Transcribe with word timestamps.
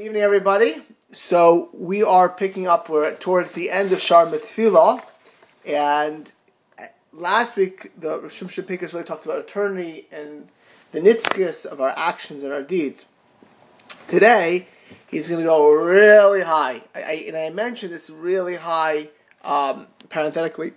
evening, 0.00 0.22
everybody. 0.22 0.76
So 1.12 1.68
we 1.74 2.02
are 2.02 2.30
picking 2.30 2.66
up. 2.66 2.88
We're 2.88 3.14
towards 3.16 3.52
the 3.52 3.70
end 3.70 3.92
of 3.92 4.00
Shar 4.00 4.24
Mitzvah, 4.24 5.02
and 5.66 6.32
last 7.12 7.54
week 7.54 7.92
the 8.00 8.18
Rishon 8.18 8.48
Shapikas 8.48 8.94
really 8.94 9.04
talked 9.04 9.26
about 9.26 9.40
eternity 9.40 10.06
and 10.10 10.48
the 10.92 11.00
nitzkis 11.00 11.66
of 11.66 11.82
our 11.82 11.90
actions 11.90 12.42
and 12.44 12.50
our 12.50 12.62
deeds. 12.62 13.06
Today, 14.08 14.68
he's 15.06 15.28
going 15.28 15.42
to 15.42 15.46
go 15.46 15.70
really 15.70 16.40
high, 16.40 16.82
I, 16.94 17.02
I, 17.02 17.12
and 17.28 17.36
I 17.36 17.50
mentioned 17.50 17.92
this 17.92 18.08
really 18.08 18.56
high 18.56 19.10
um, 19.44 19.86
parenthetically 20.08 20.72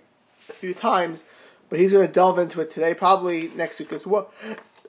a 0.50 0.52
few 0.52 0.74
times, 0.74 1.24
but 1.70 1.78
he's 1.78 1.92
going 1.92 2.06
to 2.06 2.12
delve 2.12 2.38
into 2.38 2.60
it 2.60 2.68
today, 2.68 2.92
probably 2.92 3.50
next 3.56 3.78
week 3.78 3.94
as 3.94 4.06
well. 4.06 4.30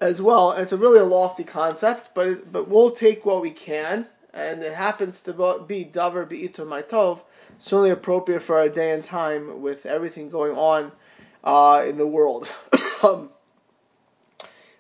As 0.02 0.21
well, 0.21 0.52
and 0.52 0.61
it's 0.61 0.73
a 0.73 0.77
really 0.77 0.99
lofty 0.99 1.45
concept, 1.45 2.13
but 2.13 2.52
but 2.52 2.67
we'll 2.67 2.91
take 2.91 3.25
what 3.25 3.41
we 3.41 3.49
can 3.49 4.07
and 4.36 4.61
it 4.61 4.73
happens 4.73 5.21
to 5.21 5.31
be 5.65 5.85
davar 5.85 6.27
be'itur 6.27 6.67
ma'tov, 6.67 7.21
certainly 7.57 7.89
appropriate 7.89 8.41
for 8.41 8.59
our 8.59 8.67
day 8.67 8.91
and 8.91 9.03
time 9.03 9.61
with 9.61 9.85
everything 9.85 10.30
going 10.30 10.58
on 10.58 10.91
uh, 11.45 11.85
in 11.88 11.98
the 11.98 12.05
world. 12.05 12.52
um, 13.03 13.30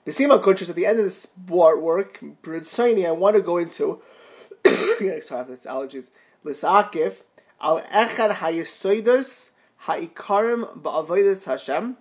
the 0.03 0.11
Sima 0.11 0.43
Kunchas 0.43 0.69
at 0.69 0.75
the 0.75 0.85
end 0.85 0.99
of 0.99 1.05
this 1.05 1.27
work, 1.47 2.19
I 2.21 3.11
want 3.11 3.35
to 3.37 3.41
go 3.41 3.57
into, 3.57 4.01
sorry 4.65 5.21
for 5.21 5.45
this 5.45 5.65
allergies, 5.65 6.11
Lisakif, 6.43 7.21
al 7.61 7.79
echad 7.81 8.35
hayisoidos 8.35 9.51
ha'ikarim 9.77 10.81
ba'avodas 10.81 11.45
Hashem. 11.45 11.95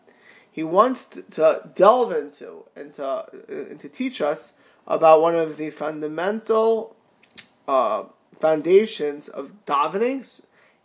He 0.50 0.64
wants 0.64 1.04
to, 1.06 1.22
to 1.22 1.70
delve 1.74 2.12
into 2.12 2.64
and 2.74 2.92
to, 2.94 3.06
uh, 3.06 3.26
and 3.48 3.80
to 3.80 3.88
teach 3.88 4.20
us 4.20 4.54
about 4.86 5.20
one 5.20 5.34
of 5.36 5.56
the 5.56 5.70
fundamental 5.70 6.96
uh, 7.66 8.04
foundations 8.38 9.28
of 9.28 9.52
davening, 9.66 10.42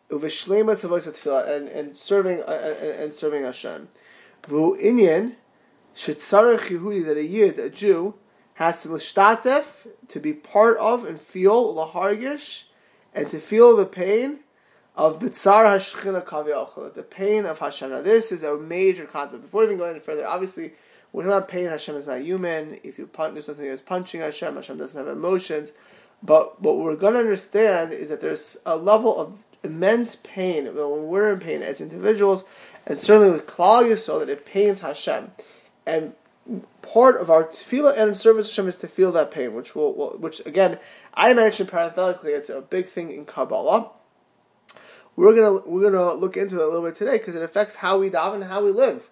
uvishlemas 0.10 0.84
of 0.84 1.48
and 1.48 1.68
and 1.68 1.98
serving 1.98 2.42
uh, 2.42 2.76
and, 2.82 3.02
and 3.02 3.16
serving 3.16 3.44
Hashem. 3.44 3.90
Vu 4.48 4.78
inyan 4.78 5.36
shetzarech 5.96 6.70
Yehudi 6.70 7.06
that 7.06 7.18
a 7.18 7.24
yid, 7.24 7.60
a 7.60 7.70
Jew, 7.70 8.16
has 8.56 8.84
to 8.84 8.94
l'shtatef 8.94 9.88
to 10.08 10.20
be 10.20 10.34
part 10.34 10.78
of 10.78 11.06
and 11.06 11.20
feel 11.20 11.74
lahargish 11.76 12.64
and 13.14 13.30
to 13.30 13.40
feel 13.40 13.76
the 13.76 13.86
pain 13.86 14.40
of 14.96 15.20
bitzar 15.20 15.66
hashchina 15.66 16.24
kaviyachol, 16.24 16.94
the 16.94 17.04
pain 17.04 17.46
of 17.46 17.60
Hashem. 17.60 17.90
Now 17.90 18.02
this 18.02 18.32
is 18.32 18.44
a 18.44 18.58
major 18.58 19.06
concept. 19.06 19.44
Before 19.44 19.64
even 19.64 19.78
going 19.78 19.92
any 19.92 20.00
further, 20.00 20.28
obviously. 20.28 20.74
We're 21.12 21.26
not 21.26 21.48
pain. 21.48 21.70
Hashem 21.70 21.96
is 21.96 22.06
not 22.06 22.22
human. 22.22 22.80
If 22.84 23.00
you 23.00 23.08
punch, 23.08 23.34
there's 23.34 23.48
nothing 23.48 23.68
that's 23.68 23.82
punching 23.82 24.22
Hashem. 24.22 24.54
Hashem 24.54 24.78
doesn't 24.78 25.08
have 25.08 25.16
emotions. 25.16 25.72
But 26.22 26.62
what 26.62 26.78
we're 26.78 26.96
going 26.96 27.14
to 27.14 27.20
understand 27.20 27.94
is 27.94 28.10
that 28.10 28.22
there's 28.22 28.58
a 28.66 28.78
level 28.78 29.18
of 29.18 29.44
immense 29.64 30.18
pain 30.18 30.66
when 30.66 31.08
we're 31.08 31.34
in 31.34 31.40
pain 31.40 31.62
as 31.62 31.82
individuals, 31.82 32.44
and 32.86 33.00
certainly 33.00 33.32
with 33.32 33.46
Klal 33.46 33.84
Yisrael, 33.84 34.20
that 34.20 34.30
it 34.30 34.46
pains 34.46 34.82
Hashem. 34.82 35.32
And 35.86 36.14
part 36.82 37.20
of 37.20 37.30
our 37.30 37.44
tefillah 37.44 37.98
and 37.98 38.18
service 38.18 38.50
Hashem 38.50 38.68
is 38.68 38.78
to 38.80 38.88
feel 38.88 39.12
that 39.14 39.32
pain, 39.32 39.54
which 39.54 39.76
will, 39.76 39.94
will, 39.94 40.18
which 40.18 40.46
again, 40.46 40.80
I 41.14 41.34
mentioned 41.34 41.70
parenthetically, 41.70 42.32
it's 42.32 42.50
a 42.50 42.62
big 42.62 42.90
thing 42.90 43.12
in 43.12 43.26
Kabbalah. 43.26 43.92
We're 45.16 45.36
gonna 45.36 45.68
we're 45.68 45.92
gonna 45.92 46.14
look 46.14 46.38
into 46.38 46.56
it 46.56 46.62
a 46.62 46.68
little 46.68 46.86
bit 46.86 46.96
today 46.96 47.18
because 47.18 47.36
it 47.36 47.44
affects 47.44 47.76
how 47.76 47.98
we 48.00 48.10
daven 48.10 48.36
and 48.36 48.44
how 48.46 48.64
we 48.64 48.72
live 48.72 49.10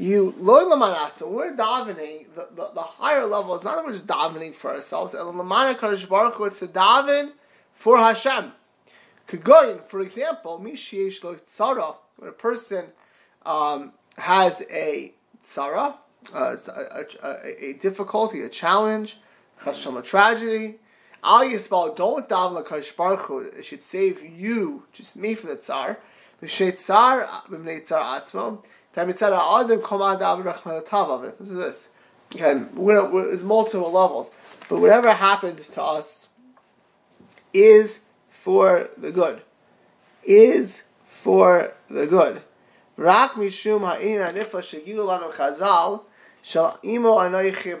you 0.00 0.34
loy 0.38 0.62
lamanatza. 0.62 1.28
We're 1.28 1.54
davening. 1.54 2.34
The, 2.34 2.48
the, 2.54 2.70
the, 2.74 2.80
higher 2.80 3.26
level 3.26 3.54
is 3.54 3.62
not 3.62 3.76
that 3.76 3.84
we're 3.84 3.92
just 3.92 4.06
davening 4.06 4.54
for 4.54 4.72
ourselves. 4.74 5.14
Lamana 5.14 5.78
kadosh 5.78 6.08
baruch 6.08 6.34
hu, 6.34 6.44
it's 6.44 6.60
to 6.60 6.68
daven 6.68 7.32
for 7.74 7.98
Hashem. 7.98 8.52
Kagoyin, 9.28 9.84
for 9.84 10.00
example, 10.00 10.58
mishiesh 10.64 11.22
lo 11.22 11.34
tzara. 11.34 11.96
When 12.16 12.30
a 12.30 12.32
person 12.32 12.86
um, 13.44 13.92
has 14.16 14.62
a 14.70 15.12
tzara, 15.44 15.96
uh, 16.34 16.56
a, 16.68 17.04
a, 17.22 17.64
a, 17.66 17.72
difficulty, 17.74 18.42
a 18.42 18.48
challenge, 18.48 19.18
chasham, 19.60 19.98
a 19.98 20.02
tragedy. 20.02 20.76
Al 21.22 21.44
yisbal, 21.44 21.94
don't 21.94 22.26
daven 22.26 22.64
lakadosh 22.64 22.96
baruch 22.96 23.20
hu. 23.20 23.40
It 23.40 23.66
should 23.66 23.82
save 23.82 24.22
you, 24.24 24.84
just 24.92 25.14
me, 25.14 25.34
from 25.34 25.50
the 25.50 25.56
tzar. 25.56 25.98
Mishet 26.42 26.78
tzar, 26.78 27.26
b'mnei 27.50 27.86
tzar 27.86 28.00
atzmo. 28.00 28.64
This 28.94 29.08
is 29.12 29.20
this. 31.50 31.88
Again, 32.32 32.70
we're, 32.74 33.08
we're, 33.08 33.28
there's 33.28 33.44
multiple 33.44 33.92
levels, 33.92 34.30
but 34.68 34.80
whatever 34.80 35.12
happens 35.12 35.68
to 35.68 35.82
us 35.82 36.28
is 37.52 38.00
for 38.30 38.88
the 38.96 39.12
good. 39.12 39.42
Is 40.24 40.82
for 41.06 41.74
the 41.88 42.06
good. 42.06 42.42
Rak 42.96 43.32
mishum 43.32 43.80
ha'in 43.80 44.20
ha'nifa 44.20 44.60
shegilu 44.60 45.06
lanu 45.06 45.32
chazal 45.32 46.02
shal 46.42 46.78
imo 46.84 47.16
anoichi 47.16 47.78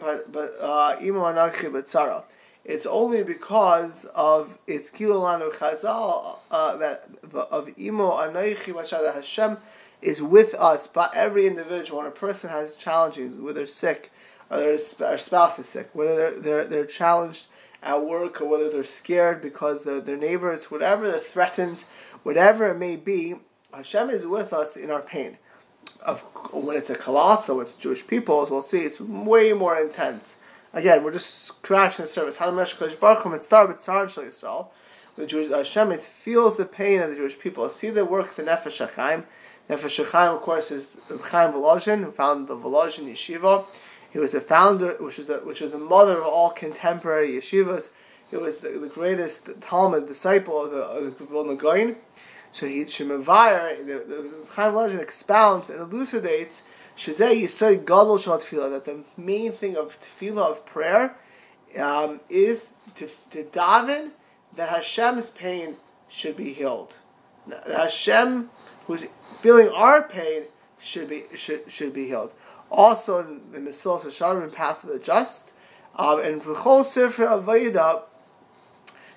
b'tzara. 1.70 2.22
It's 2.64 2.86
only 2.86 3.24
because 3.24 4.06
of 4.14 4.58
its 4.66 4.90
gilulanu 4.90 5.52
chazal 5.52 6.38
uh, 6.50 6.76
that 6.76 7.08
of 7.34 7.68
imo 7.78 8.12
anoichi 8.12 8.72
b'tzara 8.72 9.12
Hashem 9.14 9.58
is 10.02 10.22
with 10.22 10.54
us, 10.54 10.86
but 10.86 11.14
every 11.14 11.46
individual. 11.46 11.98
When 11.98 12.08
a 12.08 12.12
person 12.12 12.50
has 12.50 12.76
challenges, 12.76 13.38
whether 13.38 13.60
they're 13.60 13.66
sick, 13.66 14.12
or 14.50 14.58
their 14.58 14.78
spouse 15.18 15.58
is 15.58 15.68
sick, 15.68 15.90
whether 15.92 16.16
they're, 16.16 16.40
they're, 16.40 16.64
they're 16.66 16.86
challenged 16.86 17.46
at 17.82 18.04
work, 18.04 18.40
or 18.40 18.46
whether 18.46 18.68
they're 18.70 18.84
scared 18.84 19.40
because 19.40 19.84
their 19.84 20.16
neighbors, 20.16 20.70
whatever 20.70 21.10
they're 21.10 21.18
threatened, 21.18 21.84
whatever 22.22 22.66
it 22.70 22.78
may 22.78 22.96
be, 22.96 23.36
Hashem 23.72 24.10
is 24.10 24.26
with 24.26 24.52
us 24.52 24.76
in 24.76 24.90
our 24.90 25.02
pain. 25.02 25.38
Of 26.02 26.20
when 26.52 26.76
it's 26.76 26.90
a 26.90 26.94
colossal 26.94 27.56
with 27.56 27.78
Jewish 27.78 28.06
people, 28.06 28.42
as 28.42 28.50
we'll 28.50 28.60
see, 28.60 28.80
it's 28.80 29.00
way 29.00 29.52
more 29.52 29.78
intense. 29.80 30.36
Again, 30.72 31.02
we're 31.02 31.12
just 31.12 31.44
scratching 31.44 32.04
the 32.04 32.10
surface. 32.10 32.38
The 35.16 35.26
Jewish 35.26 35.50
Hashem 35.50 35.92
is, 35.92 36.06
feels 36.06 36.56
the 36.56 36.64
pain 36.64 37.02
of 37.02 37.10
the 37.10 37.16
Jewish 37.16 37.38
people. 37.38 37.68
See 37.70 37.90
the 37.90 38.04
work 38.04 38.30
of 38.30 38.36
the 38.36 38.42
Nefesh 38.44 38.86
HaChaim. 38.86 39.24
Nefesh 39.70 40.04
Chaim, 40.10 40.34
of 40.34 40.42
course, 40.42 40.72
is 40.72 40.96
Chaim 41.08 41.52
Volozhin, 41.52 42.02
who 42.02 42.10
founded 42.10 42.48
the 42.48 42.56
Volozhin 42.56 43.06
Yeshiva. 43.08 43.64
He 44.12 44.18
was 44.18 44.32
the 44.32 44.40
founder, 44.40 44.96
which 44.98 45.18
was 45.18 45.28
the, 45.28 45.38
which 45.38 45.60
was 45.60 45.70
the 45.70 45.78
mother 45.78 46.18
of 46.18 46.24
all 46.24 46.50
contemporary 46.50 47.30
yeshivas. 47.34 47.90
He 48.28 48.36
was 48.36 48.62
the, 48.62 48.70
the 48.70 48.88
greatest 48.88 49.48
Talmud 49.60 50.08
disciple 50.08 50.64
of 50.64 50.72
the, 50.72 50.82
of. 50.82 51.96
So 52.52 52.66
he 52.66 52.84
Shemavir, 52.84 53.86
the, 53.86 53.92
the 53.92 54.30
Chaim 54.50 54.74
Volozhin 54.74 55.00
expounds 55.00 55.70
and 55.70 55.80
elucidates 55.80 56.62
Shazeh 56.96 57.44
Yisod 57.44 57.86
Gadol 57.86 58.18
Shal 58.18 58.38
Tefillah, 58.38 58.70
that 58.70 58.84
the 58.84 59.04
main 59.16 59.52
thing 59.52 59.76
of 59.76 59.98
Tefillah, 60.00 60.50
of 60.50 60.66
prayer, 60.66 61.14
um, 61.78 62.20
is 62.28 62.72
to, 62.96 63.08
to 63.30 63.44
daven 63.44 64.10
that 64.56 64.68
Hashem's 64.68 65.30
pain 65.30 65.76
should 66.08 66.36
be 66.36 66.52
healed. 66.52 66.96
Now, 67.46 67.60
Hashem 67.64 68.50
who's 68.90 69.06
feeling 69.40 69.68
our 69.68 70.02
pain 70.02 70.42
should 70.80 71.08
be 71.08 71.24
should 71.34 71.70
should 71.70 71.92
be 71.92 72.08
healed. 72.08 72.32
Also 72.70 73.20
in 73.20 73.52
the 73.52 73.58
Mesilas 73.58 74.02
Yesharim 74.02 74.52
Path 74.52 74.82
of 74.82 74.90
the 74.90 74.98
Just, 74.98 75.52
um, 75.94 76.20
and 76.20 76.42
V'chol 76.42 76.84
Sifra 76.84 77.40
Avayda, 77.40 78.02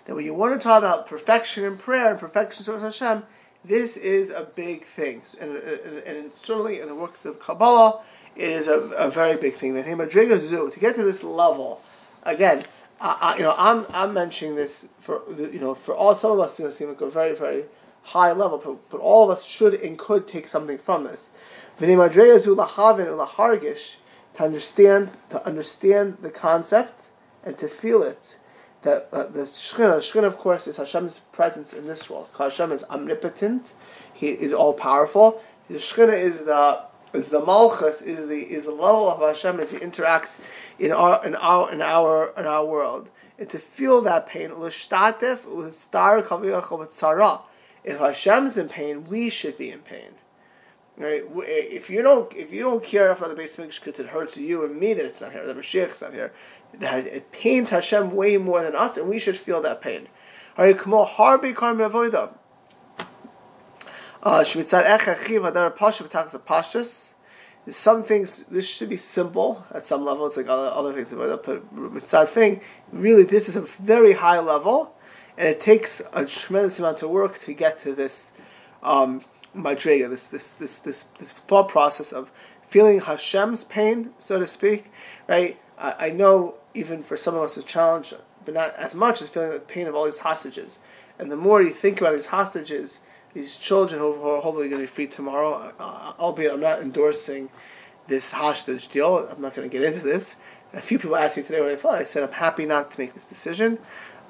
that 0.06 0.16
when 0.16 0.26
you 0.26 0.34
want 0.34 0.60
to 0.60 0.64
talk 0.64 0.80
about 0.80 1.08
perfection 1.08 1.64
in 1.64 1.78
prayer 1.78 2.12
and 2.12 2.20
perfection 2.20 2.64
towards 2.64 2.84
Hashem, 2.84 3.24
this 3.66 3.98
is 3.98 4.30
a 4.30 4.44
big 4.56 4.86
thing, 4.86 5.24
and, 5.40 5.56
and, 5.56 5.98
and 6.00 6.34
certainly 6.34 6.80
in 6.80 6.88
the 6.88 6.96
works 6.96 7.26
of 7.26 7.40
Kabbalah, 7.40 8.02
it 8.36 8.50
is 8.50 8.68
a, 8.68 8.80
a 8.80 9.10
very 9.10 9.38
big 9.38 9.56
thing. 9.56 9.74
That 9.74 9.86
Madriga 9.86 10.40
Zu 10.40 10.70
to 10.70 10.80
get 10.80 10.96
to 10.96 11.04
this 11.04 11.24
level, 11.24 11.82
again, 12.24 12.64
I, 13.02 13.36
you 13.38 13.44
know, 13.44 13.56
I'm 13.58 13.88
I'm 13.90 14.14
mentioning 14.14 14.56
this 14.56 14.88
for 15.00 15.24
you 15.36 15.60
know 15.60 15.74
for 15.74 15.96
all 15.96 16.14
some 16.14 16.32
of 16.32 16.40
us 16.40 16.60
you 16.60 16.66
know 16.66 16.72
seem 16.72 16.90
like 16.90 17.02
a 17.02 17.10
very 17.10 17.36
very 17.36 17.66
high 18.04 18.32
level, 18.32 18.62
but, 18.64 18.90
but 18.90 19.00
all 19.00 19.24
of 19.24 19.30
us 19.30 19.44
should 19.44 19.74
and 19.74 19.98
could 19.98 20.28
take 20.28 20.48
something 20.48 20.78
from 20.78 21.06
this. 21.06 21.32
To 21.80 21.86
understand, 24.40 25.10
to 25.30 25.46
understand 25.46 26.18
the 26.22 26.30
concept 26.30 27.06
and 27.44 27.58
to 27.58 27.68
feel 27.68 28.04
it, 28.04 28.38
that 28.84 29.10
uh, 29.12 29.28
the 29.28 29.42
Shekhinah, 29.42 29.96
the 29.96 30.02
Shekhinah, 30.02 30.26
of 30.26 30.38
course, 30.38 30.68
is 30.68 30.78
Hashem's 30.78 31.20
presence 31.20 31.74
in 31.74 31.86
this 31.86 32.10
world. 32.10 32.30
Hashem 32.38 32.72
is 32.72 32.84
omnipotent; 32.86 33.74
He 34.14 34.30
is 34.30 34.54
all 34.54 34.74
powerful. 34.74 35.42
The 35.70 35.76
Shekhinah 35.76 36.18
is 36.18 36.46
the 36.46 36.84
is 37.14 37.30
the 37.30 37.46
Malchus, 37.46 38.02
is 38.02 38.28
the 38.28 38.42
is 38.42 38.66
the 38.66 38.72
level 38.72 39.10
of 39.10 39.22
Hashem 39.22 39.60
as 39.60 39.72
He 39.72 39.78
interacts 39.78 40.40
in 40.80 40.92
our 40.92 41.26
in 41.26 41.36
our 41.36 41.72
in 41.72 41.82
our 41.82 42.34
in 42.38 42.46
our 42.46 42.66
world, 42.66 43.10
and 43.40 43.50
to 43.50 43.60
feel 43.60 44.02
that 44.02 44.28
pain, 44.28 44.54
l'shtatef 44.54 45.46
l'star 45.46 46.22
if 47.84 48.00
Hashem's 48.00 48.58
in 48.58 48.70
pain, 48.70 49.08
we 49.08 49.30
should 49.30 49.58
be 49.58 49.70
in 49.70 49.80
pain. 49.80 50.12
Right? 50.96 51.24
If 51.36 51.90
you 51.90 52.04
don't, 52.04 52.32
if 52.36 52.54
you 52.54 52.62
don't 52.62 52.84
care 52.84 53.06
enough 53.06 53.20
about 53.20 53.36
the 53.36 53.42
Mikdash 53.42 53.80
because 53.80 54.00
it 54.00 54.08
hurts 54.08 54.38
you 54.38 54.64
and 54.64 54.80
me 54.80 54.94
that 54.94 55.06
it's 55.06 55.22
not 55.22 55.32
here, 55.32 55.46
that 55.46 55.54
the 55.54 55.60
Mashiach's 55.60 56.02
not 56.02 56.14
here, 56.14 56.32
it 56.80 57.32
pains 57.32 57.72
Hashem 57.72 58.12
way 58.12 58.38
more 58.38 58.62
than 58.62 58.76
us, 58.76 58.98
and 58.98 59.10
we 59.10 59.18
should 59.20 59.38
feel 59.38 59.62
that 59.62 59.82
pain. 59.82 60.08
Uh, 64.26 64.44
some 67.70 68.04
things 68.04 68.44
this 68.44 68.68
should 68.68 68.90
be 68.90 68.98
simple 68.98 69.66
at 69.72 69.86
some 69.86 70.04
level. 70.06 70.28
It's 70.28 70.38
like 70.38 70.48
other, 70.48 70.68
other 70.68 70.94
things, 70.94 71.12
but 71.12 71.44
mitzad 71.74 72.28
thing 72.30 72.62
really 72.92 73.24
this 73.24 73.48
is 73.50 73.56
a 73.56 73.62
very 73.62 74.14
high 74.14 74.40
level, 74.40 74.96
and 75.38 75.48
it 75.48 75.60
takes 75.60 76.02
a 76.14 76.26
tremendous 76.26 76.80
amount 76.80 77.02
of 77.02 77.10
work 77.10 77.40
to 77.42 77.54
get 77.54 77.80
to 77.82 77.94
this 77.94 78.32
um, 78.82 79.24
madrega, 79.56 80.10
this 80.10 80.28
this 80.28 80.54
this 80.54 80.80
this 80.80 81.04
this 81.18 81.32
thought 81.32 81.70
process 81.70 82.12
of 82.12 82.32
feeling 82.62 83.00
Hashem's 83.00 83.64
pain, 83.64 84.12
so 84.20 84.40
to 84.40 84.48
speak. 84.48 84.92
Right? 85.28 85.58
I, 85.78 86.08
I 86.08 86.10
know 86.10 86.56
even 86.74 87.04
for 87.04 87.18
some 87.18 87.36
of 87.36 87.42
us, 87.42 87.58
a 87.58 87.64
challenge, 87.64 88.14
but 88.46 88.54
not 88.54 88.76
as 88.76 88.96
much 88.96 89.22
as 89.22 89.30
feeling 89.30 89.52
the 89.52 89.60
pain 89.60 89.88
of 89.88 89.96
all 89.96 90.06
these 90.06 90.20
hostages. 90.20 90.80
And 91.20 91.32
the 91.32 91.36
more 91.36 91.62
you 91.62 91.70
think 91.70 92.02
about 92.02 92.16
these 92.16 92.28
hostages, 92.28 93.00
these 93.34 93.56
children 93.56 94.00
who 94.00 94.14
are 94.30 94.42
hopefully 94.42 94.70
going 94.70 94.82
to 94.82 94.88
be 94.88 94.92
free 94.92 95.08
tomorrow, 95.08 95.74
uh, 95.80 96.14
albeit 96.20 96.54
I'm 96.54 96.60
not 96.60 96.82
endorsing 96.82 97.50
this 98.08 98.32
hostage 98.32 98.88
deal. 98.90 99.28
I'm 99.30 99.42
not 99.42 99.54
going 99.54 99.70
to 99.70 99.72
get 99.72 99.86
into 99.86 100.04
this. 100.04 100.36
a 100.74 100.82
few 100.82 100.98
people 100.98 101.16
asked 101.16 101.38
me 101.38 101.44
today 101.44 101.62
what 101.62 101.72
I 101.72 101.76
thought. 101.76 101.96
I 101.96 102.04
said 102.04 102.24
I'm 102.24 102.32
happy 102.34 102.66
not 102.66 102.92
to 102.92 103.00
make 103.00 103.14
this 103.14 103.26
decision. 103.26 103.78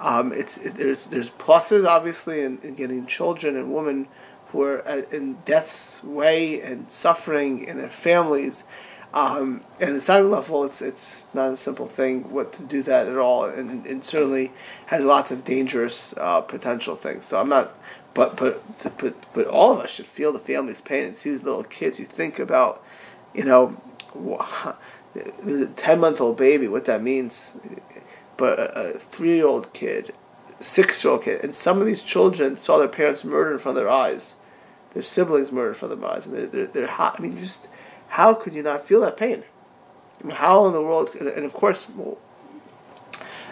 Um, 0.04 0.32
it's 0.32 0.58
it, 0.58 0.76
there's 0.76 1.08
there's 1.08 1.30
pluses 1.30 1.88
obviously 1.88 2.42
in, 2.42 2.60
in, 2.62 2.76
getting 2.76 3.08
children 3.08 3.56
and 3.56 3.74
women 3.74 4.08
who 4.48 4.62
are 4.62 4.80
in 5.12 5.38
death's 5.46 6.04
way 6.04 6.62
and 6.62 6.92
suffering 6.92 7.64
in 7.64 7.78
their 7.78 7.90
families 7.90 8.66
um, 9.14 9.62
and 9.80 9.96
at 9.96 10.02
some 10.02 10.32
level, 10.32 10.64
it's 10.64 10.82
it's 10.82 11.28
not 11.36 11.54
a 11.54 11.58
simple 11.58 11.88
thing 11.88 12.32
what 12.32 12.52
to 12.54 12.64
do 12.64 12.82
that 12.82 13.08
at 13.08 13.18
all, 13.18 13.46
and, 13.46 13.86
and 13.86 14.04
certainly 14.04 14.52
has 14.88 15.06
lots 15.06 15.30
of 15.30 15.46
dangerous 15.46 16.18
uh, 16.18 16.42
potential 16.42 16.96
things. 16.96 17.28
So 17.28 17.40
I'm 17.40 17.50
not, 17.50 17.78
but 18.16 18.36
but 18.38 18.64
but 18.98 19.14
but 19.34 19.48
all 19.48 19.72
of 19.72 19.80
us 19.80 19.92
should 19.92 20.08
feel 20.08 20.34
the 20.34 20.40
family's 20.40 20.82
pain 20.82 21.06
and 21.06 21.16
see 21.16 21.30
these 21.30 21.44
little 21.44 21.64
kids. 21.64 22.00
You 22.00 22.06
think 22.06 22.40
about, 22.40 22.84
you 23.36 23.44
know, 23.44 23.78
ten 25.76 26.00
month 26.00 26.20
old 26.20 26.38
baby, 26.38 26.68
what 26.68 26.86
that 26.86 27.04
means, 27.04 27.56
but 28.38 28.60
a, 28.60 28.96
a 28.96 29.00
three 29.00 29.36
year 29.36 29.48
old 29.48 29.74
kid, 29.74 30.14
six 30.60 31.04
year 31.04 31.14
old 31.14 31.24
kid, 31.24 31.44
and 31.44 31.56
some 31.56 31.80
of 31.80 31.88
these 31.88 32.04
children 32.04 32.58
saw 32.58 32.78
their 32.78 32.88
parents 32.88 33.24
murdered 33.24 33.54
in 33.54 33.60
front 33.60 33.78
of 33.78 33.84
their 33.84 33.92
eyes, 33.92 34.36
their 34.94 35.04
siblings 35.04 35.52
murdered 35.52 35.70
in 35.70 35.76
front 35.76 35.94
of 35.94 36.00
their 36.00 36.10
eyes, 36.10 36.26
and 36.26 36.36
they're 36.36 36.48
they're, 36.48 36.68
they're 36.68 36.88
hot. 36.88 37.16
I 37.18 37.22
mean, 37.22 37.38
just 37.38 37.68
how 38.10 38.34
could 38.34 38.54
you 38.54 38.64
not 38.64 38.86
feel 38.86 39.02
that 39.02 39.18
pain? 39.18 39.44
How 40.32 40.66
in 40.68 40.74
the 40.74 40.82
world? 40.82 41.16
And 41.16 41.46
of 41.46 41.54
course, 41.54 41.88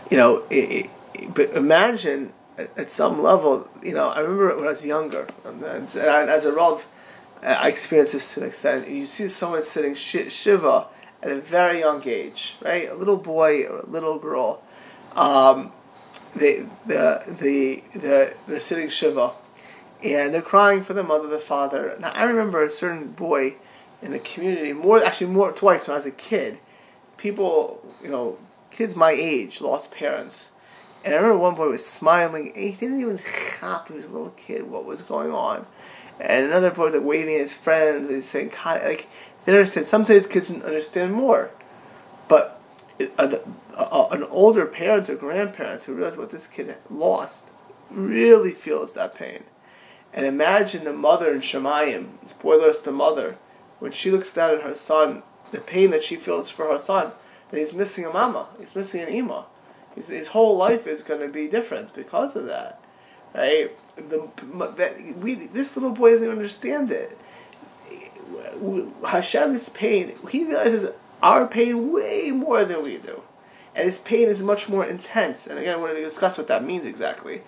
you 0.10 0.18
know, 0.18 0.44
it, 0.50 0.90
it, 1.16 1.34
but 1.34 1.50
imagine 1.52 2.34
at, 2.58 2.78
at, 2.78 2.92
some 2.92 3.22
level. 3.22 3.68
You 3.82 3.94
know, 3.94 4.10
I 4.10 4.20
remember 4.20 4.56
when 4.56 4.66
I 4.66 4.70
was 4.70 4.86
younger, 4.86 5.28
um, 5.46 5.64
and, 5.64 5.94
and 5.96 6.30
as 6.30 6.46
a 6.46 6.54
Rav, 6.54 6.86
I 7.42 7.70
experienced 7.70 8.14
this 8.14 8.34
to 8.36 8.42
an 8.42 8.48
extent. 8.48 8.88
You 8.88 9.06
see 9.06 9.28
someone 9.28 9.64
sitting 9.64 9.96
shiva 9.96 10.88
at 11.24 11.32
a 11.32 11.40
very 11.40 11.80
young 11.80 12.08
age, 12.08 12.56
right? 12.62 12.90
A 12.90 12.96
little 12.96 13.18
boy 13.18 13.66
or 13.66 13.80
a 13.80 13.86
little 13.86 14.18
girl. 14.18 14.64
Um, 15.16 15.72
they, 16.36 16.66
the, 16.86 17.24
the, 17.28 17.84
the, 17.94 18.34
they're 18.48 18.60
sitting 18.60 18.90
shiva, 18.90 19.34
and 20.04 20.34
they're 20.34 20.42
crying 20.42 20.82
for 20.82 20.94
the 20.94 21.04
mother, 21.04 21.28
the 21.28 21.40
father. 21.40 21.96
Now 22.00 22.12
I 22.12 22.24
remember 22.24 22.64
a 22.64 22.70
certain 22.70 23.12
boy 23.12 23.56
in 24.02 24.12
the 24.12 24.20
community 24.20 24.74
more 24.74 25.04
actually 25.04 25.28
more 25.28 25.52
twice 25.52 25.88
when 25.88 25.94
I 25.94 25.98
was 25.98 26.06
a 26.06 26.12
kid. 26.12 26.60
People, 27.18 27.86
you 28.02 28.10
know, 28.10 28.38
kids 28.72 28.96
my 28.96 29.12
age 29.12 29.62
lost 29.62 29.92
parents. 29.92 30.50
And 31.04 31.14
I 31.14 31.18
remember 31.18 31.40
one 31.40 31.56
boy 31.56 31.70
was 31.70 31.86
smiling. 31.86 32.54
he 32.56 32.72
didn't 32.72 33.02
even 33.02 33.20
cop. 33.60 33.88
He 33.88 33.96
was 33.96 34.06
a 34.06 34.10
little 34.10 34.34
kid. 34.38 34.70
What 34.70 34.86
was 34.86 35.02
going 35.02 35.32
on? 35.32 35.66
And 36.20 36.46
another 36.46 36.72
boy 36.72 36.86
was 36.86 36.94
like 36.94 37.04
waving 37.04 37.36
at 37.36 37.42
his 37.42 37.54
friends. 37.54 38.10
He's 38.10 38.28
saying, 38.28 38.54
like 38.66 39.08
they 39.46 39.54
understand. 39.54 39.88
Sometimes 39.88 40.28
kids 40.28 40.52
understand 40.52 41.14
more, 41.14 41.50
but 42.28 42.62
a, 43.18 43.40
an 44.12 44.24
older 44.24 44.66
parent 44.66 45.10
or 45.10 45.16
grandparent 45.16 45.84
who 45.84 45.94
realize 45.94 46.18
what 46.18 46.32
this 46.32 46.48
kid 46.48 46.76
lost 46.90 47.48
really 47.90 48.52
feels 48.52 48.94
that 48.94 49.16
pain. 49.16 49.44
And 50.14 50.26
imagine 50.26 50.84
the 50.84 50.94
mother 50.94 51.34
in 51.34 51.42
Shamayim. 51.42 52.30
Spoilers, 52.30 52.82
the 52.82 52.92
mother 52.92 53.38
when 53.82 53.92
she 53.92 54.12
looks 54.12 54.32
down 54.32 54.54
at 54.54 54.62
her 54.62 54.76
son, 54.76 55.24
the 55.52 55.60
pain 55.60 55.90
that 55.90 56.04
she 56.04 56.16
feels 56.16 56.52
for 56.52 56.68
her 56.68 56.80
son, 56.80 57.12
that 57.50 57.60
he's 57.60 57.74
missing 57.74 58.06
a 58.06 58.14
mama, 58.14 58.48
he's 58.60 58.76
missing 58.76 59.02
an 59.02 59.10
ima. 59.10 59.48
His, 59.96 60.08
his 60.08 60.28
whole 60.28 60.56
life 60.56 60.86
is 60.86 61.02
going 61.02 61.20
to 61.20 61.28
be 61.28 61.48
different 61.48 61.94
because 61.96 62.36
of 62.36 62.46
that, 62.46 62.80
right? 63.34 63.72
The, 63.98 64.30
that 64.78 65.18
we 65.18 65.34
this 65.34 65.76
little 65.76 65.92
boy 65.92 66.12
doesn't 66.12 66.28
even 66.28 66.38
understand 66.38 66.92
it. 66.92 67.18
Hashem's 69.04 69.70
pain, 69.70 70.16
he 70.30 70.46
realizes 70.46 70.92
our 71.24 71.48
pain 71.48 71.92
way 71.92 72.30
more 72.30 72.64
than 72.64 72.84
we 72.84 72.98
do, 72.98 73.24
and 73.76 73.88
his 73.88 74.00
pain 74.00 74.28
is 74.28 74.44
much 74.44 74.68
more 74.68 74.86
intense. 74.86 75.48
And 75.48 75.58
again, 75.58 75.82
we're 75.82 75.90
going 75.90 76.02
to 76.02 76.08
discuss 76.08 76.38
what 76.38 76.48
that 76.48 76.64
means 76.64 76.86
exactly. 76.86 77.42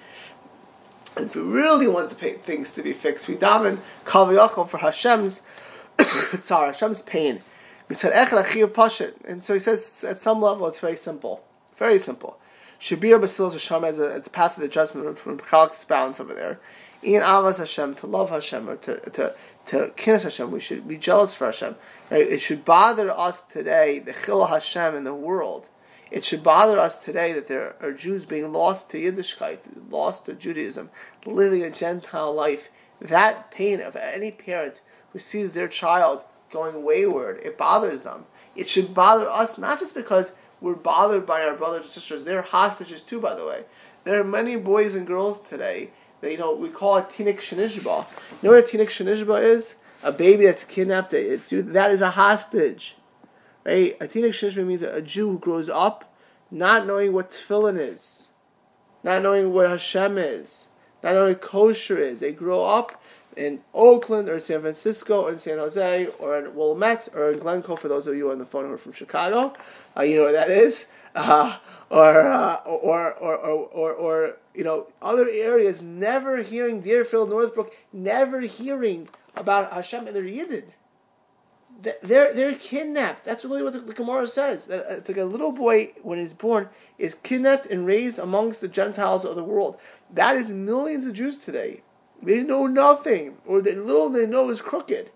And 1.16 1.28
if 1.28 1.36
we 1.36 1.42
really 1.42 1.88
want 1.88 2.10
the 2.10 2.16
pain, 2.16 2.40
things 2.40 2.74
to 2.74 2.82
be 2.82 2.94
fixed, 2.94 3.28
we 3.28 3.36
daven 3.36 3.82
kaviyachol 4.06 4.68
for 4.68 4.78
Hashem's 4.78 5.42
Tzara, 5.98 6.68
Hashem's 6.68 7.02
pain. 7.02 7.42
And 7.90 9.44
so 9.44 9.54
he 9.54 9.60
says 9.60 10.06
at 10.08 10.20
some 10.20 10.42
level 10.42 10.68
it's 10.68 10.80
very 10.80 10.96
simple. 10.96 11.44
Very 11.78 12.00
simple. 12.00 12.40
Shabir 12.80 13.20
Basil 13.20 13.52
Hashem 13.52 13.84
as 13.84 14.00
a, 14.00 14.16
it's 14.16 14.28
path 14.30 14.58
of 14.58 14.62
the 14.62 14.68
judgment 14.68 15.18
from 15.20 15.38
Chalak's 15.40 15.84
balance 15.86 16.20
over 16.20 16.34
there. 16.34 16.60
In 17.02 17.22
Avas 17.22 17.58
Hashem, 17.58 17.96
to 17.96 18.08
love 18.08 18.30
Hashem, 18.30 18.70
or 18.70 18.78
to, 18.78 19.00
to, 19.12 19.36
to 19.68 19.94
kinnis 19.98 20.24
Hashem, 20.24 20.52
we 20.52 20.62
should 20.62 20.88
be 20.88 20.98
jealous 20.98 21.36
for 21.36 21.46
Hashem. 21.46 21.76
Right? 22.10 22.26
It 22.26 22.42
should 22.42 22.64
bother 22.64 23.12
us 23.12 23.44
today, 23.44 24.00
the 24.00 24.14
Chil 24.26 24.46
Hashem 24.46 24.96
in 24.96 25.04
the 25.04 25.14
world. 25.14 25.68
It 26.14 26.24
should 26.24 26.44
bother 26.44 26.80
us 26.80 27.04
today 27.04 27.34
that 27.34 27.48
there 27.48 27.76
are 27.82 27.92
Jews 27.92 28.24
being 28.24 28.54
lost 28.54 28.92
to 28.92 29.00
Yiddishkeit, 29.00 29.58
lost 29.90 30.28
to 30.28 30.34
Judaism, 30.34 30.92
living 31.26 31.64
a 31.64 31.72
Gentile 31.72 32.32
life. 32.32 32.70
That 33.02 33.50
pain 33.50 33.82
of 33.82 33.96
any 33.96 34.30
parent 34.30 34.82
who 35.12 35.18
sees 35.18 35.52
their 35.52 35.68
child 35.68 36.24
going 36.52 36.84
wayward, 36.84 37.42
it 37.44 37.58
bothers 37.58 38.04
them. 38.04 38.26
It 38.56 38.70
should 38.70 38.94
bother 38.94 39.28
us 39.28 39.58
not 39.58 39.80
just 39.80 39.96
because 39.96 40.34
we're 40.62 40.76
bothered 40.76 41.26
by 41.26 41.42
our 41.42 41.56
brothers 41.56 41.86
and 41.86 41.92
sisters. 41.92 42.26
They're 42.26 42.44
hostages 42.44 43.02
too, 43.02 43.20
by 43.20 43.34
the 43.34 43.48
way. 43.48 43.64
There 44.04 44.20
are 44.20 44.24
many 44.24 44.56
boys 44.56 44.94
and 44.94 45.08
girls 45.08 45.42
today 45.42 45.90
that 46.22 46.32
you 46.32 46.38
know 46.38 46.54
we 46.54 46.70
call 46.70 46.98
it 46.98 47.10
tinik 47.10 47.40
shenishba. 47.40 48.06
You 48.44 48.50
know 48.50 48.56
what 48.56 48.72
a 48.72 48.78
tinik 48.78 48.90
shenishba 48.90 49.42
is? 49.42 49.78
A 50.04 50.12
baby 50.12 50.46
that's 50.46 50.64
kidnapped. 50.64 51.16
It's 51.16 51.50
that 51.50 51.90
is 51.90 52.02
a 52.02 52.12
hostage, 52.12 52.98
right? 53.64 53.96
A 54.00 54.06
tinik 54.06 54.30
shenishba 54.30 54.66
means 54.66 54.84
a 54.84 55.02
Jew 55.02 55.32
who 55.32 55.40
grows 55.40 55.70
up 55.70 56.14
not 56.52 56.86
knowing 56.86 57.14
what 57.14 57.32
tefillin 57.32 57.80
is, 57.80 58.28
not 59.04 59.22
knowing 59.24 59.52
what 59.54 59.70
Hashem 59.70 60.18
is, 60.18 60.68
not 61.04 61.14
knowing 61.14 61.36
kosher 61.36 61.98
is. 61.98 62.20
They 62.20 62.32
grow 62.32 62.64
up 62.64 63.02
in 63.36 63.62
Oakland 63.74 64.30
or 64.30 64.40
San 64.40 64.62
Francisco 64.62 65.24
or 65.24 65.32
in 65.32 65.40
San 65.40 65.58
Jose 65.58 66.08
or 66.20 66.38
in 66.38 66.56
Wilmette 66.56 67.10
or 67.16 67.32
in 67.32 67.40
Glencoe 67.40 67.76
for 67.76 67.88
those 67.88 68.08
of 68.08 68.16
you 68.16 68.32
on 68.32 68.38
the 68.38 68.46
phone 68.46 68.66
who 68.66 68.74
are 68.74 68.78
from 68.78 68.94
Chicago. 68.94 69.54
Uh, 69.98 70.04
you 70.04 70.18
know 70.18 70.24
where 70.24 70.34
that 70.34 70.52
is. 70.52 70.88
Uh, 71.16 71.58
or, 71.90 72.28
uh, 72.28 72.56
or, 72.66 73.14
or, 73.14 73.38
or, 73.38 73.68
or, 73.68 73.94
or, 73.94 74.38
you 74.56 74.64
know, 74.64 74.88
other 75.02 75.28
areas, 75.32 75.82
never 75.82 76.42
hearing 76.42 76.82
Deerfield, 76.82 77.30
Northbrook, 77.30 77.72
never 77.92 78.42
hearing 78.42 79.08
about 79.36 79.72
Hashem 79.72 80.08
and 80.08 80.16
their 80.16 80.24
Yidden. 80.24 80.64
They're, 82.02 82.34
they're 82.34 82.56
kidnapped. 82.56 83.26
That's 83.26 83.44
really 83.44 83.62
what 83.62 83.74
the, 83.74 83.82
the 83.82 83.94
Gemara 83.94 84.28
says. 84.28 84.70
Uh, 84.70 84.86
it's 84.98 85.10
like 85.10 85.18
a 85.18 85.26
little 85.26 85.52
boy, 85.52 85.94
when 86.02 86.18
he's 86.18 86.34
born, 86.34 86.70
is 86.98 87.16
kidnapped 87.16 87.66
and 87.66 87.86
raised 87.86 88.20
amongst 88.20 88.62
the 88.62 88.70
Gentiles 88.70 89.26
of 89.26 89.36
the 89.36 89.44
world. 89.44 89.78
That 90.10 90.38
is 90.38 90.50
millions 90.50 91.06
of 91.06 91.14
Jews 91.14 91.40
today. 91.40 91.82
They 92.22 92.42
know 92.42 92.68
nothing, 92.68 93.38
or 93.46 93.62
the 93.62 93.74
little 93.74 94.10
they 94.10 94.26
know 94.26 94.50
is 94.50 94.62
crooked, 94.62 95.12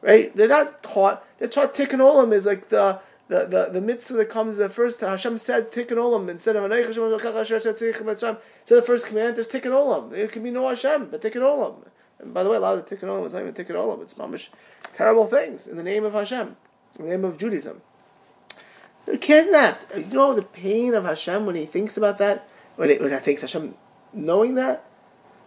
right? 0.00 0.34
They're 0.34 0.48
not 0.48 0.82
taught. 0.82 1.26
They're 1.38 1.48
taught 1.48 1.74
tikkun 1.74 2.00
olam 2.00 2.32
is 2.32 2.46
like 2.46 2.70
the 2.70 3.00
the, 3.28 3.44
the, 3.44 3.68
the 3.72 3.80
mitzvah 3.82 4.16
that 4.16 4.30
comes 4.30 4.56
the 4.56 4.70
first 4.70 5.00
Hashem 5.00 5.36
said 5.36 5.70
tikkun 5.70 5.98
olam 5.98 6.30
instead 6.30 6.56
of 6.56 6.70
Hashem 6.70 7.60
said 7.60 7.76
the 7.76 8.82
first 8.82 9.06
command 9.06 9.36
there's 9.36 9.48
tikkun 9.48 9.72
olam. 9.72 10.10
There 10.10 10.28
can 10.28 10.42
be 10.42 10.50
no 10.50 10.66
Hashem 10.66 11.10
but 11.10 11.20
tikkun 11.20 11.42
olam. 11.42 11.84
And 12.20 12.34
by 12.34 12.42
the 12.42 12.50
way, 12.50 12.56
a 12.56 12.60
lot 12.60 12.76
of 12.76 12.88
the 12.88 12.96
tikkun 12.96 13.04
olam 13.04 13.26
is 13.26 13.32
not 13.32 13.42
even 13.42 13.54
tikkun 13.54 13.76
olam. 13.76 14.02
It's 14.02 14.14
mamish 14.14 14.48
terrible 14.94 15.26
things 15.26 15.66
in 15.66 15.76
the 15.76 15.82
name 15.82 16.04
of 16.04 16.12
Hashem, 16.12 16.56
in 16.98 17.04
the 17.04 17.10
name 17.10 17.24
of 17.24 17.38
Judaism. 17.38 17.82
They're 19.06 19.16
kidnapped. 19.16 19.86
Uh, 19.94 20.00
you 20.00 20.06
know 20.06 20.34
the 20.34 20.42
pain 20.42 20.94
of 20.94 21.04
Hashem 21.04 21.46
when 21.46 21.54
he 21.54 21.64
thinks 21.64 21.96
about 21.96 22.18
that. 22.18 22.48
When, 22.76 22.90
it, 22.90 23.00
when 23.00 23.10
Hashem 23.10 23.74
knowing 24.12 24.54
that, 24.54 24.84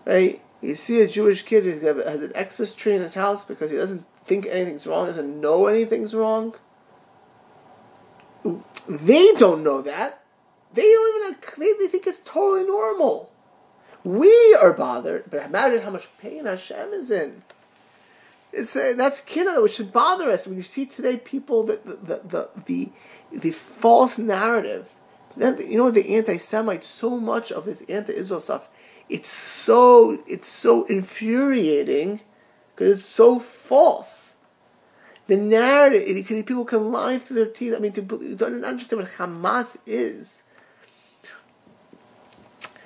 right? 0.06 0.42
You 0.62 0.76
see 0.76 1.02
a 1.02 1.08
Jewish 1.08 1.44
kid 1.44 1.64
who 1.64 1.80
has 1.80 2.22
an 2.22 2.34
Xmas 2.36 2.74
tree 2.74 2.96
in 2.96 3.02
his 3.02 3.14
house 3.14 3.44
because 3.44 3.72
he 3.72 3.78
doesn't 3.78 4.06
think 4.26 4.46
anything's 4.48 4.86
wrong, 4.86 5.08
doesn't 5.08 5.40
know 5.40 5.68
anything's 5.68 6.14
wrong. 6.14 6.56
They 8.88 9.32
don't 9.34 9.64
know 9.64 9.82
that. 9.82 10.22
They 10.74 10.84
don't 10.84 11.36
even 11.36 11.80
they 11.80 11.88
think 11.88 12.08
it's 12.08 12.22
totally 12.24 12.64
normal. 12.64 13.31
We 14.04 14.58
are 14.62 14.74
bothered, 14.74 15.30
but 15.30 15.46
imagine 15.46 15.82
how 15.82 15.92
much 15.92 16.08
pain 16.18 16.46
Hashem 16.46 16.94
is 16.94 17.12
in. 17.12 17.44
It's, 18.52 18.76
uh, 18.76 18.94
that's 18.98 19.22
kinna 19.22 19.62
which 19.62 19.74
should 19.74 19.94
bother 19.94 20.30
us 20.30 20.46
when 20.46 20.58
you 20.58 20.64
see 20.64 20.86
today 20.86 21.18
people 21.18 21.64
that 21.64 21.86
the 21.86 21.96
the 21.96 22.22
the, 22.26 22.50
the, 22.66 22.90
the 23.32 23.52
false 23.52 24.18
narrative. 24.18 24.92
Then 25.38 25.58
you 25.66 25.78
know 25.78 25.92
the 25.92 26.18
anti-Semite 26.18 26.84
so 26.84 27.18
much 27.18 27.52
of 27.52 27.66
this 27.66 27.82
anti-Israel 27.84 28.42
stuff. 28.42 28.70
It's 29.10 29.30
so 29.30 30.18
it's 30.28 30.50
so 30.50 30.86
infuriating 30.86 32.22
because 32.76 33.00
it's 33.00 33.08
so 33.08 33.40
false. 33.40 34.36
The 35.28 35.38
narrative, 35.38 36.14
because 36.14 36.44
people 36.44 36.66
can 36.66 36.92
lie 36.92 37.18
through 37.18 37.38
their 37.38 37.46
teeth. 37.46 37.74
I 37.74 37.80
mean, 37.80 37.94
to, 37.94 38.02
to 38.02 38.46
understand 38.46 39.02
what 39.02 39.12
Hamas 39.12 39.78
is. 39.86 40.44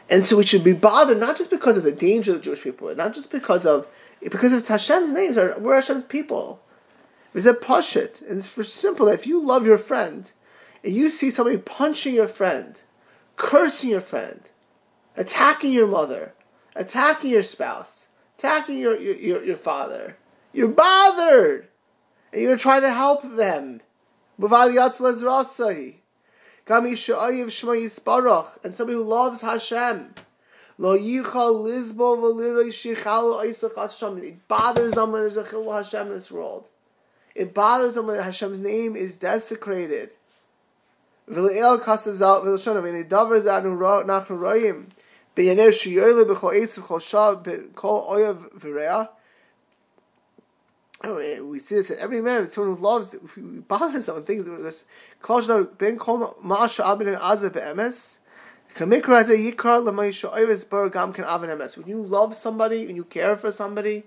And 0.09 0.25
so 0.25 0.37
we 0.37 0.45
should 0.45 0.63
be 0.63 0.73
bothered 0.73 1.19
not 1.19 1.37
just 1.37 1.49
because 1.49 1.77
of 1.77 1.83
the 1.83 1.91
danger 1.91 2.31
of 2.31 2.37
the 2.37 2.43
Jewish 2.43 2.61
people, 2.61 2.93
not 2.95 3.15
just 3.15 3.31
because 3.31 3.65
of 3.65 3.87
because 4.21 4.53
it's 4.53 4.67
Hashem's 4.67 5.11
names, 5.11 5.37
we're 5.37 5.75
Hashem's 5.75 6.03
people. 6.03 6.61
It's 7.33 7.45
a 7.45 7.53
pashit, 7.53 8.21
and 8.21 8.37
it's 8.37 8.47
for 8.47 8.63
simple. 8.63 9.07
that 9.07 9.15
If 9.15 9.27
you 9.27 9.45
love 9.45 9.65
your 9.65 9.77
friend, 9.77 10.31
and 10.83 10.93
you 10.93 11.09
see 11.09 11.29
somebody 11.29 11.57
punching 11.57 12.15
your 12.15 12.29
friend, 12.29 12.79
cursing 13.35 13.89
your 13.89 14.01
friend, 14.01 14.49
attacking 15.17 15.73
your 15.73 15.87
mother, 15.87 16.33
attacking 16.75 17.31
your 17.31 17.43
spouse, 17.43 18.07
attacking 18.37 18.77
your 18.77 18.97
your, 18.97 19.15
your, 19.15 19.43
your 19.43 19.57
father, 19.57 20.15
you're 20.53 20.69
bothered, 20.69 21.67
and 22.31 22.41
you're 22.41 22.57
trying 22.57 22.81
to 22.81 22.93
help 22.93 23.35
them. 23.35 23.81
And 26.67 26.97
somebody 28.75 28.97
who 28.97 29.03
loves 29.03 29.41
Hashem. 29.41 30.15
It 30.77 31.13
bothers 34.47 34.91
them 34.93 35.11
when 35.11 35.21
there's 35.21 35.37
a 35.37 35.43
chil 35.43 35.71
Hashem 35.71 36.07
in 36.07 36.13
this 36.13 36.31
world. 36.31 36.69
It 37.35 37.53
bothers 37.53 37.93
them 37.95 38.07
when 38.07 38.19
Hashem's 38.21 38.59
name 38.59 38.95
is 38.95 39.17
desecrated. 39.17 40.09
V'le'el 41.29 41.79
we 51.03 51.59
see 51.59 51.75
this 51.75 51.91
in 51.91 51.99
every 51.99 52.21
man, 52.21 52.49
someone 52.49 52.77
who 52.77 52.81
loves, 52.81 53.15
who 53.33 53.61
bothers 53.61 54.05
them, 54.05 54.17
and 54.17 54.25
things. 54.25 54.45
There's 54.45 54.85
ben 55.77 55.97
azah 55.97 57.53
be'emes. 57.53 58.19
When 58.77 58.91
you 61.87 62.03
love 62.03 62.35
somebody, 62.35 62.85
when 62.85 62.95
you 62.95 63.03
care 63.05 63.37
for 63.37 63.51
somebody, 63.51 64.03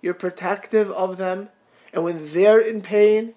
you're 0.00 0.14
protective 0.14 0.90
of 0.90 1.16
them, 1.16 1.48
and 1.92 2.04
when 2.04 2.24
they're 2.32 2.60
in 2.60 2.82
pain, 2.82 3.34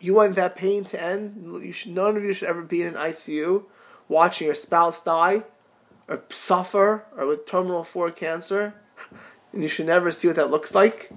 you 0.00 0.14
want 0.14 0.36
that 0.36 0.54
pain 0.54 0.84
to 0.84 1.02
end. 1.02 1.62
You 1.64 1.72
should, 1.72 1.92
none 1.92 2.16
of 2.16 2.22
you 2.24 2.32
should 2.32 2.48
ever 2.48 2.62
be 2.62 2.82
in 2.82 2.88
an 2.88 2.94
ICU 2.94 3.64
watching 4.08 4.46
your 4.46 4.54
spouse 4.54 5.02
die, 5.02 5.42
or 6.06 6.22
suffer, 6.30 7.04
or 7.16 7.26
with 7.26 7.46
terminal 7.46 7.84
four 7.84 8.10
cancer, 8.10 8.74
and 9.52 9.62
you 9.62 9.68
should 9.68 9.86
never 9.86 10.10
see 10.10 10.28
what 10.28 10.36
that 10.36 10.50
looks 10.50 10.74
like. 10.74 11.10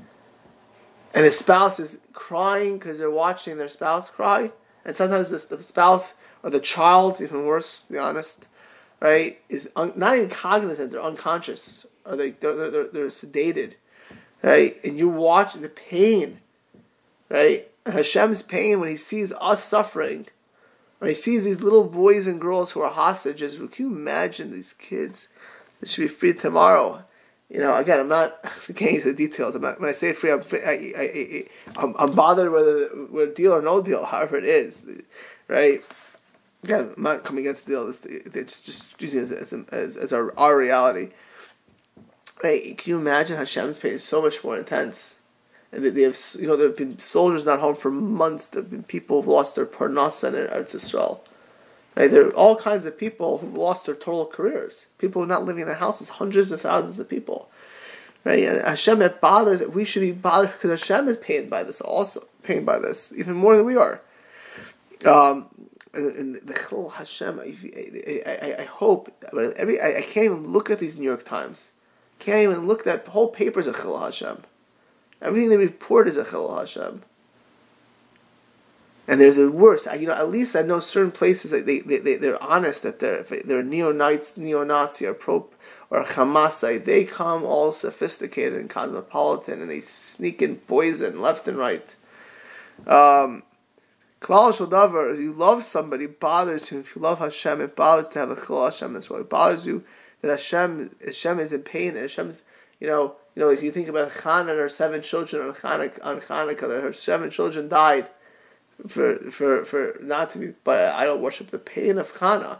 And 1.13 1.25
the 1.25 1.31
spouse 1.31 1.79
is 1.79 1.99
crying 2.13 2.77
because 2.77 2.99
they're 2.99 3.11
watching 3.11 3.57
their 3.57 3.69
spouse 3.69 4.09
cry, 4.09 4.51
and 4.85 4.95
sometimes 4.95 5.29
the 5.29 5.63
spouse 5.63 6.15
or 6.43 6.49
the 6.49 6.59
child, 6.59 7.21
even 7.21 7.45
worse, 7.45 7.81
to 7.81 7.93
be 7.93 7.99
honest, 7.99 8.47
right, 8.99 9.39
is 9.49 9.69
un, 9.75 9.93
not 9.95 10.15
even 10.15 10.29
cognizant, 10.29 10.91
they're 10.91 11.01
unconscious, 11.01 11.85
or 12.05 12.15
they, 12.15 12.31
they're, 12.31 12.69
they're, 12.69 12.87
they're 12.87 13.07
sedated, 13.07 13.73
right? 14.41 14.79
And 14.83 14.97
you 14.97 15.09
watch 15.09 15.53
the 15.53 15.69
pain, 15.69 16.39
right? 17.29 17.67
And 17.85 17.95
Hashem's 17.95 18.41
pain 18.41 18.79
when 18.79 18.89
he 18.89 18.97
sees 18.97 19.33
us 19.33 19.63
suffering, 19.63 20.27
when 20.99 21.09
he 21.09 21.15
sees 21.15 21.43
these 21.43 21.61
little 21.61 21.83
boys 21.83 22.27
and 22.27 22.39
girls 22.39 22.71
who 22.71 22.81
are 22.81 22.91
hostages. 22.91 23.55
Can 23.55 23.69
you 23.77 23.87
imagine 23.87 24.51
these 24.51 24.73
kids 24.73 25.27
that 25.79 25.89
should 25.89 26.03
be 26.03 26.07
free 26.07 26.33
tomorrow? 26.33 27.03
You 27.51 27.60
know, 27.60 27.75
again, 27.75 28.00
I'm 28.00 28.08
not 28.08 28.41
getting 28.74 28.96
into 28.96 29.12
the 29.12 29.13
details. 29.13 29.55
I'm 29.55 29.62
not, 29.62 29.79
when 29.79 29.89
I 29.89 29.93
say 29.93 30.13
free, 30.13 30.31
I'm, 30.31 30.41
I, 30.53 31.46
I'm, 31.75 32.15
bothered 32.15 32.51
whether 32.51 32.88
whether 33.10 33.31
deal 33.31 33.51
or 33.53 33.62
no 33.62 33.81
deal, 33.81 34.05
however 34.13 34.38
it 34.38 34.46
is, 34.46 34.88
right? 35.48 35.84
again, 36.63 36.93
I'm 36.96 37.03
not 37.03 37.24
coming 37.24 37.46
against 37.46 37.65
the 37.65 37.74
deal. 37.74 37.89
It's 37.89 38.62
just 38.62 39.01
using 39.01 39.24
it 39.24 39.31
as, 39.31 39.53
as, 39.53 39.98
as 39.98 40.13
our, 40.13 40.38
our 40.38 40.58
reality. 40.58 41.10
Hey, 42.41 42.74
can 42.74 42.89
you 42.89 43.00
imagine 43.00 43.38
Hashem's 43.38 43.79
pain 43.79 43.93
is 43.93 44.03
so 44.03 44.22
much 44.22 44.43
more 44.43 44.58
intense? 44.58 45.17
And 45.72 45.84
they 45.84 46.01
have, 46.03 46.17
you 46.39 46.48
know, 46.48 46.55
there 46.55 46.67
have 46.67 46.77
been 46.77 47.00
soldiers 47.00 47.46
not 47.46 47.60
home 47.60 47.75
for 47.75 47.91
months. 47.91 48.48
There 48.48 48.62
have 48.62 48.72
been 48.72 48.84
people 48.84 49.17
who've 49.17 49.27
lost 49.27 49.55
their 49.55 49.65
parnasa 49.65 50.27
in 50.29 50.34
Eretz 50.34 50.75
Israel. 50.75 51.24
Right? 51.95 52.10
There 52.10 52.27
are 52.27 52.33
all 52.33 52.55
kinds 52.55 52.86
of 52.86 52.98
people 52.98 53.39
who've 53.39 53.53
lost 53.53 53.86
their 53.86 53.95
total 53.95 54.25
careers. 54.25 54.88
People 54.98 55.21
who 55.21 55.25
are 55.25 55.33
not 55.33 55.45
living 55.45 55.62
in 55.62 55.67
their 55.67 55.75
houses, 55.75 56.10
hundreds 56.10 56.51
of 56.51 56.62
thousands 56.62 57.00
of 57.00 57.10
people. 57.10 57.50
Right? 58.24 58.43
And 58.43 58.62
Hashem 58.62 59.00
that 59.00 59.19
bothers, 59.19 59.67
we 59.67 59.83
should 59.83 60.01
be 60.01 60.12
bothered 60.12 60.53
because 60.53 60.79
Hashem 60.79 61.07
is 61.10 61.17
pained 61.17 61.50
by 61.50 61.63
this 61.63 61.81
also, 61.81 62.27
pained 62.43 62.65
by 62.65 62.79
this, 62.79 63.13
even 63.15 63.36
more 63.36 63.57
than 63.57 63.65
we 63.65 63.75
are. 63.75 64.01
Um, 65.05 65.50
and 65.93 66.36
the 66.36 66.53
Chil 66.53 66.89
Hashem, 66.89 67.39
I, 67.39 67.55
I, 68.25 68.55
I 68.62 68.63
hope, 68.65 69.12
but 69.33 69.53
every 69.55 69.79
I, 69.81 69.98
I, 69.98 70.01
can't 70.01 70.25
even 70.25 70.48
look 70.48 70.69
at 70.69 70.79
these 70.79 70.95
New 70.95 71.03
York 71.03 71.25
Times. 71.25 71.71
Can't 72.19 72.43
even 72.43 72.67
look 72.67 72.86
at 72.88 73.05
the 73.05 73.12
whole 73.12 73.29
paper 73.29 73.60
is 73.60 73.67
a 73.67 73.74
Chil 73.74 74.00
Hashem. 74.00 74.43
Everything 75.21 75.50
they 75.50 75.57
report 75.57 76.07
is 76.07 76.17
a 76.17 76.24
Chil 76.24 76.55
Hashem. 76.55 77.03
And 79.11 79.19
there's 79.19 79.35
the 79.35 79.51
worst. 79.51 79.89
You 79.99 80.07
know, 80.07 80.13
at 80.13 80.29
least 80.29 80.55
I 80.55 80.61
know 80.61 80.79
certain 80.79 81.11
places 81.11 81.51
that 81.51 81.65
they, 81.65 81.79
they, 81.79 81.97
they 81.97 82.15
they're 82.15 82.41
honest 82.41 82.83
that 82.83 82.99
they're 82.99 83.23
they're 83.23 83.61
neo-Nazis, 83.61 84.37
neo-Nazi 84.37 85.05
or 85.05 85.13
pro 85.13 85.49
or 85.89 86.05
Hamasite. 86.05 86.85
They 86.85 87.03
come 87.03 87.43
all 87.43 87.73
sophisticated 87.73 88.57
and 88.57 88.69
cosmopolitan, 88.69 89.61
and 89.61 89.69
they 89.69 89.81
sneak 89.81 90.41
in 90.41 90.55
poison 90.55 91.21
left 91.21 91.45
and 91.49 91.57
right. 91.57 91.93
Um, 92.87 93.43
Klal 94.21 94.53
Davar, 94.53 95.19
you 95.19 95.33
love 95.33 95.65
somebody, 95.65 96.05
bothers 96.05 96.71
you. 96.71 96.79
If 96.79 96.95
you 96.95 97.01
love 97.01 97.19
Hashem, 97.19 97.59
it 97.59 97.75
bothers 97.75 98.07
to 98.13 98.19
have 98.19 98.31
a 98.31 98.37
Chil 98.37 98.63
Hashem 98.63 98.95
as 98.95 99.09
well. 99.09 99.19
It 99.19 99.29
bothers 99.29 99.65
you 99.65 99.83
that 100.21 100.29
Hashem, 100.29 100.95
Hashem 101.03 101.37
is 101.41 101.51
in 101.51 101.63
pain. 101.63 101.89
And 101.89 102.03
Hashem's, 102.03 102.45
you 102.79 102.87
know, 102.87 103.15
you 103.35 103.43
know, 103.43 103.49
if 103.49 103.61
you 103.61 103.71
think 103.71 103.89
about 103.89 104.13
Chana 104.13 104.51
and 104.51 104.59
her 104.59 104.69
seven 104.69 105.01
children 105.01 105.45
on 105.45 105.53
Hanukkah, 105.55 105.99
on 106.01 106.21
Hanukkah, 106.21 106.69
that 106.69 106.81
her 106.81 106.93
seven 106.93 107.29
children 107.29 107.67
died 107.67 108.07
for 108.88 109.17
for 109.31 109.65
for 109.65 109.95
not 110.01 110.31
to 110.31 110.39
be 110.39 110.47
by 110.63 110.89
idol 110.91 111.17
worship. 111.17 111.51
The 111.51 111.59
pain 111.59 111.97
of 111.97 112.13
Chana, 112.13 112.59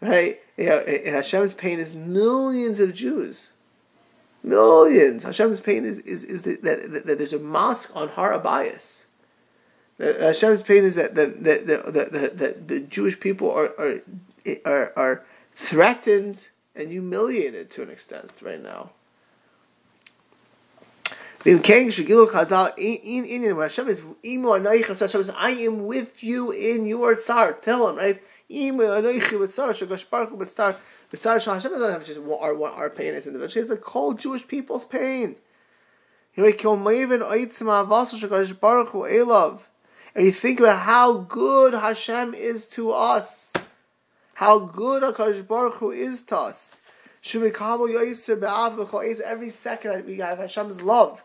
right? 0.00 0.40
You 0.56 0.66
know, 0.66 0.78
and 0.78 1.14
Hashem's 1.14 1.54
pain 1.54 1.78
is 1.78 1.94
millions 1.94 2.80
of 2.80 2.94
Jews. 2.94 3.50
Millions. 4.42 5.24
Hashem's 5.24 5.60
pain 5.60 5.84
is 5.84 5.98
is, 6.00 6.24
is 6.24 6.42
that, 6.42 6.62
that, 6.62 7.06
that 7.06 7.18
there's 7.18 7.32
a 7.32 7.38
mosque 7.38 7.94
on 7.94 8.08
Har 8.08 8.38
HaBayis 8.38 9.04
uh, 10.00 10.12
Hashem's 10.18 10.62
pain 10.62 10.84
is 10.84 10.94
that 10.94 11.14
the, 11.14 11.26
the, 11.26 11.82
the, 11.90 12.30
the, 12.34 12.56
the 12.66 12.80
Jewish 12.80 13.18
people 13.18 13.50
are, 13.50 13.72
are, 13.78 14.00
are, 14.64 14.92
are 14.96 15.24
threatened 15.56 16.48
and 16.74 16.90
humiliated 16.90 17.70
to 17.72 17.82
an 17.82 17.90
extent 17.90 18.32
right 18.42 18.62
now. 18.62 18.90
Hashem 21.48 21.88
is 23.88 24.02
I 25.30 25.50
am 25.50 25.86
with 25.86 26.22
you 26.22 26.50
in 26.50 26.86
your 26.86 27.16
tsar. 27.16 27.54
Tell 27.54 27.88
him, 27.88 27.96
right? 27.96 28.22
Hashem 28.50 28.78
doesn't 31.70 31.92
have 31.92 32.04
just 32.04 32.20
our, 32.20 32.68
our 32.68 32.90
pain 32.90 33.14
as 33.14 33.26
individuals. 33.26 33.54
He 33.54 33.60
has 33.60 33.68
the 33.68 33.76
whole 33.76 34.12
Jewish 34.12 34.46
people's 34.46 34.84
pain. 34.84 35.36
And 36.36 36.46
you 36.46 36.52
think 40.32 40.60
about 40.60 40.80
how 40.80 41.12
good 41.14 41.72
Hashem 41.72 42.34
is 42.34 42.66
to 42.66 42.92
us, 42.92 43.54
how 44.34 44.58
good 44.58 45.02
Hakadosh 45.02 45.48
Baruch 45.48 45.76
Hu 45.76 45.92
is 45.92 46.24
to 46.24 46.36
us. 46.36 46.82
Every 47.24 47.52
second 49.50 50.06
we 50.06 50.18
have 50.18 50.38
Hashem's 50.38 50.82
love. 50.82 51.24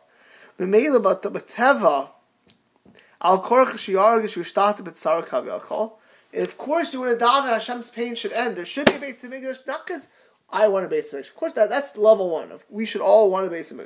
And 6.34 6.48
of 6.48 6.58
course, 6.58 6.94
you 6.94 7.00
want 7.02 7.20
to 7.20 7.26
daven 7.26 7.50
Hashem's 7.50 7.90
pain 7.90 8.16
should 8.16 8.34
end. 8.34 8.56
There 8.56 8.66
should 8.66 8.88
be 8.88 8.96
a 8.96 9.00
base 9.00 9.24
of 9.24 9.34
English, 9.34 9.60
not 9.68 9.86
because 9.86 10.08
I 10.50 10.68
want 10.68 10.86
a 10.86 10.90
base 10.90 11.14
of 11.14 11.20
Of 11.20 11.36
course, 11.36 11.54
that 11.54 11.70
that's 11.70 11.98
level 11.98 12.30
one. 12.30 12.52
We 12.70 12.86
should 12.86 13.02
all 13.02 13.32
want 13.32 13.48
a 13.48 13.50
base 13.50 13.72
of 13.72 13.82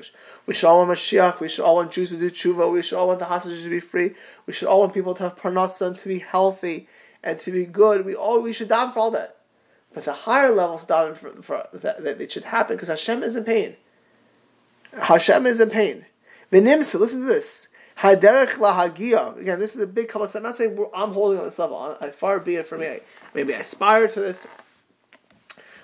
We 0.46 0.54
should 0.54 0.68
all 0.68 0.86
want 0.86 0.98
Mashiach. 0.98 1.40
We 1.40 1.50
should 1.50 1.64
all 1.64 1.76
want 1.76 1.92
Jews 1.92 2.10
to 2.10 2.18
do 2.18 2.32
tshuva. 2.32 2.72
We 2.72 2.82
should 2.82 2.98
all 2.98 3.08
want 3.08 3.20
the 3.20 3.26
hostages 3.26 3.64
to 3.64 3.70
be 3.70 3.80
free. 3.80 4.16
We 4.46 4.54
should 4.54 4.68
all 4.68 4.82
want 4.82 4.94
people 4.94 5.14
to 5.16 5.24
have 5.24 5.38
parnasa 5.38 5.88
and 5.88 5.98
to 6.00 6.08
be 6.08 6.20
healthy 6.20 6.88
and 7.24 7.40
to 7.40 7.52
be 7.52 7.66
good. 7.66 8.06
We 8.06 8.16
all 8.16 8.42
we 8.42 8.54
should 8.54 8.70
down 8.70 8.92
for 8.92 9.00
all 9.00 9.12
that. 9.12 9.38
But 9.94 10.06
the 10.06 10.14
higher 10.14 10.52
levels 10.52 10.86
down 10.86 11.16
for, 11.16 11.32
for 11.42 11.68
that, 11.74 12.04
that 12.04 12.22
it 12.22 12.32
should 12.32 12.44
happen 12.46 12.76
because 12.76 12.90
Hashem 12.90 13.24
is 13.24 13.36
in 13.36 13.46
pain. 13.46 13.76
Hashem 14.94 15.46
is 15.46 15.60
in 15.60 15.70
pain. 15.70 16.06
V'nimsa, 16.52 17.00
listen 17.00 17.22
to 17.22 17.26
this. 17.26 17.68
Haderech 18.00 18.58
lahagia. 18.58 19.38
Again, 19.40 19.60
this 19.60 19.76
is 19.76 19.82
a 19.82 19.88
big 19.88 20.08
couple. 20.08 20.30
I'm 20.34 20.44
not 20.44 20.56
saying 20.56 20.78
I'm 20.94 21.14
holding 21.14 21.40
on 21.40 21.46
this 21.46 21.60
level. 21.60 21.98
I, 22.00 22.12
far 22.12 22.40
be 22.40 22.56
it 22.56 22.68
from 22.68 22.82
me. 22.82 23.00
Maybe 23.34 23.56
I 23.56 23.60
aspire 23.60 24.08
to 24.08 24.20
this. 24.20 24.48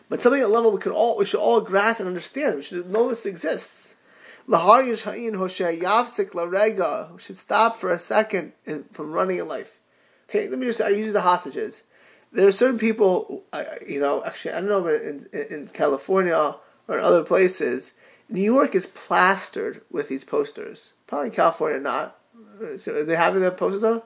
But 0.09 0.21
something 0.21 0.41
at 0.41 0.49
level 0.51 0.71
we 0.71 0.79
could 0.79 0.91
all 0.91 1.17
we 1.17 1.25
should 1.25 1.39
all 1.39 1.59
grasp 1.61 1.99
and 1.99 2.07
understand. 2.07 2.57
We 2.57 2.61
should 2.61 2.89
know 2.89 3.09
this 3.09 3.25
exists. 3.25 3.95
Lahar 4.47 4.83
Yishayin 4.83 5.31
Hoshe 5.31 5.79
Yavsik 5.81 6.31
Larega. 6.31 7.11
We 7.13 7.19
should 7.19 7.37
stop 7.37 7.77
for 7.77 7.91
a 7.91 7.97
second 7.97 8.53
from 8.91 9.11
running 9.11 9.39
in 9.39 9.47
life. 9.47 9.79
Okay, 10.29 10.47
let 10.49 10.59
me 10.59 10.67
just 10.67 10.81
I 10.81 10.89
use 10.89 11.13
the 11.13 11.21
hostages. 11.21 11.83
There 12.31 12.47
are 12.47 12.51
certain 12.51 12.79
people, 12.79 13.43
you 13.87 13.99
know, 13.99 14.23
actually 14.23 14.53
I 14.53 14.61
don't 14.61 14.69
know, 14.69 14.87
in, 14.87 15.27
in, 15.31 15.41
in 15.49 15.67
California 15.69 16.55
or 16.87 16.97
in 16.97 17.03
other 17.03 17.23
places, 17.23 17.93
New 18.33 18.41
York 18.41 18.73
is 18.73 18.87
plastered 18.87 19.81
with 19.91 20.09
these 20.09 20.23
posters. 20.23 20.93
Probably 21.05 21.29
California 21.29 21.79
not. 21.79 22.17
So 22.77 23.03
they 23.03 23.15
having 23.15 23.43
the 23.43 23.51
posters 23.51 23.83
on? 23.83 24.01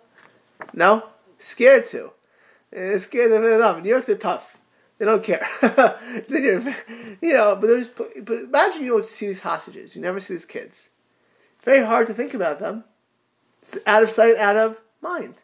No? 0.73 1.05
Scared 1.39 1.85
to. 1.87 2.11
They're 2.69 2.99
scared 2.99 3.31
of 3.31 3.45
it 3.45 3.53
enough. 3.53 3.81
New 3.81 3.87
York, 3.87 4.05
they're 4.05 4.17
tough. 4.17 4.57
They 4.97 5.05
don't 5.05 5.23
care. 5.23 5.47
you 7.21 7.33
know, 7.33 7.55
but 7.55 7.67
there's, 7.67 7.87
but 7.87 8.39
imagine 8.39 8.83
you 8.83 8.89
don't 8.89 9.05
see 9.05 9.27
these 9.27 9.39
hostages. 9.39 9.95
You 9.95 10.01
never 10.01 10.19
see 10.19 10.33
these 10.33 10.45
kids. 10.45 10.89
Very 11.63 11.85
hard 11.85 12.07
to 12.07 12.13
think 12.13 12.33
about 12.33 12.59
them. 12.59 12.83
It's 13.61 13.77
out 13.87 14.03
of 14.03 14.09
sight, 14.09 14.35
out 14.35 14.57
of 14.57 14.81
mind. 15.01 15.35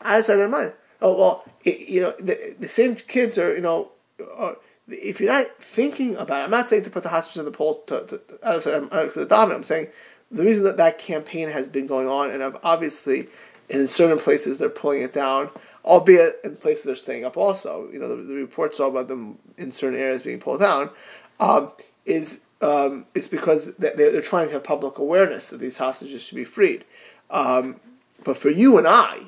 Out 0.00 0.18
of 0.18 0.24
sight, 0.24 0.40
out 0.40 0.46
of 0.46 0.50
mind. 0.50 0.72
Oh 1.00 1.16
well, 1.16 1.44
it, 1.62 1.88
you 1.88 2.00
know, 2.00 2.14
the, 2.18 2.56
the 2.58 2.68
same 2.68 2.96
kids 2.96 3.38
are, 3.38 3.54
you 3.54 3.60
know, 3.60 3.92
are, 4.34 4.56
if 4.88 5.20
you're 5.20 5.32
not 5.32 5.62
thinking 5.62 6.16
about 6.16 6.40
it, 6.40 6.44
I'm 6.44 6.50
not 6.50 6.68
saying 6.68 6.84
to 6.84 6.90
put 6.90 7.02
the 7.02 7.08
hostages 7.08 7.38
in 7.38 7.44
the 7.44 7.50
poll 7.50 7.82
to, 7.86 8.04
to, 8.06 8.20
out 8.42 8.66
of, 8.66 8.92
out 8.92 9.06
of 9.06 9.14
the 9.14 9.24
dominant. 9.24 9.58
I'm 9.60 9.64
saying 9.64 9.88
the 10.30 10.44
reason 10.44 10.64
that 10.64 10.76
that 10.78 10.98
campaign 10.98 11.50
has 11.50 11.68
been 11.68 11.86
going 11.86 12.08
on, 12.08 12.30
and 12.30 12.56
obviously 12.62 13.28
in 13.68 13.86
certain 13.86 14.18
places 14.18 14.58
they're 14.58 14.68
pulling 14.68 15.02
it 15.02 15.12
down, 15.12 15.50
albeit 15.84 16.40
in 16.44 16.56
places 16.56 16.84
they're 16.84 16.94
staying 16.94 17.24
up 17.24 17.36
also. 17.36 17.88
You 17.92 17.98
know, 17.98 18.16
the, 18.16 18.22
the 18.22 18.34
reports 18.34 18.80
all 18.80 18.90
about 18.90 19.08
them 19.08 19.38
in 19.56 19.72
certain 19.72 19.98
areas 19.98 20.22
being 20.22 20.40
pulled 20.40 20.60
down, 20.60 20.90
um, 21.38 21.72
is 22.04 22.42
um, 22.60 23.06
it's 23.14 23.28
because 23.28 23.74
they're, 23.76 23.94
they're 23.94 24.22
trying 24.22 24.48
to 24.48 24.54
have 24.54 24.64
public 24.64 24.98
awareness 24.98 25.50
that 25.50 25.58
these 25.58 25.78
hostages 25.78 26.22
should 26.22 26.36
be 26.36 26.44
freed. 26.44 26.84
Um, 27.30 27.80
but 28.24 28.36
for 28.36 28.50
you 28.50 28.78
and 28.78 28.86
I, 28.86 29.20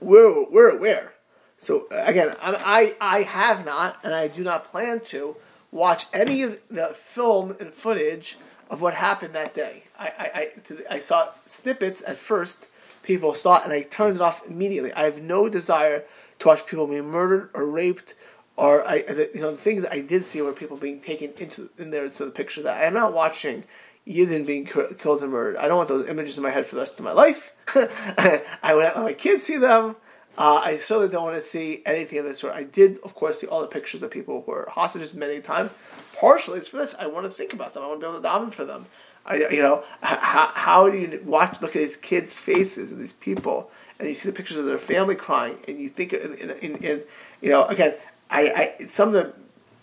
we're, 0.00 0.44
we're 0.50 0.76
aware. 0.76 1.12
So 1.58 1.86
again, 1.90 2.34
I, 2.40 2.94
I 3.00 3.22
have 3.22 3.64
not, 3.64 3.98
and 4.02 4.14
I 4.14 4.28
do 4.28 4.44
not 4.44 4.66
plan 4.66 5.00
to 5.06 5.36
watch 5.70 6.06
any 6.12 6.42
of 6.42 6.60
the 6.68 6.88
film 6.88 7.56
and 7.58 7.72
footage 7.72 8.36
of 8.68 8.80
what 8.80 8.94
happened 8.94 9.34
that 9.34 9.54
day. 9.54 9.84
I, 9.98 10.52
I, 10.90 10.96
I, 10.96 11.00
saw 11.00 11.28
snippets 11.46 12.02
at 12.06 12.16
first, 12.16 12.66
people 13.02 13.34
saw 13.34 13.58
it, 13.58 13.64
and 13.64 13.72
I 13.72 13.82
turned 13.82 14.16
it 14.16 14.20
off 14.20 14.46
immediately. 14.46 14.92
I 14.92 15.04
have 15.04 15.22
no 15.22 15.48
desire 15.48 16.04
to 16.40 16.48
watch 16.48 16.66
people 16.66 16.86
being 16.86 17.06
murdered 17.06 17.50
or 17.54 17.64
raped, 17.64 18.14
or 18.56 18.86
I, 18.86 18.96
you 19.34 19.40
know, 19.40 19.52
the 19.52 19.56
things 19.56 19.86
I 19.86 20.00
did 20.00 20.24
see 20.24 20.42
were 20.42 20.52
people 20.52 20.76
being 20.76 21.00
taken 21.00 21.32
into 21.38 21.70
in 21.78 21.90
there. 21.90 22.10
So 22.10 22.24
the 22.24 22.30
picture 22.30 22.62
that 22.62 22.82
I 22.82 22.84
am 22.84 22.94
not 22.94 23.12
watching 23.12 23.64
Yidden 24.06 24.46
being 24.46 24.66
killed 24.66 25.22
and 25.22 25.32
murdered. 25.32 25.56
I 25.56 25.68
don't 25.68 25.76
want 25.76 25.88
those 25.88 26.08
images 26.08 26.36
in 26.36 26.42
my 26.42 26.50
head 26.50 26.66
for 26.66 26.74
the 26.74 26.82
rest 26.82 26.98
of 26.98 27.04
my 27.04 27.12
life. 27.12 27.54
I 27.74 28.74
would 28.74 28.82
not 28.84 28.96
let 28.96 29.04
my 29.04 29.12
kids 29.14 29.44
see 29.44 29.56
them. 29.56 29.96
Uh, 30.38 30.60
I 30.62 30.76
certainly 30.76 31.08
don't 31.08 31.24
want 31.24 31.36
to 31.36 31.42
see 31.42 31.82
anything 31.86 32.18
of 32.18 32.26
this 32.26 32.40
sort. 32.40 32.54
I 32.54 32.64
did, 32.64 32.98
of 33.02 33.14
course, 33.14 33.40
see 33.40 33.46
all 33.46 33.62
the 33.62 33.68
pictures 33.68 34.02
of 34.02 34.10
people 34.10 34.42
who 34.44 34.50
were 34.50 34.68
hostages 34.70 35.14
many 35.14 35.40
times. 35.40 35.70
Partially, 36.14 36.58
it's 36.58 36.68
for 36.68 36.76
this. 36.76 36.94
I 36.98 37.06
want 37.06 37.26
to 37.26 37.32
think 37.32 37.52
about 37.52 37.72
them. 37.72 37.82
I 37.82 37.86
want 37.86 38.00
to 38.00 38.06
be 38.06 38.10
able 38.10 38.20
to 38.20 38.28
daven 38.28 38.52
for 38.52 38.64
them. 38.64 38.86
I, 39.24 39.36
you 39.50 39.62
know, 39.62 39.82
how, 40.02 40.50
how 40.54 40.90
do 40.90 40.96
you 40.96 41.20
watch, 41.24 41.60
look 41.60 41.74
at 41.74 41.80
these 41.80 41.96
kids' 41.96 42.38
faces 42.38 42.92
and 42.92 43.00
these 43.00 43.14
people, 43.14 43.70
and 43.98 44.08
you 44.08 44.14
see 44.14 44.28
the 44.28 44.34
pictures 44.34 44.56
of 44.56 44.66
their 44.66 44.78
family 44.78 45.16
crying, 45.16 45.58
and 45.66 45.80
you 45.80 45.88
think, 45.88 46.12
in, 46.12 46.34
in, 46.34 46.76
in 46.76 47.02
you 47.40 47.50
know, 47.50 47.64
again, 47.64 47.94
I, 48.30 48.74
I, 48.80 48.86
some 48.86 49.08
of 49.08 49.14
the 49.14 49.34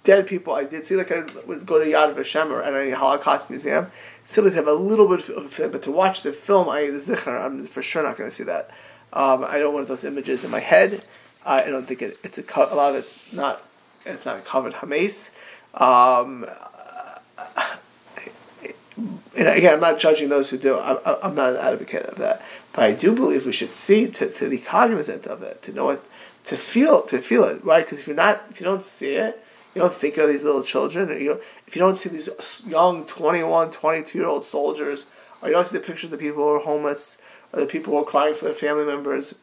dead 0.04 0.28
people 0.28 0.54
I 0.54 0.64
did 0.64 0.86
see, 0.86 0.96
like 0.96 1.12
I 1.12 1.24
would 1.46 1.66
go 1.66 1.84
to 1.84 1.86
Yad 1.86 2.16
Vashem 2.16 2.52
or 2.52 2.62
any 2.62 2.92
Holocaust 2.92 3.50
museum, 3.50 3.88
simply 4.24 4.52
to 4.52 4.58
have 4.58 4.68
a 4.68 4.74
little 4.74 5.08
bit 5.08 5.28
of 5.30 5.46
a 5.46 5.50
film, 5.50 5.72
but 5.72 5.84
to 5.84 5.92
watch 5.92 6.22
the 6.22 6.32
film, 6.32 6.70
I 6.70 6.88
the 6.88 6.98
Zikr, 6.98 7.44
I'm 7.44 7.66
for 7.66 7.82
sure 7.82 8.04
not 8.04 8.18
going 8.18 8.30
to 8.30 8.36
see 8.36 8.44
that. 8.44 8.70
Um, 9.14 9.46
I 9.48 9.60
don't 9.60 9.74
want 9.74 9.88
those 9.88 10.04
images 10.04 10.44
in 10.44 10.50
my 10.50 10.60
head. 10.60 11.04
I 11.46 11.66
don't 11.66 11.86
think 11.86 12.02
it, 12.02 12.18
it's 12.24 12.40
a, 12.40 12.44
a 12.56 12.76
lot 12.76 12.92
of 12.92 12.96
it's 12.96 13.34
not 13.34 13.64
it's 14.06 14.26
not 14.26 14.44
covered 14.44 14.74
hamas. 14.74 15.30
Um, 15.76 16.46
and 19.36 19.48
again, 19.48 19.76
I'm 19.76 19.80
not 19.80 20.00
judging 20.00 20.30
those 20.30 20.50
who 20.50 20.58
do. 20.58 20.80
I'm, 20.80 20.98
I'm 21.06 21.36
not 21.36 21.54
an 21.54 21.58
advocate 21.58 22.06
of 22.08 22.18
that, 22.18 22.42
but 22.74 22.84
I 22.86 22.94
do 22.94 23.16
believe 23.16 23.46
we 23.46 23.52
should 23.52 23.76
see 23.76 24.08
to, 24.08 24.30
to 24.30 24.50
be 24.50 24.58
cognizant 24.58 25.28
of 25.28 25.44
it, 25.44 25.62
to 25.64 25.72
know 25.72 25.92
it, 25.92 26.02
to 26.46 26.58
feel 26.58 27.02
to 27.04 27.20
feel 27.20 27.44
it, 27.44 27.64
right? 27.64 27.86
Because 27.86 28.00
if 28.00 28.08
you're 28.08 28.16
not, 28.16 28.44
if 28.50 28.60
you 28.60 28.66
don't 28.66 28.84
see 28.84 29.16
it, 29.16 29.44
you 29.74 29.82
don't 29.82 29.94
think 29.94 30.18
of 30.18 30.30
these 30.30 30.44
little 30.44 30.64
children, 30.64 31.12
or 31.12 31.18
you 31.18 31.30
know, 31.30 31.40
if 31.68 31.76
you 31.76 31.80
don't 31.80 31.98
see 31.98 32.10
these 32.10 32.30
young 32.68 33.06
21, 33.06 33.72
22 33.72 34.18
year 34.18 34.28
old 34.28 34.46
soldiers, 34.46 35.06
or 35.42 35.50
you 35.50 35.54
don't 35.54 35.68
see 35.68 35.78
the 35.78 35.84
pictures 35.84 36.06
of 36.06 36.12
the 36.12 36.18
people 36.18 36.44
who 36.44 36.50
are 36.50 36.60
homeless, 36.60 37.18
or 37.54 37.62
the 37.62 37.68
people 37.68 37.96
are 37.96 38.04
crying 38.04 38.36
for 38.36 38.46
their 38.46 38.54
family 38.54 38.86
members, 38.86 39.36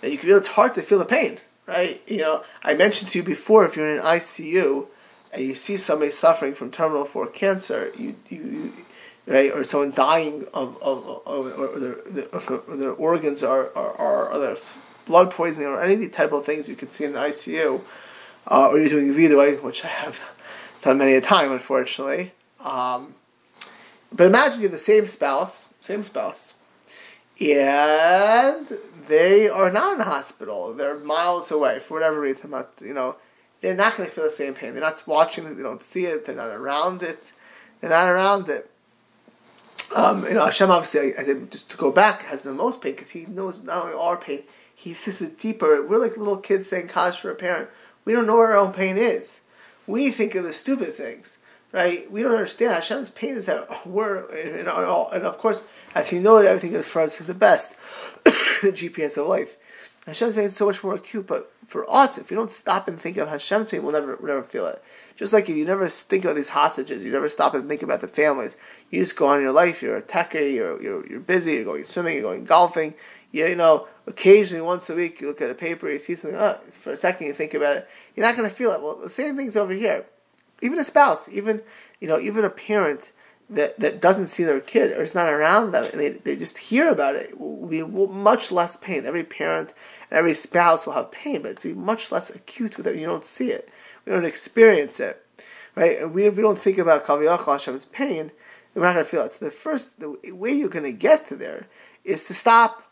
then 0.00 0.12
you 0.12 0.18
can 0.18 0.28
feel 0.28 0.38
it's 0.38 0.48
hard 0.48 0.74
to 0.74 0.82
feel 0.82 0.98
the 0.98 1.04
pain, 1.04 1.40
right? 1.66 2.02
You 2.06 2.18
know, 2.18 2.44
I 2.62 2.74
mentioned 2.74 3.10
to 3.10 3.18
you 3.18 3.24
before, 3.24 3.64
if 3.64 3.76
you're 3.76 3.90
in 3.90 3.98
an 3.98 4.04
ICU 4.04 4.86
and 5.32 5.42
you 5.42 5.54
see 5.54 5.78
somebody 5.78 6.10
suffering 6.10 6.54
from 6.54 6.70
terminal 6.70 7.04
four 7.04 7.26
cancer, 7.26 7.90
you, 7.96 8.16
you, 8.28 8.72
right, 9.26 9.50
or 9.50 9.64
someone 9.64 9.92
dying 9.92 10.46
of, 10.52 10.80
of, 10.82 11.22
of 11.26 11.58
or, 11.58 11.78
their, 11.78 12.26
or 12.26 12.76
their 12.76 12.92
organs 12.92 13.42
are, 13.42 13.74
are, 13.76 14.28
are, 14.28 14.38
their 14.38 14.56
blood 15.06 15.30
poisoning 15.30 15.68
or 15.68 15.82
any 15.82 15.94
of 15.94 16.00
the 16.00 16.08
type 16.08 16.32
of 16.32 16.44
things 16.44 16.68
you 16.68 16.76
can 16.76 16.90
see 16.90 17.04
in 17.04 17.16
an 17.16 17.30
ICU, 17.30 17.80
uh, 18.48 18.68
or 18.68 18.78
you're 18.78 18.88
doing 18.88 19.14
vidui, 19.14 19.62
which 19.62 19.84
I 19.84 19.88
have 19.88 20.20
done 20.82 20.98
many 20.98 21.14
a 21.14 21.20
time, 21.20 21.52
unfortunately. 21.52 22.32
Um, 22.60 23.14
but 24.14 24.26
imagine 24.26 24.60
you're 24.60 24.70
the 24.70 24.78
same 24.78 25.06
spouse, 25.06 25.72
same 25.80 26.04
spouse, 26.04 26.54
and 27.40 28.66
they 29.08 29.48
are 29.48 29.70
not 29.70 29.92
in 29.92 29.98
the 29.98 30.04
hospital. 30.04 30.72
They're 30.74 30.98
miles 30.98 31.50
away 31.50 31.80
for 31.80 31.94
whatever 31.94 32.20
reason. 32.20 32.50
Not, 32.50 32.72
you 32.80 32.94
know, 32.94 33.16
they're 33.60 33.74
not 33.74 33.96
going 33.96 34.08
to 34.08 34.14
feel 34.14 34.24
the 34.24 34.30
same 34.30 34.54
pain. 34.54 34.72
They're 34.72 34.82
not 34.82 35.02
watching 35.06 35.46
it. 35.46 35.54
They 35.54 35.62
don't 35.62 35.82
see 35.82 36.06
it. 36.06 36.26
They're 36.26 36.34
not 36.34 36.50
around 36.50 37.02
it. 37.02 37.32
They're 37.80 37.90
not 37.90 38.08
around 38.08 38.48
it. 38.48 38.70
Um, 39.94 40.24
you 40.24 40.34
know, 40.34 40.44
Hashem 40.44 40.70
obviously, 40.70 41.16
I, 41.16 41.24
just 41.50 41.70
to 41.70 41.76
go 41.76 41.90
back, 41.90 42.22
has 42.22 42.42
the 42.42 42.52
most 42.52 42.80
pain 42.80 42.92
because 42.92 43.10
He 43.10 43.26
knows 43.26 43.62
not 43.62 43.84
only 43.84 43.94
our 43.94 44.16
pain, 44.16 44.42
He 44.74 44.94
sees 44.94 45.20
it 45.20 45.38
deeper. 45.38 45.86
We're 45.86 45.98
like 45.98 46.16
little 46.16 46.38
kids 46.38 46.68
saying 46.68 46.88
"Kaddish" 46.88 47.20
for 47.20 47.30
a 47.30 47.34
parent. 47.34 47.68
We 48.04 48.12
don't 48.12 48.26
know 48.26 48.36
where 48.36 48.52
our 48.52 48.58
own 48.58 48.72
pain 48.72 48.96
is. 48.96 49.40
We 49.86 50.10
think 50.10 50.34
of 50.34 50.44
the 50.44 50.52
stupid 50.52 50.94
things 50.94 51.38
right? 51.72 52.10
We 52.10 52.22
don't 52.22 52.32
understand. 52.32 52.74
Hashem's 52.74 53.10
pain 53.10 53.36
is 53.36 53.46
that 53.46 53.86
we're, 53.86 54.28
and, 54.30 54.68
and 54.68 55.26
of 55.26 55.38
course, 55.38 55.64
as 55.94 56.10
He 56.10 56.18
knows, 56.18 56.44
everything 56.44 56.74
is 56.74 56.86
for 56.86 57.02
us 57.02 57.20
is 57.20 57.26
the 57.26 57.34
best, 57.34 57.74
the 58.24 58.72
GPS 58.72 59.16
of 59.16 59.26
life. 59.26 59.56
Hashem's 60.06 60.34
pain 60.34 60.44
is 60.44 60.56
so 60.56 60.66
much 60.66 60.82
more 60.84 60.94
acute, 60.94 61.26
but 61.26 61.52
for 61.66 61.90
us, 61.90 62.18
if 62.18 62.30
you 62.30 62.36
don't 62.36 62.50
stop 62.50 62.88
and 62.88 63.00
think 63.00 63.16
of 63.16 63.28
Hashem's 63.28 63.68
pain, 63.68 63.82
we'll 63.82 63.92
never, 63.92 64.16
we'll 64.16 64.34
never 64.34 64.42
feel 64.42 64.66
it. 64.66 64.82
Just 65.16 65.32
like 65.32 65.48
if 65.48 65.56
you 65.56 65.64
never 65.64 65.88
think 65.88 66.24
about 66.24 66.36
these 66.36 66.48
hostages, 66.48 67.04
you 67.04 67.12
never 67.12 67.28
stop 67.28 67.54
and 67.54 67.68
think 67.68 67.82
about 67.82 68.00
the 68.00 68.08
families. 68.08 68.56
You 68.90 69.00
just 69.00 69.16
go 69.16 69.28
on 69.28 69.40
your 69.40 69.52
life. 69.52 69.82
You're 69.82 69.96
a 69.96 70.02
techie. 70.02 70.54
You're, 70.54 70.82
you're 70.82 71.06
you're 71.06 71.20
busy. 71.20 71.52
You're 71.52 71.64
going 71.64 71.84
swimming. 71.84 72.14
You're 72.14 72.22
going 72.22 72.44
golfing. 72.44 72.94
You, 73.30 73.46
you 73.46 73.54
know, 73.54 73.86
occasionally 74.06 74.62
once 74.62 74.88
a 74.90 74.94
week 74.94 75.20
you 75.20 75.28
look 75.28 75.42
at 75.42 75.50
a 75.50 75.54
paper. 75.54 75.90
You 75.90 75.98
see 75.98 76.14
something. 76.14 76.38
Oh, 76.38 76.58
for 76.72 76.92
a 76.92 76.96
second 76.96 77.26
you 77.26 77.34
think 77.34 77.54
about 77.54 77.76
it. 77.76 77.88
You're 78.16 78.26
not 78.26 78.36
going 78.36 78.48
to 78.48 78.54
feel 78.54 78.72
it. 78.72 78.82
Well, 78.82 78.96
the 78.96 79.10
same 79.10 79.36
thing's 79.36 79.56
over 79.56 79.74
here 79.74 80.06
even 80.62 80.78
a 80.78 80.84
spouse, 80.84 81.28
even 81.28 81.62
you 82.00 82.08
know, 82.08 82.18
even 82.18 82.44
a 82.44 82.50
parent 82.50 83.12
that, 83.50 83.78
that 83.78 84.00
doesn't 84.00 84.28
see 84.28 84.44
their 84.44 84.60
kid 84.60 84.92
or 84.92 85.02
is 85.02 85.14
not 85.14 85.28
around 85.28 85.72
them 85.72 85.84
and 85.84 86.00
they, 86.00 86.10
they 86.10 86.36
just 86.36 86.56
hear 86.56 86.90
about 86.90 87.16
it 87.16 87.38
will 87.38 87.66
be 87.66 87.82
much 87.82 88.50
less 88.50 88.76
pain. 88.76 89.04
Every 89.04 89.24
parent 89.24 89.74
and 90.10 90.18
every 90.18 90.34
spouse 90.34 90.86
will 90.86 90.94
have 90.94 91.10
pain, 91.10 91.42
but 91.42 91.52
it's 91.52 91.64
be 91.64 91.74
much 91.74 92.10
less 92.10 92.30
acute 92.30 92.76
with 92.76 92.86
it. 92.86 92.96
You 92.96 93.06
don't 93.06 93.26
see 93.26 93.50
it. 93.50 93.68
We 94.04 94.12
don't 94.12 94.24
experience 94.24 95.00
it. 95.00 95.24
Right? 95.74 96.00
And 96.00 96.14
we, 96.14 96.24
if 96.24 96.36
we 96.36 96.42
don't 96.42 96.58
think 96.58 96.78
about 96.78 97.04
Kaviyach 97.04 97.44
Hashem's 97.44 97.84
pain, 97.84 98.30
we're 98.74 98.82
not 98.82 98.94
going 98.94 99.04
to 99.04 99.10
feel 99.10 99.22
it. 99.22 99.32
So 99.32 99.44
the 99.44 99.50
first, 99.50 100.00
the 100.00 100.16
way 100.32 100.52
you're 100.52 100.68
going 100.68 100.84
to 100.84 100.92
get 100.92 101.28
to 101.28 101.36
there 101.36 101.66
is 102.04 102.24
to 102.24 102.34
stop, 102.34 102.82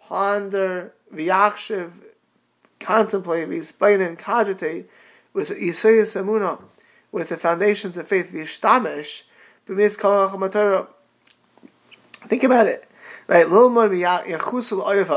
ponder, 0.00 0.92
v'yakshiv, 1.14 1.92
contemplate, 2.80 3.48
and 4.00 4.18
cogitate 4.18 4.88
with 5.32 5.50
Yisayas 5.50 6.20
Amuna, 6.20 6.60
with 7.12 7.28
the 7.28 7.36
foundations 7.36 7.96
of 7.96 8.08
faith, 8.08 8.32
Vishtamish, 8.32 9.22
B'mis 9.68 9.98
Kal 9.98 10.88
Think 12.26 12.42
about 12.42 12.66
it. 12.66 12.88
Right? 13.28 13.46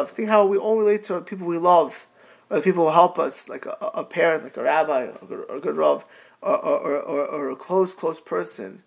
Think 0.10 0.30
how 0.30 0.46
we 0.46 0.58
all 0.58 0.78
relate 0.78 1.04
to 1.06 1.14
the 1.14 1.22
people 1.22 1.48
we 1.48 1.58
love, 1.58 2.06
or 2.50 2.58
the 2.58 2.64
people 2.64 2.86
who 2.86 2.92
help 2.92 3.18
us, 3.18 3.50
like 3.50 3.66
a, 3.66 3.78
a 3.94 4.04
parent, 4.04 4.44
like 4.44 4.58
a 4.58 4.64
rabbi, 4.64 5.08
or 5.30 5.46
a 5.50 5.60
good 5.60 5.76
rav, 5.76 6.06
or, 6.42 6.58
or, 6.58 7.02
or, 7.02 7.26
or, 7.26 7.50
a 7.50 7.56
close, 7.56 7.96
close 7.96 8.20
person. 8.20 8.84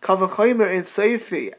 Kavachomer 0.00 0.72
in 0.74 0.82
Seifi, 0.82 1.52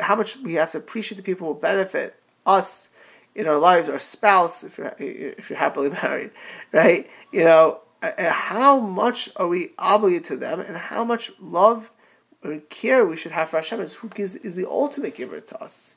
how 0.00 0.16
much 0.16 0.38
we 0.38 0.54
have 0.54 0.72
to 0.72 0.78
appreciate 0.78 1.16
the 1.16 1.22
people 1.22 1.54
who 1.54 1.60
benefit 1.60 2.16
us 2.44 2.88
in 3.34 3.46
our 3.46 3.58
lives, 3.58 3.88
our 3.88 3.98
spouse, 3.98 4.64
if 4.64 4.78
you're 4.78 4.94
if 4.98 5.50
you're 5.50 5.58
happily 5.58 5.90
married, 6.02 6.30
right? 6.72 7.08
You 7.32 7.44
know, 7.44 7.80
how 8.02 8.78
much 8.78 9.30
are 9.36 9.48
we 9.48 9.70
obligated 9.78 10.26
to 10.26 10.36
them, 10.36 10.60
and 10.60 10.76
how 10.76 11.04
much 11.04 11.32
love 11.40 11.90
and 12.42 12.68
care 12.68 13.04
we 13.04 13.16
should 13.16 13.32
have 13.32 13.50
for 13.50 13.56
Hashem 13.56 13.80
is 13.80 13.94
who 13.94 14.08
gives, 14.08 14.36
is 14.36 14.54
the 14.54 14.68
ultimate 14.68 15.14
giver 15.14 15.40
to 15.40 15.62
us. 15.62 15.94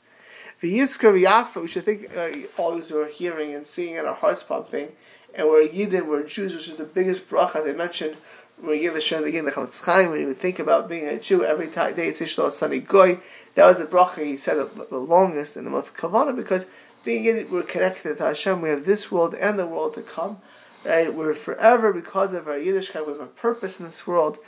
We 0.61 0.85
should 0.85 1.85
think 1.85 2.17
uh, 2.17 2.29
all 2.57 2.71
those 2.71 2.89
who 2.89 2.99
are 2.99 3.07
hearing 3.07 3.53
and 3.53 3.65
seeing 3.65 3.97
and 3.97 4.07
our 4.07 4.15
hearts 4.15 4.43
pumping, 4.43 4.91
and 5.33 5.47
we're 5.47 5.67
Yidden, 5.67 6.07
we're 6.07 6.23
Jews, 6.23 6.53
which 6.53 6.67
is 6.67 6.77
the 6.77 6.83
biggest 6.83 7.29
bracha 7.29 7.63
they 7.63 7.73
mentioned. 7.73 8.17
When 8.57 8.71
we 8.71 8.79
give 8.79 8.93
the 8.93 8.99
Shem 8.99 9.23
again 9.23 9.45
the 9.45 9.51
Chafetz 9.51 9.85
Chaim. 9.85 10.11
When 10.11 10.19
you 10.19 10.33
think 10.33 10.59
about 10.59 10.89
being 10.89 11.05
a 11.05 11.17
Jew 11.17 11.45
every 11.45 11.67
day, 11.67 12.09
it's 12.09 12.19
Ishlo 12.19 12.51
Sunny 12.51 12.79
Goy. 12.79 13.19
That 13.55 13.65
was 13.65 13.77
the 13.77 13.85
bracha 13.85 14.25
he 14.25 14.35
said 14.35 14.57
the 14.89 14.97
longest 14.97 15.55
and 15.55 15.65
the 15.65 15.71
most 15.71 15.93
kavanah 15.93 16.35
because 16.35 16.65
being 17.05 17.23
in 17.23 17.37
it, 17.37 17.49
we're 17.49 17.63
connected 17.63 18.17
to 18.17 18.23
Hashem. 18.23 18.61
We 18.61 18.67
have 18.67 18.83
this 18.83 19.09
world 19.09 19.33
and 19.33 19.57
the 19.57 19.65
world 19.65 19.93
to 19.93 20.01
come. 20.01 20.41
Right? 20.85 21.13
We're 21.13 21.33
forever 21.33 21.91
because 21.91 22.33
of 22.33 22.47
our 22.47 22.55
Yiddishkeit. 22.55 23.05
We 23.05 23.13
have 23.13 23.21
a 23.21 23.27
purpose 23.27 23.79
in 23.79 23.85
this 23.85 24.07
world. 24.07 24.39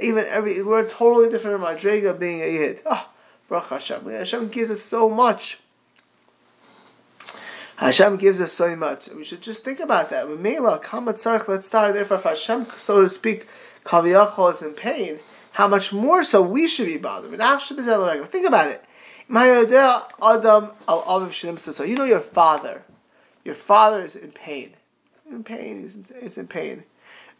Even 0.00 0.24
every 0.26 0.62
we're 0.62 0.88
totally 0.88 1.30
different 1.30 1.60
from 1.60 1.76
Madrega 1.76 2.18
being 2.18 2.42
a 2.42 2.52
Yid. 2.52 2.82
Ah, 2.86 3.10
Baruch 3.48 3.68
Hashem. 3.68 4.04
Hashem 4.04 4.48
gives 4.48 4.70
us 4.70 4.82
so 4.82 5.08
much. 5.08 5.60
Hashem 7.76 8.16
gives 8.16 8.40
us 8.40 8.52
so 8.52 8.74
much. 8.74 9.08
We 9.08 9.24
should 9.24 9.42
just 9.42 9.62
think 9.62 9.80
about 9.80 10.10
that. 10.10 10.28
Mela, 10.28 10.80
Kamatzarch, 10.80 11.46
let's 11.46 11.66
start. 11.66 11.92
Therefore, 11.92 12.16
if 12.16 12.22
Hashem, 12.22 12.68
so 12.78 13.02
to 13.02 13.10
speak, 13.10 13.46
Kaviyachol 13.84 14.54
is 14.54 14.62
in 14.62 14.72
pain, 14.72 15.20
how 15.52 15.68
much 15.68 15.92
more 15.92 16.24
so 16.24 16.40
we 16.42 16.68
should 16.68 16.86
be 16.86 16.96
bothered. 16.96 17.30
Think 17.38 18.46
about 18.46 18.68
it. 18.68 18.82
Adam 19.28 20.70
al 20.88 21.30
So 21.30 21.82
you 21.84 21.96
know 21.96 22.04
your 22.04 22.20
father. 22.20 22.82
Your 23.44 23.54
father 23.54 24.02
is 24.02 24.16
in 24.16 24.32
pain. 24.32 24.74
In 25.30 25.42
pain, 25.44 25.80
he's 25.80 25.96
in, 25.96 26.06
he's 26.20 26.38
in 26.38 26.46
pain. 26.46 26.84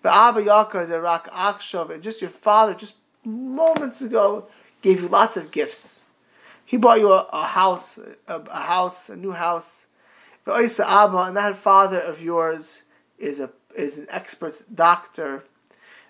But 0.02 0.12
Abba 0.12 0.42
Yakar 0.42 0.82
is 0.82 0.90
a 0.90 1.00
rak 1.00 1.28
akshav, 1.30 1.90
and 1.90 2.02
just 2.02 2.20
your 2.20 2.30
father, 2.30 2.74
just 2.74 2.94
moments 3.24 4.00
ago, 4.00 4.46
gave 4.82 5.02
you 5.02 5.08
lots 5.08 5.36
of 5.36 5.50
gifts. 5.50 6.06
He 6.64 6.76
bought 6.76 7.00
you 7.00 7.12
a, 7.12 7.28
a 7.32 7.44
house, 7.44 7.98
a, 8.26 8.34
a, 8.34 8.60
house, 8.60 9.08
a 9.08 9.16
new 9.16 9.32
house. 9.32 9.86
But 10.44 10.62
Isa 10.62 10.88
Abba, 10.88 11.18
and 11.18 11.36
that 11.36 11.56
father 11.56 12.00
of 12.00 12.22
yours 12.22 12.82
is 13.18 13.40
a 13.40 13.50
is 13.74 13.98
an 13.98 14.06
expert 14.10 14.62
doctor. 14.74 15.44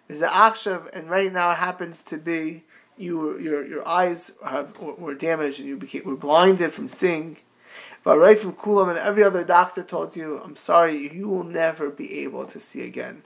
Is 0.08 0.22
an 0.22 0.30
akshav, 0.30 0.94
and 0.94 1.10
right 1.10 1.32
now 1.32 1.50
it 1.50 1.56
happens 1.56 2.02
to 2.04 2.16
be 2.16 2.64
you 2.96 3.38
your 3.38 3.66
your 3.66 3.86
eyes 3.86 4.32
have 4.44 4.78
were 4.78 5.14
damaged 5.14 5.60
and 5.60 5.68
you 5.68 5.76
became 5.76 6.04
were 6.04 6.16
blinded 6.16 6.72
from 6.72 6.88
seeing. 6.88 7.36
But 8.06 8.18
right 8.18 8.38
from 8.38 8.52
Kulam 8.52 8.88
and 8.88 8.98
every 9.00 9.24
other 9.24 9.42
doctor 9.42 9.82
told 9.82 10.14
you, 10.14 10.40
I'm 10.40 10.54
sorry, 10.54 11.12
you 11.12 11.26
will 11.26 11.42
never 11.42 11.90
be 11.90 12.20
able 12.20 12.46
to 12.46 12.60
see 12.60 12.82
again. 12.82 13.24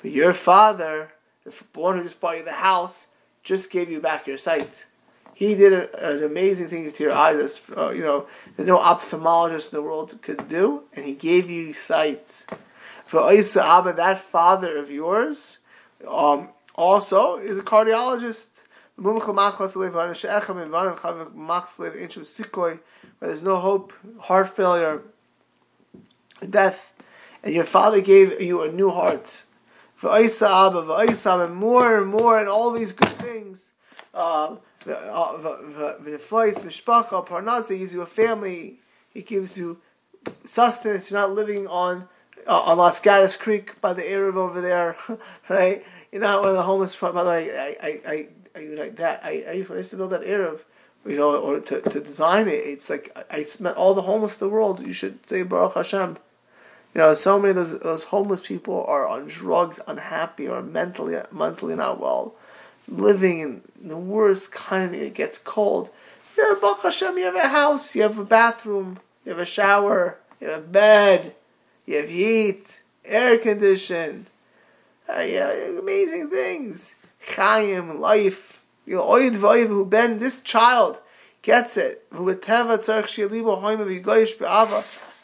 But 0.00 0.10
your 0.10 0.32
father, 0.32 1.12
the 1.44 1.54
one 1.74 1.98
who 1.98 2.02
just 2.02 2.18
bought 2.18 2.38
you 2.38 2.42
the 2.42 2.52
house, 2.52 3.08
just 3.42 3.70
gave 3.70 3.90
you 3.90 4.00
back 4.00 4.26
your 4.26 4.38
sight. 4.38 4.86
He 5.34 5.54
did 5.54 5.74
a, 5.74 6.12
an 6.12 6.24
amazing 6.24 6.68
thing 6.68 6.90
to 6.90 7.02
your 7.02 7.14
eyes, 7.14 7.70
uh, 7.76 7.90
you 7.90 8.00
know, 8.00 8.26
that 8.56 8.66
no 8.66 8.78
ophthalmologist 8.78 9.74
in 9.74 9.76
the 9.76 9.82
world 9.82 10.18
could 10.22 10.48
do, 10.48 10.84
and 10.94 11.04
he 11.04 11.12
gave 11.12 11.50
you 11.50 11.74
sight. 11.74 12.46
For 13.04 13.30
Isa 13.30 13.62
Abba, 13.62 13.92
that 13.92 14.16
father 14.16 14.78
of 14.78 14.90
yours, 14.90 15.58
um, 16.08 16.48
also 16.74 17.36
is 17.36 17.58
a 17.58 17.62
cardiologist. 17.62 18.64
There's 18.98 19.28
no 23.42 23.56
hope, 23.56 23.92
heart 24.20 24.56
failure, 24.56 25.02
death, 26.48 26.92
and 27.42 27.54
your 27.54 27.64
father 27.64 28.00
gave 28.00 28.40
you 28.40 28.62
a 28.62 28.72
new 28.72 28.90
heart. 28.90 29.44
And 30.02 31.54
more 31.54 31.98
and 31.98 32.08
more, 32.08 32.38
and 32.38 32.48
all 32.48 32.70
these 32.70 32.92
good 32.92 33.18
things. 33.18 33.72
Um, 34.14 34.60
Parnasa, 37.26 37.72
he 37.72 37.78
gives 37.78 37.92
you 37.92 38.02
a 38.02 38.06
family, 38.06 38.78
he 39.12 39.22
gives 39.22 39.58
you 39.58 39.80
sustenance, 40.44 41.10
you're 41.10 41.20
not 41.20 41.32
living 41.32 41.66
on 41.66 42.08
uh, 42.46 42.60
on 42.60 42.78
Los 42.78 43.00
Gatos 43.00 43.36
Creek 43.36 43.80
by 43.80 43.92
the 43.92 44.02
Eruv 44.02 44.36
over 44.36 44.60
there, 44.60 44.96
right? 45.48 45.84
You're 46.12 46.22
not 46.22 46.40
one 46.40 46.50
of 46.50 46.54
the 46.54 46.62
homeless. 46.62 46.94
By 46.96 47.10
the 47.10 47.28
way, 47.28 47.58
I, 47.58 47.76
I, 47.82 48.00
I 48.06 48.28
I, 48.56 48.60
like 48.74 48.96
that. 48.96 49.20
I, 49.22 49.44
I 49.48 49.52
used 49.52 49.90
to 49.90 49.96
build 49.96 50.12
that 50.12 50.22
Eruv, 50.22 50.60
you 51.04 51.16
know, 51.16 51.36
or 51.36 51.60
to, 51.60 51.80
to 51.80 52.00
design 52.00 52.48
it, 52.48 52.54
it's 52.54 52.90
like 52.90 53.16
I 53.30 53.42
spent 53.42 53.76
all 53.76 53.94
the 53.94 54.02
homeless 54.02 54.40
in 54.40 54.46
the 54.46 54.52
world. 54.52 54.86
You 54.86 54.92
should 54.92 55.28
say 55.28 55.42
Baruch 55.42 55.74
Hashem. 55.74 56.18
You 56.94 57.02
know, 57.02 57.14
so 57.14 57.38
many 57.38 57.50
of 57.50 57.56
those 57.56 57.78
those 57.80 58.04
homeless 58.04 58.42
people 58.42 58.84
are 58.86 59.06
on 59.06 59.26
drugs, 59.26 59.80
unhappy, 59.86 60.48
or 60.48 60.62
mentally 60.62 61.20
mentally 61.30 61.76
not 61.76 62.00
well, 62.00 62.34
living 62.88 63.40
in 63.40 63.62
the 63.80 63.98
worst 63.98 64.52
kind. 64.52 64.94
It 64.94 65.14
gets 65.14 65.38
cold. 65.38 65.90
You're 66.36 66.56
Baruch 66.56 66.82
Hashem. 66.82 67.18
You 67.18 67.24
have 67.24 67.36
a 67.36 67.48
house. 67.48 67.94
You 67.94 68.02
have 68.02 68.18
a 68.18 68.24
bathroom. 68.24 68.98
You 69.24 69.32
have 69.32 69.40
a 69.40 69.46
shower. 69.46 70.18
You 70.40 70.48
have 70.48 70.64
a 70.64 70.66
bed. 70.66 71.34
You 71.86 71.96
have 71.98 72.08
heat, 72.08 72.80
air 73.04 73.38
condition. 73.38 74.26
Uh, 75.08 75.20
yeah, 75.20 75.52
amazing 75.78 76.30
things. 76.30 76.95
Chaim, 77.26 78.00
life. 78.00 78.64
Ben, 78.86 80.18
this 80.18 80.40
child 80.40 81.00
gets 81.42 81.76
it. 81.76 82.06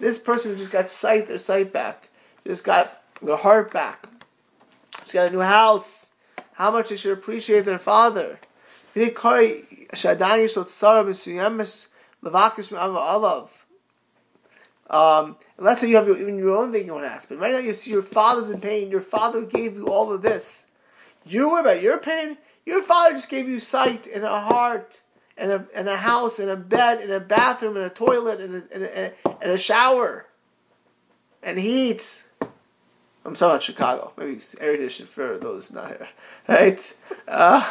This 0.01 0.19
person 0.19 0.51
who 0.51 0.57
just 0.57 0.73
got 0.73 0.91
sight, 0.91 1.29
their 1.29 1.39
sight 1.39 1.73
back. 1.73 2.09
Just 2.47 2.65
got 2.65 3.03
their 3.23 3.37
heart 3.37 3.73
back. 3.73 4.09
Just 5.01 5.13
got 5.13 5.29
a 5.29 5.33
new 5.33 5.41
house. 5.41 6.13
How 6.55 6.71
much 6.71 6.89
they 6.89 6.97
should 6.97 7.17
appreciate 7.17 7.65
their 7.65 7.79
father. 7.79 8.39
Um, 14.91 15.37
let's 15.57 15.81
say 15.81 15.89
you 15.89 15.97
have 15.97 16.07
your, 16.07 16.19
even 16.19 16.37
your 16.37 16.57
own 16.57 16.73
thing 16.73 16.87
you 16.87 16.93
want 16.93 17.07
to 17.07 17.11
ask, 17.11 17.29
but 17.29 17.39
right 17.39 17.53
now 17.53 17.59
you 17.59 17.73
see 17.73 17.91
your 17.91 18.03
father's 18.03 18.51
in 18.51 18.61
pain. 18.61 18.91
Your 18.91 19.01
father 19.01 19.43
gave 19.43 19.77
you 19.77 19.87
all 19.87 20.13
of 20.13 20.21
this. 20.21 20.67
You 21.25 21.51
worry 21.51 21.61
about 21.61 21.83
your 21.83 21.99
pain. 21.99 22.39
Your 22.65 22.83
father 22.83 23.15
just 23.15 23.29
gave 23.29 23.49
you 23.49 23.61
sight 23.61 24.07
and 24.07 24.25
a 24.25 24.41
heart 24.41 25.01
and 25.37 25.51
a, 25.51 25.67
and 25.75 25.89
a 25.89 25.97
house 25.97 26.39
and 26.39 26.51
a 26.51 26.57
bed 26.57 27.01
and 27.01 27.11
a 27.11 27.21
bathroom 27.21 27.77
and 27.77 27.87
a 27.87 27.91
toilet 27.91 28.41
and 28.41 28.55
a, 28.57 28.75
and 28.75 28.85
a, 28.85 29.13
and 29.43 29.51
a 29.53 29.59
shower 29.59 30.27
and 31.43 31.59
heat. 31.59 32.23
I'm 33.25 33.35
talking 33.35 33.47
about 33.47 33.63
Chicago. 33.63 34.13
Maybe 34.17 34.35
it's 34.35 34.57
air 34.57 34.73
conditioning 34.73 35.09
for 35.09 35.39
those 35.39 35.73
not 35.73 35.89
here, 35.89 36.09
right? 36.49 36.95
Uh, 37.29 37.69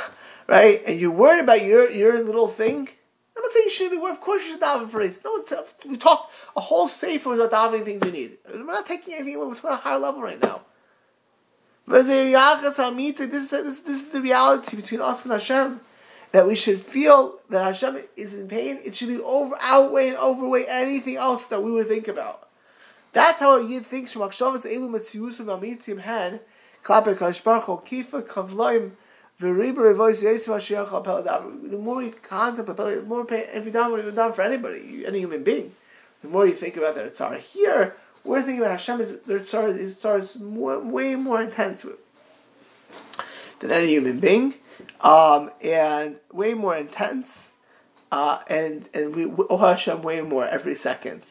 right? 0.47 0.81
And 0.87 0.99
you're 0.99 1.11
worried 1.11 1.43
about 1.43 1.63
your 1.63 1.89
your 1.91 2.23
little 2.23 2.47
thing. 2.47 2.87
I'm 3.35 3.43
not 3.43 3.51
saying 3.51 3.65
you 3.65 3.71
shouldn't 3.71 3.93
be 3.93 3.97
worried. 4.01 4.13
Of 4.13 4.21
course, 4.21 4.43
you 4.43 4.51
should 4.51 4.61
daven 4.61 4.89
for 4.89 5.01
it. 5.01 5.19
No, 5.23 5.43
we 5.89 5.97
talked 5.97 6.33
a 6.55 6.61
whole 6.61 6.87
sefer 6.87 7.33
about 7.33 7.51
davening 7.51 7.85
things 7.85 8.05
you 8.05 8.11
need. 8.11 8.37
We're 8.47 8.63
not 8.63 8.85
taking 8.85 9.13
anything. 9.13 9.39
We're 9.39 9.55
talking 9.55 9.71
a 9.71 9.75
higher 9.75 9.99
level 9.99 10.21
right 10.21 10.41
now. 10.41 10.61
This 11.91 12.07
is, 12.07 13.49
this, 13.49 13.79
this 13.81 14.01
is 14.01 14.09
the 14.09 14.21
reality 14.21 14.77
between 14.77 15.01
us 15.01 15.25
and 15.25 15.33
Hashem. 15.33 15.81
That 16.31 16.47
we 16.47 16.55
should 16.55 16.79
feel 16.79 17.39
that 17.49 17.65
Hashem 17.65 17.99
is 18.15 18.33
in 18.33 18.47
pain. 18.47 18.79
It 18.85 18.95
should 18.95 19.09
be 19.09 19.19
over, 19.19 19.53
outweigh 19.59 20.07
and 20.09 20.17
overweigh 20.17 20.63
anything 20.65 21.17
else 21.17 21.47
that 21.47 21.61
we 21.61 21.71
would 21.71 21.87
think 21.87 22.07
about. 22.07 22.47
That's 23.11 23.41
how 23.41 23.57
a 23.57 23.67
Yid 23.67 23.85
thinks 23.85 24.13
from 24.13 24.21
Akshavas 24.21 24.65
Elu 24.65 24.89
Metziusim 24.89 25.47
Amitim 25.47 25.99
Hen, 25.99 26.39
Klaper 26.83 27.15
Kashbarcho, 27.15 27.85
Kifa 27.85 28.21
Kavloim, 28.25 28.91
Veriber 29.41 29.93
Revois 29.93 30.23
Yesim 30.23 30.55
Hashiach 30.55 31.69
The 31.69 31.77
more 31.77 32.01
you 32.01 32.13
contemplate, 32.23 32.95
the 32.95 33.01
more 33.03 33.25
pain, 33.25 33.47
if 33.53 33.65
you 33.65 33.71
don't, 33.71 33.99
even 33.99 34.15
done 34.15 34.31
for 34.31 34.43
anybody, 34.43 35.05
any 35.05 35.19
human 35.19 35.43
being, 35.43 35.75
the 36.21 36.29
more 36.29 36.45
you 36.45 36.53
think 36.53 36.77
about 36.77 36.95
that 36.95 37.05
it's 37.05 37.19
hard. 37.19 37.41
Here, 37.41 37.97
we're 38.23 38.41
thinking 38.41 38.59
about 38.59 38.71
Hashem 38.71 39.01
is 39.01 39.19
their 39.21 39.39
tzara 39.39 40.19
is 40.19 40.39
more, 40.39 40.79
way 40.79 41.15
more 41.15 41.41
intense 41.41 41.85
than 43.59 43.71
any 43.71 43.87
human 43.87 44.19
being, 44.19 44.55
um, 45.01 45.51
and 45.63 46.17
way 46.31 46.53
more 46.53 46.75
intense, 46.75 47.53
uh, 48.11 48.39
and 48.47 48.89
and 48.93 49.15
we 49.15 49.25
owe 49.25 49.57
Hashem 49.57 50.01
way 50.01 50.21
more 50.21 50.47
every 50.47 50.75
second. 50.75 51.23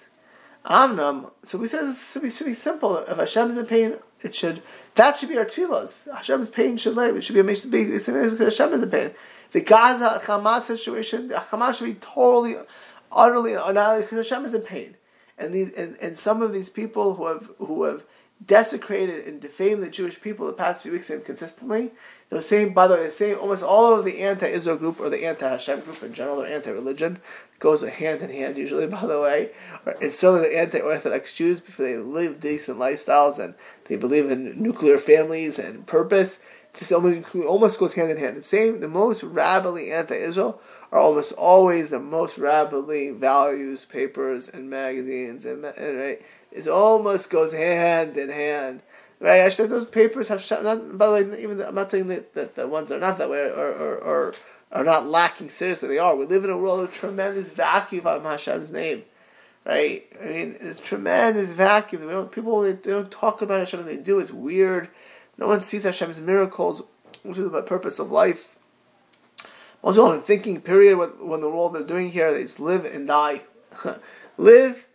Amnam. 0.64 1.30
So 1.42 1.58
we 1.58 1.66
say 1.66 1.78
this 1.78 2.12
should 2.12 2.22
be, 2.22 2.30
should 2.30 2.46
be 2.46 2.54
simple. 2.54 2.98
If 2.98 3.16
Hashem 3.16 3.50
is 3.50 3.58
in 3.58 3.66
pain, 3.66 3.96
it 4.20 4.34
should 4.34 4.62
that 4.96 5.16
should 5.16 5.28
be 5.28 5.38
our 5.38 5.44
tefillas. 5.44 6.12
Hashem's 6.12 6.50
pain 6.50 6.76
should 6.76 6.96
live. 6.96 7.16
It 7.16 7.22
should 7.22 7.34
be 7.34 7.40
a 7.40 7.56
should 7.56 7.70
be 7.70 7.84
Hashem 7.84 8.72
is 8.74 8.82
in 8.82 8.90
pain. 8.90 9.12
The 9.52 9.60
Gaza 9.60 10.20
Hamas 10.24 10.62
situation, 10.62 11.28
the 11.28 11.36
Hamas 11.36 11.76
should 11.76 11.86
be 11.86 11.94
totally, 11.94 12.56
utterly 13.10 13.54
annihilated 13.54 14.10
because 14.10 14.28
Hashem 14.28 14.44
is 14.44 14.54
in 14.54 14.62
pain. 14.62 14.96
And 15.40 15.54
these 15.54 15.72
and, 15.72 15.96
and 16.00 16.16
some 16.16 16.42
of 16.42 16.52
these 16.52 16.68
people 16.68 17.14
who 17.14 17.26
have 17.26 17.50
who 17.58 17.84
have 17.84 18.04
desecrated 18.44 19.26
and 19.26 19.40
defamed 19.40 19.82
the 19.82 19.90
Jewish 19.90 20.20
people 20.20 20.46
the 20.46 20.52
past 20.52 20.82
few 20.82 20.92
weeks 20.92 21.10
and 21.10 21.24
consistently. 21.24 21.92
The 22.30 22.40
same, 22.40 22.72
by 22.72 22.86
the 22.86 22.94
way, 22.94 23.06
the 23.06 23.12
same, 23.12 23.38
almost 23.38 23.62
all 23.62 23.98
of 23.98 24.04
the 24.04 24.20
anti-Israel 24.20 24.76
group 24.76 25.00
or 25.00 25.10
the 25.10 25.26
anti-Hashem 25.26 25.80
group 25.80 26.02
in 26.02 26.14
general 26.14 26.42
or 26.42 26.46
anti-religion 26.46 27.20
goes 27.58 27.82
hand 27.82 28.22
in 28.22 28.30
hand 28.30 28.56
usually, 28.56 28.86
by 28.88 29.04
the 29.04 29.20
way. 29.20 29.50
It's 30.00 30.18
certainly 30.18 30.48
the 30.48 30.58
anti-Orthodox 30.58 31.32
Jews 31.34 31.60
because 31.60 31.84
they 31.84 31.96
live 31.96 32.40
decent 32.40 32.78
lifestyles 32.78 33.38
and 33.38 33.54
they 33.86 33.96
believe 33.96 34.30
in 34.30 34.62
nuclear 34.62 34.98
families 34.98 35.58
and 35.58 35.86
purpose. 35.86 36.40
This 36.78 36.92
almost, 36.92 37.34
almost 37.34 37.80
goes 37.80 37.94
hand 37.94 38.12
in 38.12 38.16
hand. 38.16 38.36
The 38.36 38.42
same, 38.42 38.80
the 38.80 38.88
most 38.88 39.22
rabidly 39.22 39.90
anti-Israel 39.90 40.60
are 40.92 40.98
almost 40.98 41.32
always 41.32 41.90
the 41.90 42.00
most 42.00 42.38
rabidly 42.38 43.10
values 43.10 43.84
papers 43.84 44.48
and 44.48 44.68
magazines 44.68 45.44
and, 45.44 45.64
and 45.64 45.98
right 45.98 46.22
it 46.52 46.68
almost 46.68 47.30
goes 47.30 47.52
hand 47.52 48.16
in 48.16 48.28
hand. 48.28 48.82
Right? 49.20 49.38
Actually, 49.38 49.68
those 49.68 49.86
papers 49.86 50.28
have 50.28 50.42
shut. 50.42 50.62
Not, 50.62 50.96
by 50.96 51.06
the 51.06 51.12
way, 51.12 51.42
even 51.42 51.58
the, 51.58 51.68
I'm 51.68 51.74
not 51.74 51.90
saying 51.90 52.08
that, 52.08 52.34
that 52.34 52.54
the 52.54 52.66
ones 52.66 52.90
are 52.90 52.98
not 52.98 53.18
that 53.18 53.30
way 53.30 53.38
or, 53.38 53.72
or, 53.72 53.96
or 53.98 54.34
are 54.72 54.84
not 54.84 55.06
lacking 55.06 55.50
seriously. 55.50 55.88
They 55.88 55.98
are. 55.98 56.16
We 56.16 56.24
live 56.24 56.44
in 56.44 56.50
a 56.50 56.56
world 56.56 56.80
of 56.80 56.92
tremendous 56.92 57.46
vacuum 57.48 58.06
of 58.06 58.22
Hashem's 58.22 58.72
name. 58.72 59.04
Right? 59.66 60.06
I 60.20 60.24
mean, 60.24 60.56
it's 60.58 60.80
tremendous 60.80 61.52
vacuum. 61.52 62.06
We 62.06 62.12
don't, 62.12 62.32
people 62.32 62.62
they, 62.62 62.72
they 62.72 62.92
don't 62.92 63.10
talk 63.10 63.42
about 63.42 63.58
Hashem. 63.58 63.84
They 63.84 63.98
do. 63.98 64.18
It's 64.20 64.32
weird. 64.32 64.88
No 65.36 65.48
one 65.48 65.60
sees 65.60 65.82
Hashem's 65.82 66.20
miracles, 66.20 66.82
which 67.22 67.36
is 67.36 67.50
the 67.50 67.62
purpose 67.62 67.98
of 67.98 68.10
life. 68.10 68.56
People 69.82 70.12
in 70.12 70.20
thinking 70.22 70.60
period 70.60 70.98
what, 70.98 71.24
when 71.24 71.40
the 71.40 71.50
world 71.50 71.74
they're 71.74 71.82
doing 71.82 72.10
here, 72.10 72.32
they 72.32 72.42
just 72.42 72.60
live 72.60 72.84
and 72.84 73.06
die. 73.06 73.42
live 74.36 74.86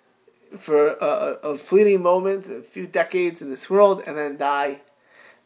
for 0.58 0.88
a, 0.88 1.40
a, 1.44 1.58
fleeting 1.58 2.02
moment, 2.02 2.48
a 2.48 2.62
few 2.62 2.88
decades 2.88 3.42
in 3.42 3.50
this 3.50 3.70
world, 3.70 4.04
and 4.06 4.18
then 4.18 4.38
die. 4.38 4.82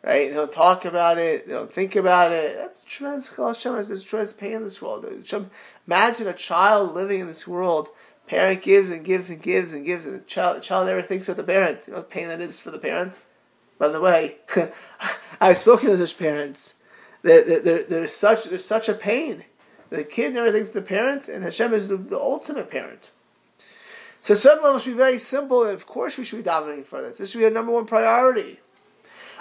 Right? 0.04 0.30
They 0.30 0.36
don't 0.36 0.52
talk 0.52 0.86
about 0.86 1.18
it. 1.18 1.48
They 1.48 1.54
don't 1.54 1.74
think 1.74 1.96
about 1.96 2.32
it. 2.32 2.56
That's 2.56 2.84
tremendous 2.84 3.30
There's 3.30 4.04
tremendous 4.04 4.34
pain 4.34 4.54
in 4.54 4.64
this 4.64 4.82
world. 4.82 5.06
Imagine 5.88 6.28
a 6.28 6.34
child 6.34 6.94
living 6.94 7.22
in 7.22 7.28
this 7.28 7.48
world. 7.48 7.90
Parent 8.28 8.62
gives 8.62 8.92
and 8.92 9.04
gives 9.04 9.30
and 9.30 9.42
gives 9.42 9.74
and 9.74 9.86
gives, 9.86 10.06
and 10.06 10.16
the 10.16 10.20
child, 10.20 10.62
child 10.62 10.88
never 10.88 11.02
thinks 11.02 11.28
of 11.30 11.38
the 11.38 11.44
parent. 11.44 11.88
You 11.88 11.94
know 11.94 12.00
what 12.00 12.12
pain 12.12 12.28
that 12.28 12.42
is 12.42 12.60
for 12.60 12.72
the 12.72 12.78
parent? 12.78 13.16
By 13.80 13.88
the 13.88 14.00
way, 14.00 14.38
I've 15.42 15.58
spoken 15.58 15.90
to 15.90 15.98
such 15.98 16.18
parents. 16.20 16.76
There, 17.22 17.60
there, 17.60 17.84
there's 17.84 18.16
such 18.16 18.46
there's 18.46 18.66
such 18.66 18.90
a 18.90 18.94
pain. 18.94 19.46
The 19.90 20.04
kid 20.04 20.34
never 20.34 20.52
thinks 20.52 20.70
the 20.70 20.82
parent, 20.82 21.28
and 21.28 21.44
Hashem 21.44 21.74
is 21.74 21.90
the, 21.90 21.98
the 21.98 22.20
ultimate 22.20 22.70
parent. 22.70 23.10
So 24.22 24.34
some 24.34 24.62
level 24.62 24.80
should 24.80 24.92
be 24.92 24.98
very 24.98 25.18
simple, 25.18 25.64
and 25.64 25.74
of 25.74 25.88
course 25.88 26.18
we 26.18 26.26
should 26.26 26.38
be 26.38 26.44
dominating 26.44 26.84
for 26.84 27.02
this. 27.02 27.18
This 27.18 27.32
should 27.32 27.40
be 27.40 27.46
our 27.46 27.52
number 27.52 27.72
one 27.72 27.86
priority. 27.86 28.60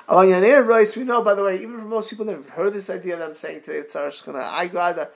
Among 0.08 0.28
Yanir 0.28 0.66
rights, 0.66 0.96
we 0.96 1.04
know, 1.04 1.22
by 1.22 1.34
the 1.34 1.44
way, 1.44 1.56
even 1.56 1.78
for 1.78 1.84
most 1.84 2.08
people 2.08 2.24
that 2.26 2.36
have 2.36 2.48
heard 2.48 2.72
this 2.72 2.88
idea 2.88 3.16
that 3.16 3.28
I'm 3.28 3.34
saying 3.34 3.62
today, 3.62 3.78
it's 3.78 4.22
gonna 4.22 4.38
I 4.38 4.66
got 4.68 5.10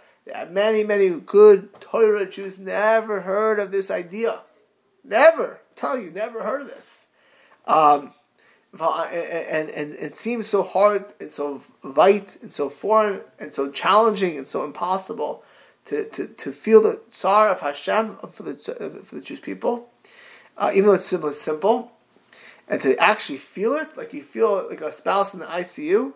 many, 0.50 0.84
many 0.84 1.08
good 1.08 1.70
Torah 1.80 2.28
Jews 2.28 2.58
never 2.58 3.22
heard 3.22 3.58
of 3.58 3.70
this 3.70 3.90
idea. 3.90 4.42
Never. 5.02 5.54
I 5.54 5.80
tell 5.80 5.98
you, 5.98 6.10
never 6.10 6.42
heard 6.42 6.62
of 6.62 6.68
this. 6.68 7.06
Um, 7.66 8.12
and, 8.80 9.68
and, 9.70 9.92
it 9.94 10.16
seems 10.16 10.46
so 10.46 10.62
hard 10.62 11.04
and 11.20 11.30
so 11.30 11.62
light 11.82 12.38
and 12.40 12.52
so 12.52 12.70
foreign 12.70 13.20
and 13.38 13.54
so 13.54 13.70
challenging 13.70 14.38
and 14.38 14.48
so 14.48 14.64
impossible 14.64 15.44
to, 15.84 16.04
to, 16.10 16.28
to 16.28 16.52
feel 16.52 16.80
the 16.80 17.00
tsar 17.10 17.48
of 17.48 17.60
Hashem 17.60 18.18
for 18.30 18.42
the, 18.42 18.54
for 19.04 19.16
the 19.16 19.20
Jewish 19.20 19.42
people, 19.42 19.88
uh, 20.56 20.70
even 20.74 20.88
though 20.88 20.94
it's 20.94 21.04
simple, 21.04 21.32
simple, 21.32 21.92
and 22.68 22.80
to 22.82 22.96
actually 22.98 23.38
feel 23.38 23.74
it, 23.74 23.96
like 23.96 24.14
you 24.14 24.22
feel 24.22 24.68
like 24.68 24.80
a 24.80 24.92
spouse 24.92 25.34
in 25.34 25.40
the 25.40 25.46
ICU, 25.46 26.14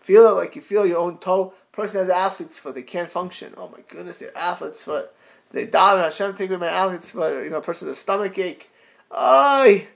feel 0.00 0.28
it 0.28 0.32
like 0.32 0.56
you 0.56 0.62
feel 0.62 0.86
your 0.86 0.98
own 0.98 1.18
toe. 1.18 1.54
Person 1.72 2.00
has 2.00 2.10
athlete's 2.10 2.58
foot, 2.58 2.74
they 2.74 2.82
can't 2.82 3.10
function. 3.10 3.54
Oh 3.56 3.68
my 3.68 3.80
goodness, 3.88 4.18
they 4.18 4.26
have 4.26 4.36
athlete's 4.36 4.84
foot. 4.84 5.10
They 5.52 5.66
die 5.66 6.02
Hashem 6.02 6.34
take 6.34 6.50
away 6.50 6.58
my 6.58 6.66
athlete's 6.66 7.12
foot. 7.12 7.44
you 7.44 7.50
know, 7.50 7.58
a 7.58 7.62
person 7.62 7.86
with 7.86 7.96
a 7.96 8.00
stomach 8.00 8.36
ache. 8.38 8.70
Ay, 9.10 9.86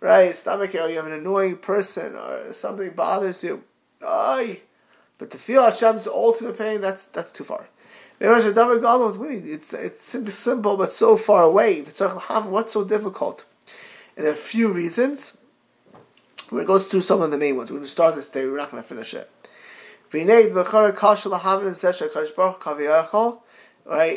right, 0.00 0.34
stomach 0.34 0.74
ache. 0.74 0.80
Or 0.80 0.88
you 0.88 0.96
have 0.96 1.06
an 1.06 1.12
annoying 1.12 1.56
person, 1.56 2.14
or 2.14 2.52
something 2.52 2.90
bothers 2.90 3.42
you. 3.42 3.64
Ay, 4.06 4.60
but 5.18 5.30
to 5.32 5.38
feel 5.38 5.64
Hashem's 5.64 6.06
ultimate 6.06 6.58
pain, 6.58 6.80
that's 6.80 7.06
that's 7.06 7.32
too 7.32 7.44
far. 7.44 7.68
It's 8.20 9.72
it's 9.72 10.34
simple 10.34 10.76
but 10.76 10.92
so 10.92 11.16
far 11.16 11.44
away. 11.44 11.82
What's 11.82 12.72
so 12.72 12.84
difficult? 12.84 13.44
And 14.16 14.24
there 14.24 14.32
are 14.32 14.34
a 14.34 14.36
few 14.36 14.72
reasons. 14.72 15.36
We're 16.50 16.64
going 16.64 16.80
to 16.80 16.84
go 16.84 16.90
through 16.90 17.02
some 17.02 17.22
of 17.22 17.30
the 17.30 17.38
main 17.38 17.56
ones. 17.56 17.70
We're 17.70 17.76
going 17.76 17.86
to 17.86 17.92
start 17.92 18.16
this 18.16 18.28
day. 18.28 18.46
We're 18.46 18.56
not 18.56 18.70
going 18.70 18.82
to 18.82 18.88
finish 18.88 19.14
it. 19.14 19.30
Right? 20.10 20.26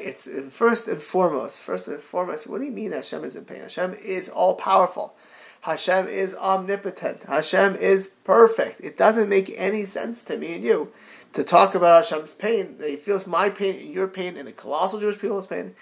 It's 0.03 0.27
first 0.49 0.87
and 0.87 1.03
foremost. 1.03 1.61
First 1.61 1.87
and 1.87 2.01
foremost. 2.01 2.47
What 2.47 2.59
do 2.59 2.65
you 2.65 2.71
mean 2.71 2.93
Hashem 2.93 3.23
is 3.23 3.35
in 3.35 3.45
pain? 3.45 3.61
Hashem 3.61 3.93
is 3.95 4.29
all 4.29 4.55
powerful. 4.55 5.13
Hashem 5.61 6.07
is 6.07 6.35
omnipotent. 6.35 7.23
Hashem 7.23 7.75
is 7.75 8.09
perfect. 8.23 8.81
It 8.81 8.97
doesn't 8.97 9.29
make 9.29 9.53
any 9.55 9.85
sense 9.85 10.23
to 10.25 10.37
me 10.37 10.55
and 10.55 10.63
you 10.63 10.91
to 11.33 11.43
talk 11.43 11.75
about 11.75 12.03
Hashem's 12.03 12.33
pain. 12.33 12.77
He 12.83 12.95
feels 12.95 13.27
my 13.27 13.49
pain 13.49 13.79
and 13.79 13.93
your 13.93 14.07
pain 14.07 14.37
and 14.37 14.47
the 14.47 14.51
colossal 14.51 14.99
Jewish 14.99 15.19
people's 15.19 15.47
pain. 15.47 15.75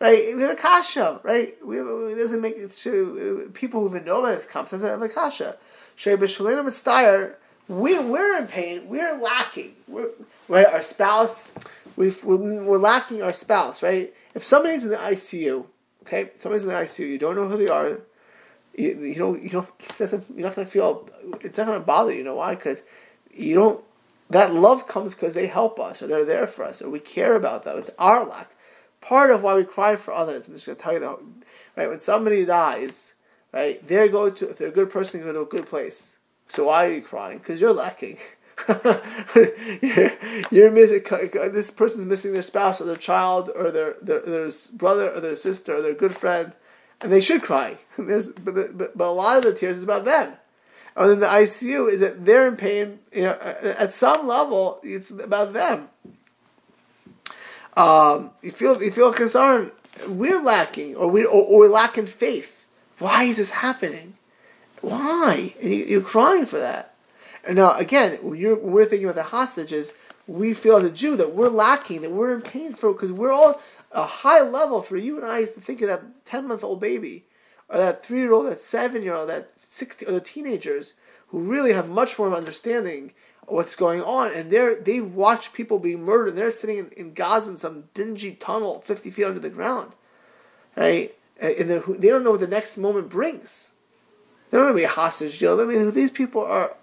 Right? 0.00 0.34
We 0.34 0.42
have 0.42 0.52
a 0.52 0.56
kasha, 0.56 1.20
right? 1.22 1.54
We, 1.64 1.78
it 1.78 2.18
doesn't 2.18 2.40
make 2.40 2.56
it 2.56 2.70
to 2.70 3.50
people 3.54 3.80
who 3.80 3.88
even 3.94 4.04
know 4.04 4.20
about 4.20 4.36
this 4.36 4.46
concept 4.46 4.82
have 4.82 5.02
a 5.02 5.08
kasha. 5.08 5.56
We, 7.66 7.98
we're 7.98 8.36
in 8.38 8.46
pain. 8.46 8.88
We're 8.88 9.18
lacking. 9.18 9.74
We're, 9.88 10.10
right? 10.48 10.66
Our 10.66 10.82
spouse, 10.82 11.54
we 11.96 12.10
we're 12.22 12.78
lacking 12.78 13.22
our 13.22 13.32
spouse, 13.32 13.82
right? 13.82 14.12
If 14.34 14.42
somebody's 14.42 14.84
in 14.84 14.90
the 14.90 14.96
ICU, 14.96 15.64
okay, 16.02 16.30
somebody's 16.38 16.64
in 16.64 16.68
the 16.68 16.74
ICU, 16.74 17.08
you 17.08 17.18
don't 17.18 17.36
know 17.36 17.48
who 17.48 17.56
they 17.56 17.68
are. 17.68 18.00
You, 18.76 18.98
you 18.98 19.14
don't, 19.14 19.42
you 19.42 19.50
don't, 19.50 19.68
you're 19.98 20.46
not 20.48 20.54
to 20.54 20.66
feel, 20.66 21.08
it's 21.40 21.58
not 21.58 21.72
to 21.72 21.80
bother 21.80 22.12
you. 22.12 22.24
Know 22.24 22.36
why? 22.36 22.54
Because 22.54 22.82
you 23.32 23.54
don't 23.54 23.84
that 24.30 24.52
love 24.52 24.88
comes 24.88 25.14
because 25.14 25.34
they 25.34 25.46
help 25.46 25.78
us 25.78 26.02
or 26.02 26.06
they're 26.06 26.24
there 26.24 26.46
for 26.46 26.64
us 26.64 26.82
or 26.82 26.90
we 26.90 27.00
care 27.00 27.34
about 27.34 27.64
them. 27.64 27.78
It's 27.78 27.90
our 27.98 28.24
lack. 28.24 28.50
Part 29.00 29.30
of 29.30 29.42
why 29.42 29.54
we 29.54 29.64
cry 29.64 29.96
for 29.96 30.14
others, 30.14 30.46
I'm 30.46 30.54
just 30.54 30.64
to 30.64 30.74
tell 30.74 30.94
you 30.94 31.00
that, 31.00 31.18
right? 31.76 31.88
When 31.88 32.00
somebody 32.00 32.44
dies, 32.44 33.14
right, 33.52 33.86
they're 33.86 34.08
going 34.08 34.34
to, 34.36 34.48
if 34.48 34.58
they're 34.58 34.68
a 34.68 34.72
good 34.72 34.90
person, 34.90 35.20
they 35.20 35.26
go 35.26 35.32
to 35.32 35.40
a 35.42 35.44
good 35.44 35.66
place. 35.66 36.16
So 36.48 36.66
why 36.66 36.86
are 36.88 36.92
you 36.94 37.02
crying? 37.02 37.38
Because 37.38 37.60
you're 37.60 37.72
lacking. 37.72 38.16
you're, 39.82 40.12
you're 40.50 40.70
missing. 40.70 41.02
This 41.52 41.70
person's 41.70 42.06
missing 42.06 42.32
their 42.32 42.42
spouse 42.42 42.80
or 42.80 42.84
their 42.84 42.96
child 42.96 43.50
or 43.54 43.70
their, 43.70 43.96
their 44.00 44.20
their 44.20 44.50
brother 44.72 45.10
or 45.12 45.20
their 45.20 45.36
sister 45.36 45.76
or 45.76 45.82
their 45.82 45.94
good 45.94 46.14
friend, 46.14 46.52
and 47.04 47.12
they 47.12 47.20
should 47.20 47.42
cry. 47.42 47.76
There's, 47.98 48.30
but, 48.30 48.54
the, 48.54 48.72
but, 48.74 48.96
but 48.96 49.06
a 49.06 49.12
lot 49.12 49.36
of 49.36 49.44
the 49.44 49.54
tears 49.54 49.76
is 49.76 49.82
about 49.82 50.06
them 50.06 50.34
And 50.96 51.10
then 51.10 51.20
the 51.20 51.26
ICU 51.26 51.92
is 51.92 52.00
that 52.00 52.24
they're 52.24 52.48
in 52.48 52.56
pain. 52.56 52.98
You 53.12 53.24
know, 53.24 53.38
at 53.78 53.92
some 53.92 54.26
level, 54.26 54.80
it's 54.82 55.10
about 55.10 55.52
them. 55.52 55.90
Um, 57.76 58.30
you 58.42 58.50
feel 58.50 58.82
you 58.82 58.90
feel 58.90 59.12
concerned. 59.12 59.72
We're 60.08 60.40
lacking, 60.40 60.96
or 60.96 61.08
we 61.08 61.24
or, 61.24 61.42
or 61.42 61.58
we're 61.58 61.68
lacking 61.68 62.06
faith. 62.06 62.64
Why 62.98 63.24
is 63.24 63.36
this 63.36 63.50
happening? 63.50 64.14
Why? 64.80 65.54
And 65.60 65.72
you, 65.74 65.98
are 65.98 66.02
crying 66.02 66.46
for 66.46 66.58
that. 66.58 66.94
And 67.46 67.56
now, 67.56 67.76
again, 67.76 68.18
when, 68.22 68.40
when 68.40 68.72
we're 68.72 68.84
thinking 68.84 69.06
about 69.06 69.16
the 69.16 69.24
hostages, 69.24 69.94
we 70.26 70.54
feel 70.54 70.76
as 70.76 70.84
a 70.84 70.90
Jew 70.90 71.16
that 71.16 71.34
we're 71.34 71.48
lacking, 71.48 72.02
that 72.02 72.10
we're 72.10 72.34
in 72.34 72.42
pain 72.42 72.74
for, 72.74 72.92
because 72.92 73.12
we're 73.12 73.32
all 73.32 73.60
a 73.94 74.04
high 74.04 74.42
level 74.42 74.82
for 74.82 74.96
you 74.96 75.16
and 75.16 75.24
I 75.24 75.38
is 75.38 75.52
to 75.52 75.60
think 75.60 75.80
of 75.80 75.88
that 75.88 76.24
ten 76.24 76.48
month 76.48 76.64
old 76.64 76.80
baby 76.80 77.24
or 77.68 77.78
that 77.78 78.04
three 78.04 78.18
year 78.20 78.32
old, 78.32 78.46
that 78.46 78.60
seven 78.60 79.02
year 79.02 79.14
old, 79.14 79.28
that 79.28 79.58
sixty, 79.58 80.06
or 80.06 80.12
the 80.12 80.20
teenagers 80.20 80.94
who 81.28 81.40
really 81.40 81.72
have 81.72 81.88
much 81.88 82.18
more 82.18 82.34
understanding 82.34 83.12
what's 83.46 83.76
going 83.76 84.02
on, 84.02 84.32
and 84.32 84.50
they're 84.50 84.74
they 84.74 85.00
watch 85.00 85.52
people 85.52 85.78
being 85.78 86.02
murdered. 86.02 86.30
And 86.30 86.38
They're 86.38 86.50
sitting 86.50 86.78
in, 86.78 86.90
in 86.90 87.14
Gaza 87.14 87.50
in 87.50 87.56
some 87.56 87.84
dingy 87.94 88.32
tunnel, 88.32 88.80
fifty 88.80 89.10
feet 89.10 89.24
under 89.24 89.40
the 89.40 89.50
ground, 89.50 89.94
right? 90.76 91.14
And 91.40 91.68
they 91.68 92.08
don't 92.08 92.24
know 92.24 92.30
what 92.32 92.40
the 92.40 92.46
next 92.46 92.78
moment 92.78 93.08
brings. 93.08 93.72
They 94.50 94.56
don't 94.56 94.66
want 94.66 94.76
to 94.76 94.80
be 94.80 94.84
a 94.84 94.88
hostage 94.88 95.38
deal. 95.38 95.60
I 95.60 95.64
mean, 95.64 95.90
these 95.90 96.12
people 96.12 96.44
are, 96.44 96.74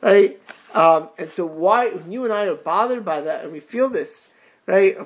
right? 0.00 0.40
Um, 0.72 1.10
and 1.18 1.28
so, 1.30 1.44
why 1.44 1.90
when 1.90 2.10
you 2.10 2.24
and 2.24 2.32
I 2.32 2.46
are 2.46 2.54
bothered 2.54 3.04
by 3.04 3.20
that, 3.20 3.44
and 3.44 3.52
we 3.52 3.60
feel 3.60 3.88
this, 3.88 4.28
right? 4.70 4.96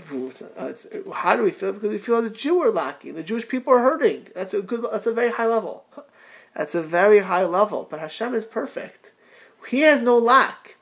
How 1.12 1.36
do 1.36 1.42
we 1.42 1.50
feel? 1.50 1.72
Because 1.72 1.90
we 1.90 1.98
feel 1.98 2.22
the 2.22 2.30
Jew 2.30 2.60
are 2.60 2.70
lacking. 2.70 3.14
The 3.14 3.22
Jewish 3.22 3.48
people 3.48 3.72
are 3.72 3.80
hurting. 3.80 4.28
That's 4.34 4.54
a 4.54 4.62
good. 4.62 4.84
That's 4.90 5.06
a 5.06 5.12
very 5.12 5.32
high 5.32 5.46
level. 5.46 5.84
That's 6.54 6.74
a 6.74 6.82
very 6.82 7.20
high 7.20 7.44
level. 7.44 7.86
But 7.90 8.00
Hashem 8.00 8.34
is 8.34 8.44
perfect. 8.44 9.12
He 9.68 9.80
has 9.80 10.02
no 10.02 10.18
lack. 10.18 10.76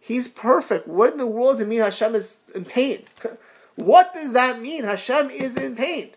He's 0.00 0.28
perfect. 0.28 0.86
What 0.86 1.12
in 1.12 1.18
the 1.18 1.26
world 1.26 1.58
does 1.58 1.66
it 1.66 1.68
mean 1.68 1.80
Hashem 1.80 2.14
is 2.14 2.40
in 2.54 2.64
pain? 2.64 3.04
what 3.76 4.12
does 4.12 4.32
that 4.32 4.60
mean? 4.60 4.84
Hashem 4.84 5.30
is 5.30 5.56
in 5.56 5.76
pain. 5.76 6.10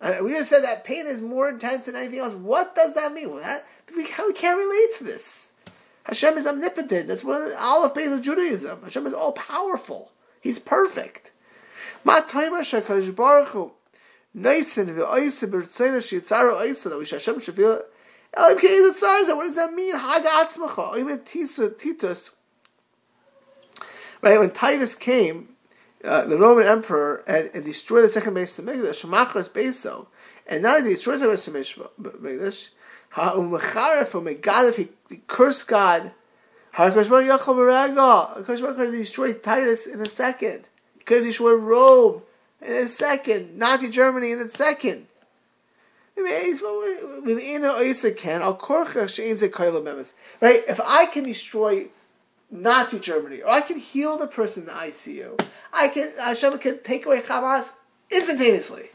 Uh, 0.00 0.18
we 0.22 0.32
just 0.32 0.50
said 0.50 0.62
that 0.62 0.84
pain 0.84 1.06
is 1.06 1.20
more 1.20 1.48
intense 1.48 1.86
than 1.86 1.96
anything 1.96 2.20
else. 2.20 2.34
What 2.34 2.74
does 2.74 2.94
that 2.94 3.12
mean? 3.12 3.30
Well, 3.30 3.42
that 3.42 3.66
we 3.96 4.04
can't, 4.04 4.28
we 4.28 4.34
can't 4.34 4.58
relate 4.58 4.98
to 4.98 5.04
this. 5.04 5.52
Hashem 6.04 6.36
is 6.36 6.46
omnipotent. 6.46 7.08
That's 7.08 7.24
one 7.24 7.42
of 7.42 7.48
the 7.48 7.60
olive 7.60 7.94
base 7.94 8.12
of 8.12 8.22
Judaism. 8.22 8.82
Hashem 8.82 9.06
is 9.06 9.14
all 9.14 9.32
powerful. 9.32 10.10
He's 10.44 10.58
perfect. 10.58 11.32
What 12.02 12.28
does 12.28 12.70
that 14.74 14.86
mean? 19.74 19.94
Right, 24.20 24.38
when 24.38 24.50
Titus 24.50 24.94
came, 24.94 25.48
uh, 26.04 26.26
the 26.26 26.38
Roman 26.38 26.66
emperor, 26.66 27.24
and, 27.26 27.64
destroyed 27.64 28.04
the 28.04 28.10
second 28.10 28.34
base 28.34 28.58
of 28.58 28.66
Megiddo, 28.66 28.90
Shemachas 28.90 29.48
Beso, 29.48 30.08
and 30.46 30.62
now 30.62 30.74
that 30.74 30.84
he 30.84 30.90
destroys 30.90 31.22
the 31.22 31.28
base 31.28 31.78
of 31.78 31.90
Megiddo, 32.20 32.50
Ha'umacharef, 33.12 34.88
he 35.08 35.22
cursed 35.26 35.68
God, 35.68 36.12
HaKadosh 36.74 37.08
Baruch 37.08 37.28
Yachal 37.28 37.54
Berega, 37.54 38.44
HaKadosh 38.44 38.60
Baruch 38.60 38.76
could 38.76 38.86
have 38.86 38.94
destroyed 38.94 39.42
Titus 39.42 39.86
in 39.86 40.00
a 40.00 40.06
second. 40.06 40.64
He 40.98 41.04
could 41.04 41.18
have 41.18 41.26
destroyed 41.26 41.62
Rome 41.62 42.22
in 42.60 42.72
a 42.72 42.88
second, 42.88 43.56
Nazi 43.56 43.88
Germany 43.88 44.32
in 44.32 44.40
a 44.40 44.48
second. 44.48 45.06
Right? 46.16 46.54
If 50.40 50.80
I 50.80 51.06
can 51.12 51.24
destroy 51.24 51.86
Nazi 52.50 52.98
Germany, 52.98 53.42
or 53.42 53.50
I 53.50 53.60
can 53.60 53.78
heal 53.78 54.18
the 54.18 54.26
person 54.26 54.62
in 54.62 54.66
the 54.66 54.72
ICU, 54.72 55.46
I 55.72 55.88
can 55.88 56.12
Hashem 56.18 56.58
can 56.58 56.78
take 56.82 57.06
away 57.06 57.20
Hamas 57.20 57.72
instantaneously. 58.10 58.90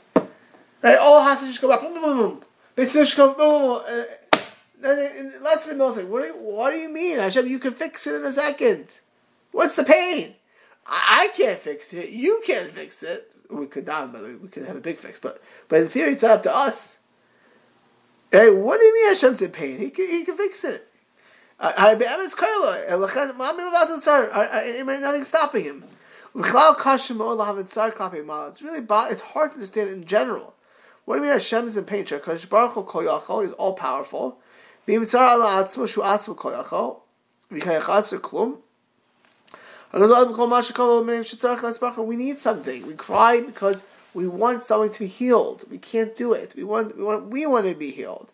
Right? 0.82 0.98
All 0.98 1.24
hostages 1.24 1.60
go 1.60 1.70
back. 1.70 1.82
Boom, 1.82 1.94
boom, 1.94 2.04
boom. 2.04 2.42
Basically, 2.76 3.06
come 3.16 3.36
boom. 3.36 3.82
Uh, 3.86 3.92
in 3.92 4.06
less 4.82 5.64
than 5.64 5.80
a 5.80 5.84
millisecond. 5.84 6.08
What 6.08 6.22
do, 6.22 6.28
you, 6.28 6.34
what 6.34 6.72
do 6.72 6.78
you 6.78 6.90
mean, 6.90 7.18
Hashem? 7.18 7.48
You 7.48 7.60
can 7.60 7.74
fix 7.74 8.08
it 8.08 8.16
in 8.16 8.24
a 8.24 8.32
second. 8.32 8.88
What's 9.52 9.76
the 9.76 9.84
pain? 9.84 10.36
I, 10.86 11.26
I 11.26 11.28
can't 11.36 11.60
fix 11.60 11.94
it. 11.94 12.10
You 12.10 12.42
can't 12.46 12.72
fix 12.72 13.04
it. 13.04 13.32
We 13.50 13.66
could 13.66 13.88
not, 13.88 14.14
by 14.14 14.22
the 14.22 14.28
way. 14.28 14.36
We 14.36 14.48
could 14.48 14.66
have 14.66 14.76
a 14.76 14.82
big 14.82 14.98
fix, 14.98 15.20
but 15.20 15.42
but 15.68 15.82
in 15.82 15.90
theory, 15.90 16.14
it's 16.14 16.24
not 16.24 16.32
up 16.32 16.44
to 16.44 16.56
us. 16.56 16.98
Hey, 18.32 18.52
what 18.52 18.80
do 18.80 18.86
you 18.86 18.94
mean 18.94 19.10
Hashem's 19.10 19.42
in 19.42 19.52
pain? 19.52 19.80
He 19.80 19.90
can, 19.90 20.08
he 20.08 20.24
can 20.24 20.38
fix 20.38 20.64
it. 20.64 20.88
Nothing's 25.02 25.28
stopping 25.28 25.64
him. 25.64 25.84
It's 26.36 26.54
really 28.62 28.86
it's 29.12 29.22
hard 29.22 29.52
to 29.52 29.56
understand 29.56 29.90
in 29.90 30.06
general. 30.06 30.54
What 31.06 31.16
do 31.16 31.22
you 31.22 31.26
mean 31.26 31.34
Hashem 31.34 31.68
is 31.68 31.76
in 31.76 31.86
pain? 31.86 32.06
We 34.92 34.96
need 42.16 42.40
something. 42.40 42.88
We 42.88 42.94
cry 42.96 43.42
because 43.42 43.84
we 44.16 44.28
want 44.28 44.64
something 44.64 44.92
to 44.92 45.00
be 45.00 45.08
healed. 45.08 45.66
We 45.70 45.78
can't 45.78 46.16
do 46.16 46.34
it. 46.34 46.56
We 46.56 46.64
want, 46.64 46.98
we 46.98 47.04
want, 47.04 47.28
we 47.28 47.46
want 47.46 47.68
to 47.68 47.76
be 47.76 47.92
healed. 47.92 48.32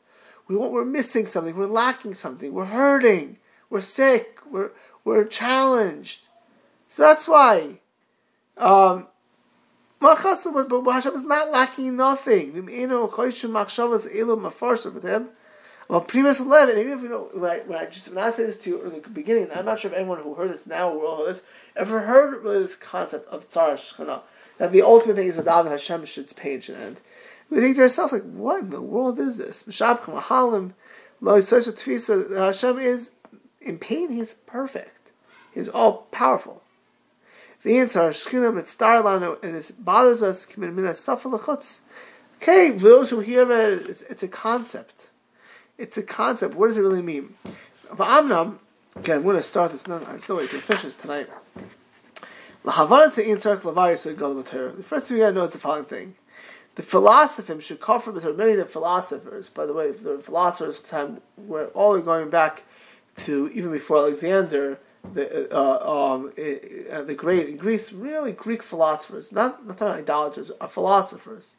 We 0.48 0.56
want, 0.56 0.72
we're 0.72 0.86
missing 0.86 1.26
something. 1.26 1.58
We're 1.58 1.66
lacking 1.66 2.14
something. 2.14 2.54
We're 2.54 2.66
hurting. 2.66 3.36
We're 3.70 3.82
sick. 3.82 4.40
We're, 4.50 4.72
we're 5.04 5.26
challenged. 5.26 6.22
So 6.88 7.02
that's 7.04 7.28
why. 7.28 7.80
Um, 8.58 9.08
but 10.00 10.20
Hashem 10.20 10.56
is 10.56 11.24
not 11.24 11.52
lacking 11.52 11.98
nothing. 11.98 12.54
With 12.54 12.70
him. 15.04 15.30
Well, 15.88 16.02
previous 16.02 16.40
eleven, 16.40 16.78
even 16.80 16.94
if 16.94 17.02
we 17.02 17.10
know, 17.10 17.30
when 17.34 17.52
I, 17.52 17.60
when 17.60 17.78
I 17.78 17.86
just 17.86 18.10
when 18.10 18.24
I 18.24 18.30
say 18.32 18.46
this 18.46 18.58
to 18.60 18.70
you 18.72 18.82
in 18.84 18.94
the 18.94 19.02
beginning, 19.10 19.50
I'm 19.54 19.66
not 19.66 19.80
sure 19.80 19.92
if 19.92 19.98
anyone 19.98 20.20
who 20.22 20.34
heard 20.34 20.50
this 20.50 20.66
now 20.66 20.90
or 20.90 21.00
will 21.00 21.26
this 21.26 21.44
ever 21.76 22.02
heard 22.02 22.44
really 22.44 22.64
this 22.64 22.76
concept 22.76 23.28
of 23.30 23.50
tzara 23.50 23.76
shchana. 23.76 24.22
That 24.58 24.72
the 24.72 24.82
ultimate 24.82 25.18
thing 25.18 25.28
is 25.28 25.36
that 25.36 25.46
David 25.46 25.72
Hashem 25.72 26.06
should 26.06 26.36
pain 26.36 26.62
should 26.62 26.78
end. 26.78 27.02
We 27.50 27.60
think 27.60 27.76
to 27.76 27.84
ourselves 27.84 28.14
like, 28.14 28.24
what 28.24 28.62
in 28.62 28.70
the 28.72 28.82
world 28.82 29.20
is 29.20 29.38
this? 29.38 29.66
Hashem 31.22 32.80
is 32.80 33.12
in 33.62 33.78
pain. 33.78 34.12
He's 34.12 34.34
perfect. 34.34 35.12
He's 35.54 35.70
all 35.70 36.08
powerful. 36.12 36.64
And 37.64 37.74
this 37.74 39.72
bothers 39.72 40.24
us. 40.24 40.46
Okay, 42.38 42.78
for 42.78 42.86
those 42.86 43.10
who 43.10 43.20
hear 43.20 43.52
it, 43.52 43.90
it's, 43.90 44.02
it's 44.04 44.24
a 44.24 44.28
concept. 44.28 45.10
It's 45.78 45.98
a 45.98 46.04
concept. 46.04 46.56
What 46.56 46.68
does 46.68 46.78
it 46.78 46.82
really 46.82 47.02
mean? 47.02 47.36
V'amnam, 47.88 48.60
again, 48.96 49.18
I'm 49.18 49.24
going 49.24 49.38
to 49.38 49.44
start 49.44 49.72
this. 49.72 49.88
No, 49.88 50.02
I 50.08 50.18
still 50.20 50.38
wait 50.38 50.50
to 50.50 50.58
finish 50.58 50.84
this 50.84 50.96
tonight. 50.96 51.28
The 52.64 52.72
first 52.72 53.16
thing 53.16 53.28
we 53.28 53.36
got 53.36 53.60
to 55.30 55.34
know 55.34 55.44
is 55.44 55.54
the 55.54 55.60
following 55.60 55.86
thing. 55.86 56.16
The 56.76 56.84
philosophers 56.84 57.64
should 57.64 57.80
cover 57.80 58.12
with 58.12 58.26
many 58.38 58.52
of 58.54 58.58
the 58.58 58.66
philosophers, 58.66 59.50
by 59.50 59.66
the 59.66 59.74
way, 59.74 59.92
the 59.92 60.18
philosophers 60.20 60.80
of 60.80 60.84
the 60.84 60.90
time 60.90 61.22
were 61.38 61.68
all 61.68 62.00
going 62.02 62.30
back 62.30 62.64
to 63.18 63.50
even 63.54 63.72
before 63.72 63.98
Alexander, 63.98 64.80
the 65.14 65.56
uh, 65.56 66.14
um, 66.14 66.32
uh, 66.92 67.04
the 67.04 67.16
great 67.16 67.48
in 67.48 67.58
Greece, 67.58 67.94
really 67.94 68.32
Greek 68.32 68.64
philosophers, 68.64 69.32
not 69.32 69.66
not 69.66 69.82
idolaters, 69.82 70.52
are 70.60 70.68
philosophers, 70.68 71.56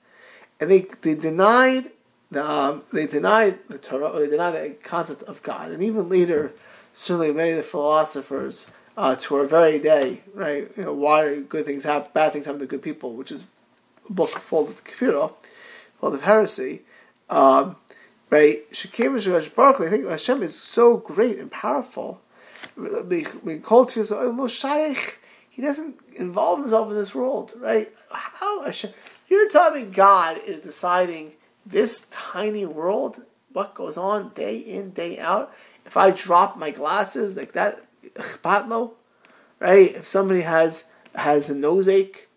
and 0.60 0.70
they 0.70 0.86
they 1.02 1.14
denied 1.14 1.92
um, 2.34 2.82
they 2.92 3.06
denied 3.06 3.58
the 3.68 3.78
Torah, 3.78 4.08
or 4.08 4.20
they 4.20 4.28
denied 4.28 4.52
the 4.52 4.76
concept 4.82 5.22
of 5.22 5.42
God, 5.42 5.70
and 5.70 5.82
even 5.82 6.08
later, 6.08 6.52
certainly 6.94 7.32
many 7.32 7.50
of 7.50 7.56
the 7.56 7.62
philosophers 7.62 8.70
uh, 8.96 9.14
to 9.16 9.36
our 9.36 9.44
very 9.44 9.78
day, 9.78 10.22
right? 10.34 10.70
You 10.76 10.84
know, 10.84 10.92
why 10.92 11.40
good 11.40 11.66
things 11.66 11.84
happen, 11.84 12.10
bad 12.14 12.32
things 12.32 12.46
happen 12.46 12.60
to 12.60 12.66
good 12.66 12.82
people, 12.82 13.12
which 13.12 13.30
is 13.30 13.44
a 14.08 14.12
book 14.12 14.30
full 14.30 14.66
of 14.66 14.84
kafirah, 14.84 15.32
full 16.00 16.14
of 16.14 16.22
heresy. 16.22 16.82
Um, 17.28 17.76
right? 18.30 18.70
Shekim 18.72 19.54
Baruch 19.54 19.80
I 19.80 19.90
think 19.90 20.06
Hashem 20.06 20.42
is 20.42 20.60
so 20.60 20.96
great 20.96 21.38
and 21.38 21.50
powerful. 21.50 22.20
We 22.76 23.24
call 23.58 23.86
to 23.86 25.02
He 25.50 25.62
doesn't 25.62 25.96
involve 26.14 26.60
himself 26.60 26.90
in 26.90 26.96
this 26.96 27.14
world, 27.14 27.52
right? 27.58 27.88
How 28.10 28.64
Hashem? 28.64 28.92
You're 29.28 29.48
telling 29.48 29.90
me 29.90 29.94
God 29.94 30.38
is 30.46 30.62
deciding 30.62 31.32
this 31.66 32.06
tiny 32.10 32.64
world, 32.64 33.22
what 33.52 33.74
goes 33.74 33.96
on 33.96 34.30
day 34.30 34.56
in, 34.56 34.90
day 34.90 35.18
out, 35.18 35.52
if 35.84 35.96
I 35.96 36.10
drop 36.10 36.56
my 36.56 36.70
glasses 36.70 37.36
like 37.36 37.52
that, 37.52 37.84
right? 38.44 39.94
If 39.94 40.06
somebody 40.06 40.42
has 40.42 40.84
has 41.14 41.48
a 41.48 41.54
nose 41.54 41.88
ache, 41.88 42.28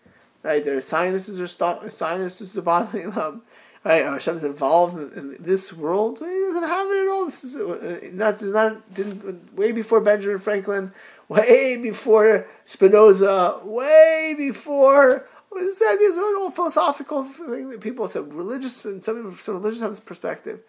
right? 0.44 0.63
Their 0.63 0.82
sinuses 0.82 1.39
are 1.42 1.48
stop, 1.48 1.89
sinuses 1.92 2.58
are 2.58 2.62
bothering 2.62 3.12
them, 3.12 3.44
right? 3.84 4.06
Or 4.06 4.13
Hashem's 4.13 4.44
involved 4.44 4.98
in, 4.98 5.20
in, 5.20 5.38
this 5.39 5.74
world. 5.74 6.20
He 6.20 6.26
doesn't 6.26 6.63
have 6.63 6.89
it 6.89 7.04
at 7.04 7.08
all. 7.08 7.26
This 7.26 7.44
is 7.44 7.56
uh, 7.56 8.10
not, 8.13 8.39
this 8.39 8.54
not 8.54 8.94
didn't 8.94 9.56
way 9.56 9.72
before 9.72 10.02
Benjamin 10.02 10.39
Franklin, 10.39 10.92
way 11.28 11.80
before 11.82 12.48
Spinoza, 12.65 13.60
way 13.63 14.36
before 14.38 15.28
this 15.58 15.82
idea 15.82 16.10
is 16.10 16.18
a 16.18 16.22
little 16.22 16.52
philosophical 16.52 17.24
thing 17.24 17.70
that 17.70 17.82
people 17.82 18.08
said 18.08 18.34
religious 18.34 18.86
and 18.86 19.04
some 19.04 19.36
some 19.36 19.56
religious 19.56 19.82
have 19.82 19.92
this 19.92 20.00
perspective. 20.00 20.60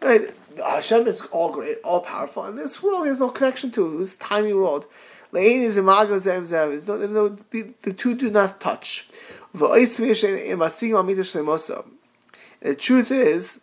Right? 0.00 0.20
Hashem 0.58 1.08
is 1.08 1.22
all 1.32 1.52
great, 1.52 1.78
all 1.82 2.00
powerful, 2.00 2.44
and 2.44 2.58
this 2.58 2.82
world 2.82 3.06
has 3.06 3.20
no 3.20 3.30
connection 3.30 3.70
to 3.72 3.98
this 3.98 4.16
tiny 4.16 4.52
world. 4.52 4.86
The, 5.32 7.74
the 7.82 7.92
two 7.96 8.14
do 8.14 8.30
not 8.30 8.60
touch. 8.60 9.08
The 12.60 12.74
truth 12.74 13.10
is, 13.10 13.60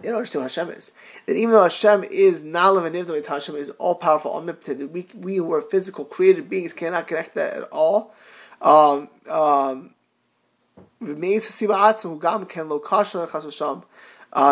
they 0.00 0.08
don't 0.08 0.16
understand 0.16 0.44
what 0.44 0.54
Hashem 0.54 0.70
is. 0.70 0.92
That 1.26 1.36
even 1.36 1.50
though 1.50 1.62
Hashem 1.62 2.04
is 2.04 2.40
Nalam 2.40 2.86
and 2.86 2.96
Nivdom, 2.96 3.24
Hashem 3.24 3.56
is 3.56 3.70
all 3.70 3.94
powerful, 3.94 4.34
omnipotent, 4.34 4.90
we, 4.90 5.06
we 5.14 5.36
who 5.36 5.52
are 5.52 5.60
physical, 5.60 6.04
created 6.04 6.50
beings 6.50 6.72
cannot 6.72 7.06
connect 7.06 7.34
that 7.34 7.56
at 7.56 7.62
all. 7.64 8.14
Um, 8.60 9.08
um, 9.28 9.94
uh, 11.00 11.14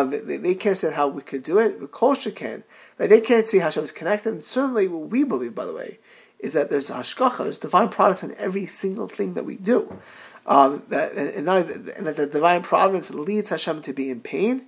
they, 0.05 0.37
they, 0.37 0.55
can't 0.55 0.79
say 0.79 0.93
how 0.93 1.09
we 1.09 1.23
could 1.23 1.43
do 1.43 1.59
it. 1.59 1.81
But 1.81 1.91
Kosher 1.91 2.31
can. 2.31 2.63
Right? 2.99 3.09
They 3.09 3.21
can't 3.21 3.49
see 3.49 3.59
Hashem 3.59 3.83
is 3.83 3.91
connected. 3.91 4.33
And 4.33 4.45
certainly, 4.45 4.87
what 4.87 5.09
we 5.09 5.25
believe, 5.25 5.55
by 5.55 5.65
the 5.65 5.73
way, 5.73 5.99
is 6.39 6.53
that 6.53 6.71
there's 6.71 6.91
hashkacha, 6.91 7.39
there's 7.39 7.59
divine 7.59 7.89
providence 7.89 8.23
in 8.23 8.37
every 8.37 8.67
single 8.67 9.09
thing 9.09 9.35
that 9.35 9.45
we 9.45 9.57
do. 9.57 9.99
Um, 10.47 10.85
that, 10.89 11.13
and, 11.13 11.49
and, 11.49 12.07
that 12.07 12.17
the 12.17 12.27
divine 12.27 12.63
providence 12.63 13.13
leads 13.13 13.51
Hashem 13.51 13.83
to 13.83 13.93
be 13.93 14.11
in 14.11 14.21
pain 14.21 14.67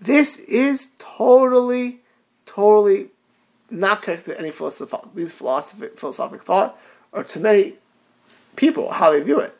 This 0.00 0.38
is 0.38 0.88
totally, 0.98 2.00
totally 2.46 3.08
not 3.70 4.02
connected 4.02 4.32
to 4.32 4.38
any 4.38 4.50
philosophic, 4.50 5.00
philosophic, 5.28 5.98
philosophic 5.98 6.42
thought 6.42 6.78
or 7.12 7.24
to 7.24 7.40
many 7.40 7.74
people 8.56 8.90
how 8.90 9.12
they 9.12 9.20
view 9.20 9.38
it. 9.38 9.56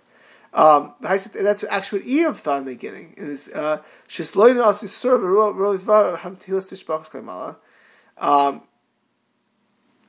Um, 0.53 0.95
and 1.01 1.47
that's 1.47 1.65
actually 1.65 2.01
what 2.01 2.09
Iyov 2.09 2.37
thought 2.37 2.59
in 2.59 2.65
the 2.65 2.73
beginning. 2.73 3.15
Is 3.17 3.49
uh, 3.51 3.83
um, 8.19 8.63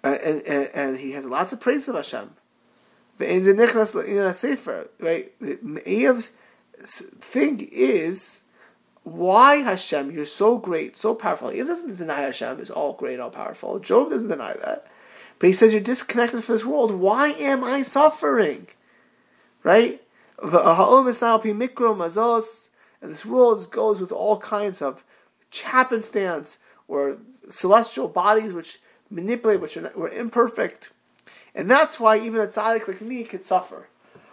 and, 0.04 0.42
and, 0.48 0.70
and 0.74 0.98
he 0.98 1.12
has 1.12 1.26
lots 1.26 1.54
of 1.54 1.62
praise 1.62 1.88
of 1.88 1.96
Hashem. 1.96 2.32
Right? 3.20 3.30
Iyov's 5.40 6.32
thing 6.80 7.70
is 7.72 8.41
why 9.04 9.58
Hashem, 9.58 10.12
you're 10.12 10.26
so 10.26 10.58
great, 10.58 10.96
so 10.96 11.16
powerful. 11.16 11.50
Iyov 11.50 11.68
doesn't 11.68 11.98
deny 11.98 12.22
Hashem 12.22 12.60
is 12.60 12.70
all 12.70 12.94
great, 12.94 13.20
all 13.20 13.32
powerful. 13.32 13.80
Job 13.80 14.12
doesn't 14.12 14.28
deny 14.28 14.54
that. 14.54 14.86
But 15.40 15.48
he 15.48 15.54
says 15.54 15.74
you're 15.74 15.82
disconnected 15.82 16.44
from 16.44 16.54
this 16.54 16.66
world. 16.66 16.92
Why 16.94 17.30
am 17.30 17.64
I 17.64 17.82
suffering? 17.82 18.68
Right? 19.64 20.02
And 20.42 20.52
this 23.02 23.26
world 23.26 23.72
goes 23.72 24.00
with 24.00 24.12
all 24.12 24.38
kinds 24.40 24.82
of 24.82 25.04
happenstance 25.64 26.60
or 26.88 27.18
celestial 27.50 28.08
bodies 28.08 28.54
which 28.54 28.80
manipulate, 29.10 29.62
which 29.62 29.78
are, 29.78 29.92
were 29.96 30.10
imperfect. 30.10 30.92
And 31.56 31.70
that's 31.70 32.00
why 32.00 32.18
even 32.20 32.40
a 32.40 32.48
tzaddik 32.48 32.88
like 32.88 33.02
me 33.02 33.24
could 33.24 33.44
suffer. 33.44 33.88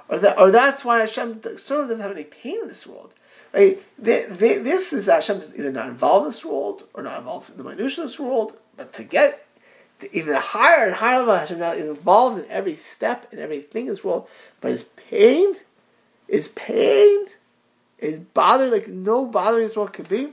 Or, 0.08 0.18
that, 0.18 0.38
or 0.38 0.50
that's 0.50 0.84
why 0.84 1.00
Hashem 1.00 1.42
certainly 1.56 1.88
doesn't 1.88 2.00
have 2.00 2.12
any 2.12 2.24
pain 2.24 2.60
in 2.62 2.68
this 2.68 2.86
world. 2.86 3.14
Right? 3.52 3.82
this 3.98 4.92
is 4.92 5.06
Hashem 5.06 5.38
is 5.38 5.58
either 5.58 5.72
not 5.72 5.88
involved 5.88 6.26
in 6.26 6.30
this 6.32 6.44
world 6.44 6.84
or 6.94 7.02
not 7.02 7.18
involved 7.18 7.50
in 7.50 7.56
the 7.56 7.64
minutiae 7.64 8.04
of 8.04 8.10
this 8.10 8.20
world, 8.20 8.56
but 8.76 8.92
to 8.94 9.04
get 9.04 9.46
even 10.12 10.34
a 10.34 10.40
higher 10.40 10.86
and 10.86 10.94
higher 10.94 11.18
level, 11.18 11.34
Hashem 11.34 11.58
now 11.58 11.72
is 11.72 11.86
involved 11.86 12.44
in 12.44 12.50
every 12.50 12.76
step 12.76 13.32
and 13.32 13.40
everything 13.40 13.86
in 13.86 13.92
this 13.92 14.04
world, 14.04 14.28
but 14.60 14.70
is 14.70 14.84
pained, 14.84 15.62
is 16.28 16.48
pained, 16.48 17.36
is 17.98 18.20
bothered 18.20 18.70
like 18.70 18.88
no 18.88 19.26
bothering 19.26 19.64
this 19.64 19.76
world 19.76 19.92
could 19.92 20.08
be. 20.08 20.32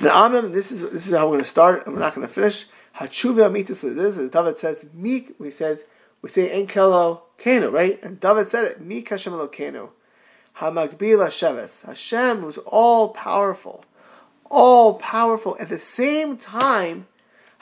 The 0.00 0.08
Amim, 0.08 0.52
this 0.52 0.70
is 0.70 0.82
this 0.90 1.06
is 1.06 1.14
how 1.14 1.26
we're 1.26 1.32
going 1.32 1.40
to 1.40 1.46
start, 1.46 1.86
and 1.86 1.94
we're 1.94 2.00
not 2.00 2.14
going 2.14 2.26
to 2.26 2.32
finish. 2.32 2.66
Hachuva 2.96 3.50
amitis 3.50 3.80
this 3.80 4.16
is 4.16 4.30
David 4.30 4.58
says 4.58 4.88
meek. 4.94 5.34
We 5.38 5.50
says 5.50 5.84
we 6.22 6.28
say 6.28 6.48
enkelo 6.64 7.22
kenu 7.38 7.72
right, 7.72 8.00
and 8.02 8.20
David 8.20 8.46
said 8.46 8.64
it 8.64 8.80
meek 8.80 9.08
Hashem 9.08 9.32
kenu. 9.32 9.88
Hamagbila 10.58 11.28
sheves 11.28 11.84
Hashem 11.86 12.38
who's 12.38 12.58
all 12.58 13.12
powerful, 13.12 13.84
all 14.50 14.98
powerful 14.98 15.56
at 15.58 15.68
the 15.68 15.78
same 15.78 16.36
time. 16.36 17.06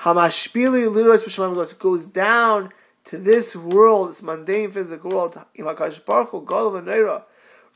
Hamashpili 0.01 0.89
liros 0.89 1.25
b'shamayim 1.25 1.79
goes 1.79 2.07
down 2.07 2.71
to 3.05 3.19
this 3.19 3.57
world, 3.57 4.11
this 4.11 4.23
mundane 4.23 4.71
physical 4.71 5.11
world. 5.11 5.43
Imakash 5.59 6.05
baruch 6.05 6.31
hu 6.31 6.43
gol 6.43 7.25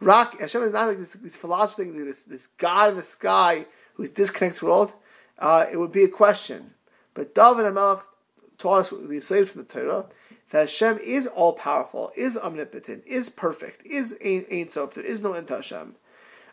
Rock 0.00 0.38
Hashem 0.38 0.62
is 0.62 0.72
not 0.72 0.88
like 0.88 0.98
this, 0.98 1.10
this 1.10 1.36
philosophy, 1.36 1.90
this 1.90 2.24
this 2.24 2.46
God 2.46 2.90
in 2.90 2.96
the 2.96 3.02
sky 3.02 3.64
who's 3.94 4.10
disconnected 4.10 4.62
world, 4.62 4.92
uh, 5.38 5.64
it 5.72 5.78
would 5.78 5.92
be 5.92 6.04
a 6.04 6.08
question. 6.08 6.74
But 7.14 7.34
David 7.34 7.64
HaMelech 7.64 8.02
taught 8.58 8.80
us 8.80 8.90
the 8.90 9.20
slave 9.20 9.50
from 9.50 9.62
the 9.62 9.68
Torah 9.68 10.04
that 10.50 10.60
Hashem 10.60 10.98
is 10.98 11.26
all 11.26 11.54
powerful, 11.54 12.12
is 12.16 12.36
omnipotent, 12.36 13.04
is 13.06 13.30
perfect, 13.30 13.84
is 13.86 14.16
Ein 14.24 14.68
Sof. 14.68 14.94
There 14.94 15.04
is 15.04 15.22
no 15.22 15.32
end 15.32 15.48
to 15.48 15.56
Hashem. 15.56 15.96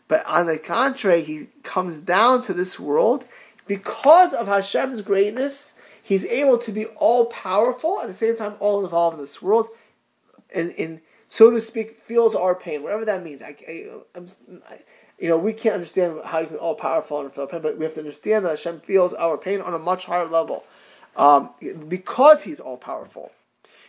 But 0.08 0.26
on 0.26 0.48
the 0.48 0.58
contrary, 0.58 1.22
he 1.22 1.48
comes 1.64 2.00
down 2.00 2.44
to 2.44 2.54
this 2.54 2.80
world 2.80 3.26
because 3.68 4.34
of 4.34 4.48
Hashem's 4.48 5.02
greatness. 5.02 5.74
He's 6.02 6.26
able 6.26 6.58
to 6.58 6.72
be 6.72 6.86
all 6.98 7.28
powerful 7.28 8.02
at 8.02 8.08
the 8.08 8.14
same 8.14 8.36
time, 8.36 8.56
all 8.60 8.84
involved 8.84 9.18
in 9.18 9.24
this 9.24 9.42
world, 9.42 9.70
and 10.54 11.00
so 11.30 11.50
to 11.50 11.60
speak, 11.60 12.00
feels 12.00 12.36
our 12.36 12.54
pain, 12.54 12.84
whatever 12.84 13.06
that 13.06 13.24
means. 13.24 13.42
I, 13.42 13.56
I, 13.68 13.90
I 14.70 14.80
you 15.18 15.30
know, 15.30 15.38
we 15.38 15.54
can't 15.54 15.76
understand 15.76 16.20
how 16.26 16.40
you 16.40 16.48
can 16.48 16.58
be 16.58 16.60
all 16.60 16.76
powerful 16.76 17.22
and 17.22 17.34
feel 17.34 17.48
pain, 17.48 17.62
but 17.62 17.78
we 17.78 17.86
have 17.86 17.94
to 17.94 18.02
understand 18.02 18.46
that 18.46 18.50
Hashem 18.50 18.82
feels 18.82 19.14
our 19.14 19.38
pain 19.38 19.62
on 19.62 19.74
a 19.74 19.80
much 19.80 20.06
higher 20.06 20.28
level 20.28 20.64
um, 21.16 21.50
because 21.88 22.44
He's 22.44 22.60
all 22.60 22.78
powerful. 22.78 23.32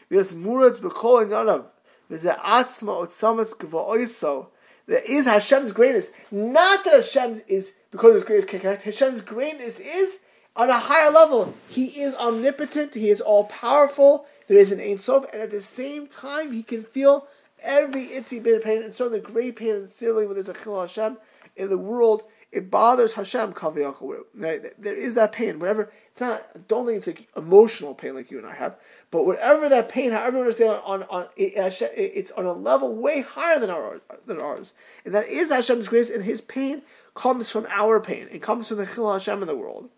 Because 0.08 0.34
murad's 0.34 0.80
b'kol 0.80 1.26
inanav 1.26 1.66
v'zeh 2.10 2.38
atzma 2.38 3.06
otzamas 3.06 3.54
gvoiso. 3.56 4.48
There 4.86 5.02
is 5.08 5.26
Hashem's 5.26 5.72
greatness. 5.72 6.10
Not 6.30 6.84
that 6.84 6.94
Hashem 6.94 7.42
is 7.48 7.72
because 7.90 8.14
His 8.14 8.24
greatness 8.24 8.50
can 8.50 8.60
connect. 8.60 8.82
Hashem's 8.82 9.22
greatness 9.22 9.80
is 9.80 10.18
on 10.56 10.68
a 10.68 10.78
higher 10.78 11.10
level. 11.10 11.54
He 11.68 11.86
is 11.86 12.14
omnipotent. 12.16 12.94
He 12.94 13.08
is 13.08 13.20
all 13.20 13.46
powerful. 13.46 14.26
There 14.46 14.58
is 14.58 14.72
an 14.72 14.80
Ein 14.80 14.98
Sof, 14.98 15.24
and 15.32 15.40
at 15.40 15.50
the 15.50 15.62
same 15.62 16.06
time, 16.06 16.52
He 16.52 16.62
can 16.62 16.84
feel 16.84 17.26
every 17.62 18.04
itzy 18.04 18.40
bit 18.40 18.56
of 18.56 18.62
pain, 18.62 18.82
and 18.82 18.94
so 18.94 19.08
the 19.08 19.20
great 19.20 19.56
pain, 19.56 19.70
and 19.74 19.88
sincerely 19.88 20.26
when 20.26 20.34
there's 20.34 20.50
a 20.50 20.54
chil 20.54 20.80
Hashem 20.80 21.16
in 21.56 21.70
the 21.70 21.78
world, 21.78 22.24
it 22.52 22.70
bothers 22.70 23.14
Hashem 23.14 23.54
Right? 23.54 24.62
There 24.78 24.94
is 24.94 25.14
that 25.14 25.32
pain. 25.32 25.58
Whatever 25.58 25.90
it's 26.14 26.20
not 26.20 26.68
don't 26.68 26.86
think 26.86 26.98
it's 26.98 27.06
like 27.08 27.26
emotional 27.36 27.92
pain 27.92 28.14
like 28.14 28.30
you 28.30 28.38
and 28.38 28.46
I 28.46 28.54
have, 28.54 28.76
but 29.10 29.26
whatever 29.26 29.68
that 29.68 29.88
pain, 29.88 30.12
however 30.12 30.36
you 30.36 30.42
understand 30.44 30.80
on 30.84 31.02
on 31.04 31.26
it, 31.36 31.54
it's 31.56 32.30
on 32.30 32.46
a 32.46 32.52
level 32.52 32.94
way 32.94 33.22
higher 33.22 33.58
than 33.58 33.68
our 33.68 34.00
than 34.24 34.40
ours. 34.40 34.74
And 35.04 35.12
that 35.12 35.26
is 35.26 35.50
Hashem's 35.50 35.88
grace, 35.88 36.10
and 36.10 36.22
his 36.22 36.40
pain 36.40 36.82
comes 37.16 37.50
from 37.50 37.66
our 37.68 37.98
pain. 37.98 38.28
It 38.30 38.42
comes 38.42 38.68
from 38.68 38.76
the 38.76 38.86
Chil 38.86 39.12
Hashem 39.12 39.42
in 39.42 39.48
the 39.48 39.56
world. 39.56 39.90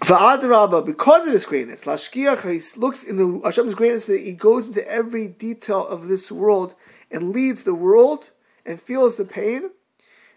Va'adraba, 0.00 0.84
because 0.84 1.26
of 1.26 1.32
his 1.32 1.46
greatness, 1.46 1.84
Lashkiach, 1.84 2.76
looks 2.76 3.02
in 3.02 3.16
the 3.16 3.40
Hashem's 3.44 3.74
greatness 3.74 4.04
that 4.06 4.20
he 4.20 4.32
goes 4.32 4.66
into 4.66 4.86
every 4.90 5.28
detail 5.28 5.86
of 5.86 6.08
this 6.08 6.30
world 6.30 6.74
and 7.10 7.30
leads 7.30 7.62
the 7.62 7.74
world 7.74 8.30
and 8.66 8.78
feels 8.78 9.16
the 9.16 9.24
pain. 9.24 9.70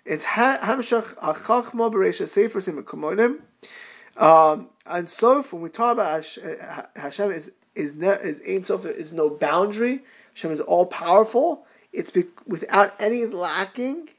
It's 0.05 0.25
Hamshach 0.25 1.15
Achachma 1.15 1.91
Beresha 1.91 2.27
Sefer 2.27 2.59
Simikomonim. 2.59 3.39
Um, 4.17 4.69
and 4.85 5.09
so 5.09 5.41
when 5.43 5.61
we 5.61 5.69
talk 5.69 5.93
about 5.93 6.25
Hashem 6.95 7.31
is 7.31 7.53
is 7.73 7.95
there 7.95 8.19
is 8.19 8.41
Ein 8.47 8.63
Sof, 8.63 8.83
there 8.83 8.91
is 8.91 9.13
no 9.13 9.29
boundary. 9.29 10.03
Hashem 10.33 10.51
is 10.51 10.59
all 10.59 10.85
powerful. 10.85 11.65
It's 11.91 12.11
be, 12.11 12.25
without 12.45 12.93
any 12.99 13.25
lacking 13.25 14.09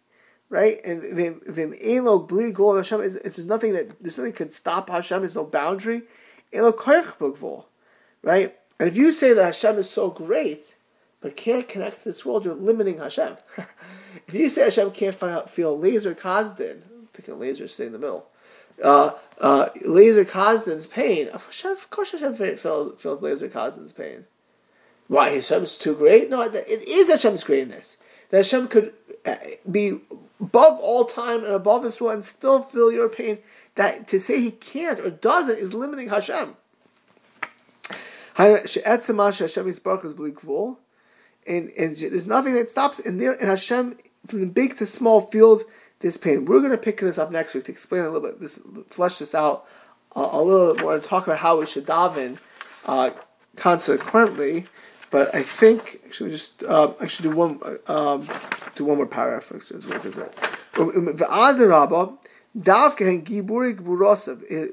right? 0.55 0.81
And 0.85 1.03
vim 1.03 1.75
elo 1.83 2.21
bli 2.21 2.53
gol 2.53 2.77
Hashem 2.77 3.01
is 3.01 3.15
there's 3.21 3.45
nothing 3.45 3.73
that 3.73 4.01
there's 4.01 4.17
nothing 4.17 4.33
can 4.33 4.53
stop 4.53 4.89
Hashem. 4.89 5.21
There's 5.21 5.35
no 5.35 5.45
boundary. 5.45 6.03
Elo 6.53 6.73
koich 6.73 7.65
right? 8.23 8.57
And 8.79 8.89
if 8.89 8.97
you 8.97 9.13
say 9.13 9.33
that 9.33 9.45
Hashem 9.45 9.79
is 9.79 9.91
so 9.91 10.11
great, 10.11 10.77
but 11.21 11.37
can't 11.37 11.69
connect 11.69 12.03
to 12.03 12.09
this 12.09 12.25
world, 12.25 12.45
you're 12.45 12.55
limiting 12.55 12.99
Hashem. 12.99 13.37
if 14.35 14.41
you 14.41 14.49
say 14.49 14.63
Hashem 14.63 14.91
can't 14.91 15.49
feel 15.49 15.79
laser 15.79 16.15
Kazdin, 16.15 16.81
picking 17.13 17.39
laser, 17.39 17.69
stay 17.69 17.87
in 17.87 17.93
the 17.93 17.99
middle. 17.99 18.27
Uh, 18.83 19.13
uh, 19.41 19.69
laser 19.85 20.25
Kazdin's 20.25 20.87
pain. 20.87 21.29
Of 21.29 21.47
course, 21.91 22.13
Hashem 22.13 22.37
feels, 22.37 23.01
feels 23.01 23.23
laser 23.23 23.49
Kazdin's 23.49 23.93
pain. 23.93 24.25
Why 25.07 25.31
Hashem's 25.31 25.79
too 25.79 25.95
great? 25.95 26.31
No, 26.31 26.43
it 26.43 26.89
is 26.89 27.11
Hashem's 27.11 27.45
greatness 27.45 27.99
that 28.31 28.39
Hashem 28.39 28.69
could 28.69 28.95
uh, 29.25 29.37
be 29.71 30.01
above 30.41 30.81
all 30.81 31.05
time 31.05 31.45
and 31.45 31.53
above 31.53 31.83
this 31.83 32.01
world 32.01 32.15
and 32.15 32.25
still 32.25 32.65
feel 32.65 32.91
your 32.91 33.09
pain. 33.09 33.39
That 33.77 34.09
to 34.09 34.19
say 34.19 34.41
he 34.41 34.51
can't 34.51 35.01
or 35.01 35.11
doesn't 35.11 35.59
is 35.59 35.75
limiting 35.75 36.09
Hashem. 36.09 36.57
And, 38.37 38.51
and 41.71 41.97
there's 41.97 42.27
nothing 42.27 42.55
that 42.55 42.71
stops 42.71 42.99
in 42.99 43.19
there, 43.19 43.33
and 43.33 43.49
Hashem, 43.49 43.99
from 44.27 44.41
the 44.41 44.47
big 44.47 44.77
to 44.79 44.87
small, 44.87 45.21
feels 45.21 45.65
this 46.01 46.17
pain. 46.17 46.45
We're 46.45 46.61
going 46.61 46.73
to 46.73 46.79
pick 46.79 47.01
this 47.01 47.19
up 47.19 47.31
next 47.31 47.55
week 47.55 47.65
to 47.65 47.73
explain 47.73 48.03
a 48.03 48.11
little 48.11 48.29
bit, 48.29 48.41
this, 48.41 48.61
flesh 48.89 49.19
this 49.19 49.35
out 49.35 49.67
uh, 50.15 50.29
a 50.33 50.43
little 50.43 50.75
bit 50.75 50.83
more, 50.83 50.95
and 50.95 51.03
talk 51.03 51.27
about 51.27 51.39
how 51.39 51.59
we 51.59 51.67
should 51.67 51.87
daven 51.87 52.39
uh, 52.87 53.11
consequently. 53.57 54.67
But 55.11 55.35
I 55.35 55.43
think 55.43 56.01
actually 56.05 56.31
just 56.31 56.65
uh, 56.65 56.93
I 57.01 57.07
should 57.07 57.23
do 57.23 57.31
one 57.31 57.61
um, 57.87 58.27
do 58.75 58.85
one 58.85 58.97
more 58.97 59.07
paragraph. 59.07 59.53
What 59.53 60.05
is 60.05 60.19
it? 60.19 60.37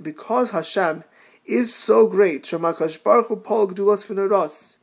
Because 0.04 0.52
Hashem 0.52 1.04
is 1.46 1.76
so 1.76 2.08
great. 2.08 2.44
Shemakash 2.44 3.04
Baruch 3.04 3.28
Hu 3.28 3.36
Paul 3.36 3.68
Gdulas 3.68 4.81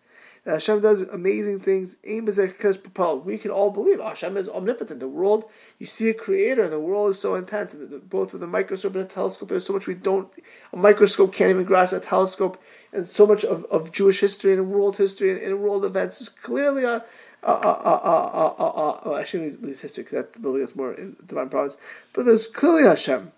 that 0.48 0.54
Hashem 0.54 0.80
does 0.80 1.02
amazing 1.02 1.60
things. 1.60 1.98
We 2.02 3.38
can 3.38 3.50
all 3.50 3.70
believe 3.70 4.00
Hashem 4.00 4.38
is 4.38 4.48
omnipotent. 4.48 4.98
The 4.98 5.06
world, 5.06 5.44
you 5.78 5.84
see 5.84 6.08
a 6.08 6.14
creator, 6.14 6.62
and 6.62 6.72
the 6.72 6.80
world 6.80 7.10
is 7.10 7.20
so 7.20 7.34
intense. 7.34 7.74
And 7.74 8.08
both 8.08 8.32
with 8.32 8.42
a 8.42 8.46
microscope 8.46 8.94
and 8.94 9.04
a 9.04 9.06
telescope, 9.06 9.50
there's 9.50 9.66
so 9.66 9.74
much 9.74 9.86
we 9.86 9.92
don't. 9.92 10.32
A 10.72 10.76
microscope 10.78 11.34
can't 11.34 11.50
even 11.50 11.64
grasp 11.64 11.92
a 11.92 12.00
telescope, 12.00 12.58
and 12.94 13.06
so 13.06 13.26
much 13.26 13.44
of, 13.44 13.66
of 13.66 13.92
Jewish 13.92 14.20
history 14.20 14.54
and 14.54 14.70
world 14.70 14.96
history 14.96 15.30
and, 15.30 15.38
and 15.38 15.60
world 15.60 15.84
events 15.84 16.22
is 16.22 16.30
clearly 16.30 16.84
a, 16.84 17.04
uh, 17.42 17.46
uh, 17.46 17.50
uh, 17.84 18.54
uh, 18.58 18.64
uh, 18.64 19.00
well, 19.04 19.14
I 19.16 19.24
shouldn't 19.24 19.62
leave 19.62 19.82
history 19.82 20.04
because 20.04 20.24
that 20.24 20.42
really 20.42 20.62
is 20.62 20.74
more 20.74 20.94
in 20.94 21.14
divine 21.26 21.50
providence. 21.50 21.78
But 22.14 22.24
there's 22.24 22.46
clearly 22.46 22.84
Hashem. 22.84 23.32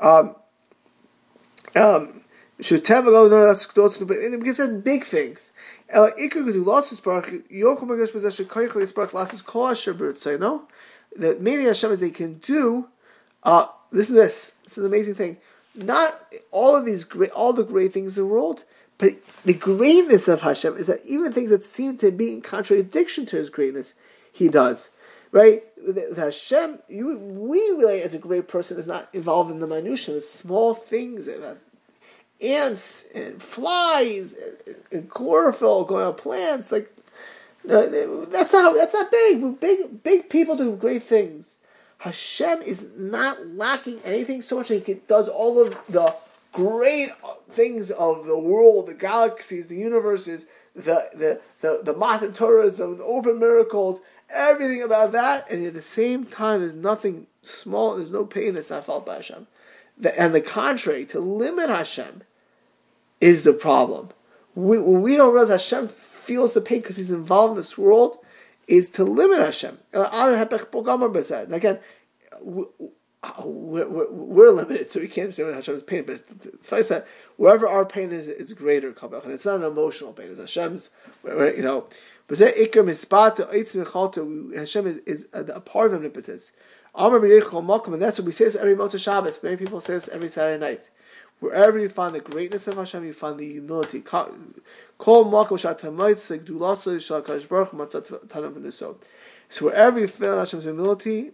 Um, 0.00 0.34
um, 1.76 2.22
should 2.60 2.84
tell 2.84 3.02
go 3.02 3.28
no 3.28 3.46
that's 3.46 3.66
to 3.66 4.04
but 4.04 4.16
because 4.38 4.60
it's 4.60 4.72
big 4.82 5.04
things. 5.04 5.52
El 5.88 6.10
ikar 6.12 6.44
could 6.44 6.52
do 6.52 6.64
lost 6.64 6.90
his 6.90 6.98
spark. 6.98 7.30
Yochum 7.50 7.94
against 7.94 8.12
possession. 8.12 8.46
Koychel 8.46 8.80
his 8.80 8.90
spark 8.90 9.14
is 9.32 9.42
kol 9.42 9.68
asher 9.68 10.14
say 10.16 10.36
no. 10.36 10.64
The 11.16 11.36
meaning 11.36 11.66
of 11.66 11.76
Hashem 11.76 11.92
is 11.92 12.00
they 12.00 12.10
can 12.10 12.38
do. 12.38 12.88
Uh, 13.42 13.68
this 13.92 14.10
is 14.10 14.14
this. 14.14 14.52
Is 14.66 14.78
an 14.78 14.86
amazing 14.86 15.14
thing. 15.14 15.38
Not 15.74 16.34
all 16.50 16.76
of 16.76 16.84
these 16.84 17.04
great, 17.04 17.30
all 17.30 17.52
the 17.52 17.64
great 17.64 17.92
things 17.92 18.18
in 18.18 18.24
the 18.24 18.28
world, 18.28 18.64
but 18.98 19.12
the 19.44 19.54
greatness 19.54 20.26
of 20.28 20.42
Hashem 20.42 20.76
is 20.76 20.88
that 20.88 21.06
even 21.06 21.32
things 21.32 21.50
that 21.50 21.64
seem 21.64 21.96
to 21.98 22.10
be 22.10 22.34
in 22.34 22.42
contradiction 22.42 23.26
to 23.26 23.36
His 23.36 23.48
greatness, 23.48 23.94
He 24.32 24.48
does. 24.48 24.90
Right? 25.30 25.64
The 25.76 26.14
Hashem, 26.16 26.80
you, 26.88 27.16
we 27.18 27.60
relate 27.76 28.02
as 28.02 28.14
a 28.14 28.18
great 28.18 28.48
person 28.48 28.78
is 28.78 28.88
not 28.88 29.08
involved 29.14 29.50
in 29.50 29.60
the 29.60 29.66
minutia, 29.66 30.14
the 30.14 30.22
small 30.22 30.74
things, 30.74 31.28
ants 32.40 33.06
and 33.14 33.42
flies 33.42 34.34
and, 34.34 34.76
and 34.92 35.10
chlorophyll 35.10 35.84
going 35.84 36.06
on 36.06 36.14
plants. 36.14 36.70
Like 36.70 36.92
that's 37.64 38.52
not 38.52 38.74
that's 38.74 38.94
not 38.94 39.10
big. 39.10 39.60
Big 39.60 40.02
big 40.02 40.30
people 40.30 40.56
do 40.56 40.76
great 40.76 41.02
things. 41.02 41.56
Hashem 41.98 42.62
is 42.62 42.88
not 42.96 43.44
lacking 43.46 44.00
anything 44.04 44.42
so 44.42 44.58
much 44.58 44.68
that 44.68 44.86
he 44.86 44.94
does 44.94 45.28
all 45.28 45.60
of 45.60 45.76
the 45.88 46.14
great 46.52 47.10
things 47.50 47.90
of 47.90 48.24
the 48.26 48.38
world, 48.38 48.86
the 48.86 48.94
galaxies, 48.94 49.66
the 49.66 49.76
universes, 49.76 50.46
the 50.74 51.10
the 51.12 51.40
the 51.60 51.80
the 51.84 51.94
Matan 51.94 52.32
Torahs, 52.32 52.76
the, 52.76 52.86
the 52.94 53.04
open 53.04 53.40
miracles, 53.40 54.00
everything 54.30 54.82
about 54.82 55.12
that, 55.12 55.50
and 55.50 55.66
at 55.66 55.74
the 55.74 55.82
same 55.82 56.24
time, 56.24 56.60
there's 56.60 56.74
nothing 56.74 57.26
small. 57.42 57.96
There's 57.96 58.10
no 58.10 58.24
pain 58.24 58.54
that's 58.54 58.70
not 58.70 58.86
felt 58.86 59.04
by 59.04 59.16
Hashem. 59.16 59.48
The, 60.00 60.18
and 60.18 60.32
the 60.32 60.40
contrary, 60.40 61.04
to 61.06 61.18
limit 61.18 61.68
Hashem 61.68 62.22
is 63.20 63.44
the 63.44 63.52
problem. 63.52 64.10
We, 64.54 64.78
when 64.78 65.02
we 65.02 65.16
don't 65.16 65.32
realize 65.32 65.50
Hashem 65.50 65.88
feels 65.88 66.54
the 66.54 66.60
pain 66.60 66.80
because 66.80 66.96
He's 66.96 67.10
involved 67.10 67.52
in 67.52 67.56
this 67.58 67.78
world, 67.78 68.18
is 68.66 68.90
to 68.90 69.04
limit 69.04 69.38
Hashem. 69.38 69.78
Uh, 69.94 70.08
and 70.12 71.54
again, 71.54 71.78
we're, 72.40 74.50
limited, 74.50 74.90
so 74.90 75.00
we 75.00 75.08
can't 75.08 75.34
say 75.34 75.50
Hashem's 75.52 75.82
pain. 75.82 76.04
But 76.04 76.22
I 76.70 76.82
said 76.82 77.04
wherever 77.36 77.66
our 77.66 77.84
pain 77.84 78.12
is, 78.12 78.28
it's 78.28 78.52
greater, 78.52 78.88
and 78.88 79.32
it's 79.32 79.44
not 79.44 79.56
an 79.56 79.64
emotional 79.64 80.12
pain. 80.12 80.28
It's 80.30 80.38
Hashem's, 80.38 80.90
you 81.24 81.62
know. 81.62 81.88
But 82.28 82.38
Hashem 82.38 82.88
is, 82.88 83.04
is 84.98 85.28
a, 85.32 85.60
part 85.60 85.90
of 85.90 85.94
omnipotence. 85.94 86.52
And 86.94 88.02
that's 88.02 88.18
what 88.18 88.26
we 88.26 88.32
say 88.32 88.44
this 88.44 88.56
every 88.56 88.74
Motzei 88.74 88.98
Shabbos. 88.98 89.42
Many 89.42 89.56
people 89.56 89.80
say 89.80 89.94
this 89.94 90.08
every 90.08 90.28
Saturday 90.28 90.58
night. 90.58 90.90
Wherever 91.40 91.78
you 91.78 91.88
find 91.88 92.14
the 92.14 92.20
greatness 92.20 92.66
of 92.66 92.76
Hashem, 92.76 93.04
you 93.04 93.12
find 93.12 93.38
the 93.38 93.52
humility. 93.52 94.02
So 99.48 99.64
wherever 99.64 100.00
you 100.00 100.08
find 100.08 100.38
Hashem's 100.38 100.64
humility, 100.64 101.30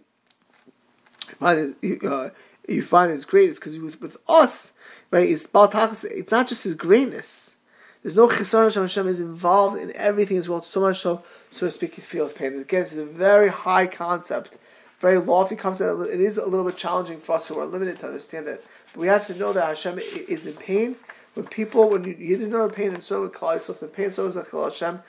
you 1.27 1.35
find 1.39 1.75
uh, 2.05 2.29
you 2.67 2.81
find 2.83 3.11
His 3.11 3.25
greatness 3.25 3.59
because 3.59 3.79
with, 3.79 3.99
with 3.99 4.17
us, 4.27 4.73
right? 5.09 5.27
It's 5.27 5.47
It's 5.53 6.31
not 6.31 6.47
just 6.47 6.63
His 6.63 6.75
greatness. 6.75 7.55
There's 8.03 8.15
no 8.15 8.27
Chisar 8.27 8.65
Hashem. 8.65 8.83
Hashem 8.83 9.07
is 9.07 9.19
involved 9.19 9.81
in 9.81 9.91
everything 9.95 10.37
as 10.37 10.47
well. 10.47 10.61
So 10.61 10.81
much 10.81 10.99
so, 10.99 11.23
so 11.49 11.65
to 11.65 11.71
speak, 11.71 11.95
He 11.95 12.01
feels 12.01 12.31
pain. 12.31 12.53
Again, 12.53 12.81
it's 12.83 12.95
a 12.95 13.05
very 13.05 13.49
high 13.49 13.87
concept, 13.87 14.51
very 14.99 15.17
lofty 15.17 15.55
concept. 15.55 15.99
It 16.01 16.21
is 16.21 16.37
a 16.37 16.45
little 16.45 16.65
bit 16.67 16.77
challenging 16.77 17.19
for 17.19 17.33
us 17.33 17.47
who 17.47 17.59
are 17.59 17.65
limited 17.65 17.97
to 17.99 18.07
understand 18.07 18.47
it. 18.47 18.63
We 18.95 19.07
have 19.07 19.27
to 19.27 19.35
know 19.35 19.53
that 19.53 19.67
Hashem 19.67 19.99
is 19.99 20.45
in 20.45 20.53
pain. 20.53 20.95
When 21.33 21.47
people, 21.47 21.89
when 21.89 22.05
you, 22.05 22.15
you 22.17 22.37
didn't 22.37 22.51
know 22.51 22.69
pain, 22.69 22.93
and 22.93 23.03
so 23.03 23.29
Sos, 23.31 23.81
and 23.81 23.91
pain, 23.91 24.11
so 24.11 24.25
is 24.25 24.35
Hashem. 24.35 25.01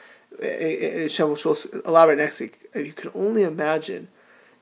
Eh, 0.42 0.46
eh, 0.46 0.76
eh, 0.80 1.02
Hashem 1.02 1.28
will 1.28 1.56
elaborate 1.84 2.18
next 2.18 2.40
week. 2.40 2.58
You 2.74 2.92
can 2.92 3.10
only 3.14 3.42
imagine 3.42 4.08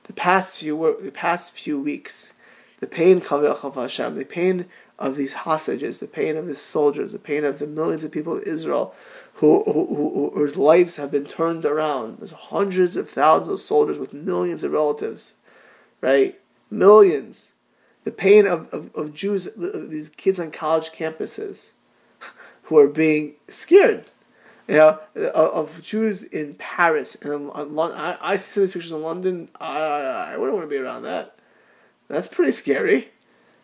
the 0.03 0.13
past 0.13 0.59
few 0.59 0.97
the 1.01 1.11
past 1.11 1.53
few 1.53 1.79
weeks, 1.79 2.33
the 2.79 2.87
pain 2.87 3.21
of 3.29 3.75
Hashem, 3.75 4.15
the 4.15 4.25
pain 4.25 4.65
of 4.99 5.15
these 5.15 5.33
hostages, 5.33 5.99
the 5.99 6.07
pain 6.07 6.37
of 6.37 6.45
the 6.45 6.55
soldiers, 6.55 7.11
the 7.11 7.19
pain 7.19 7.43
of 7.43 7.59
the 7.59 7.67
millions 7.67 8.03
of 8.03 8.11
people 8.11 8.37
of 8.37 8.43
Israel 8.43 8.93
who, 9.35 9.63
who, 9.63 9.85
who, 9.87 10.31
whose 10.33 10.55
lives 10.55 10.95
have 10.95 11.11
been 11.11 11.25
turned 11.25 11.65
around. 11.65 12.19
There's 12.19 12.31
hundreds 12.31 12.95
of 12.95 13.09
thousands 13.09 13.59
of 13.59 13.59
soldiers 13.59 13.99
with 13.99 14.13
millions 14.13 14.63
of 14.63 14.71
relatives, 14.71 15.33
right? 15.99 16.39
Millions. 16.71 17.51
The 18.05 18.11
pain 18.11 18.47
of, 18.47 18.73
of, 18.73 18.95
of 18.95 19.13
Jews, 19.13 19.47
of 19.47 19.89
these 19.89 20.09
kids 20.09 20.39
on 20.39 20.51
college 20.51 20.91
campuses 20.91 21.71
who 22.63 22.77
are 22.77 22.87
being 22.87 23.33
scared 23.47 24.05
you 24.67 24.75
know, 24.75 24.99
of 25.15 25.81
Jews 25.83 26.23
in 26.23 26.55
Paris 26.55 27.15
and. 27.15 27.51
I, 27.53 28.17
I 28.19 28.35
see 28.37 28.61
these 28.61 28.71
pictures 28.71 28.91
in 28.91 29.01
London. 29.01 29.49
I, 29.59 30.33
I 30.33 30.37
wouldn't 30.37 30.57
want 30.57 30.65
to 30.65 30.69
be 30.69 30.81
around 30.81 31.03
that. 31.03 31.35
That's 32.07 32.27
pretty 32.27 32.51
scary. 32.51 33.09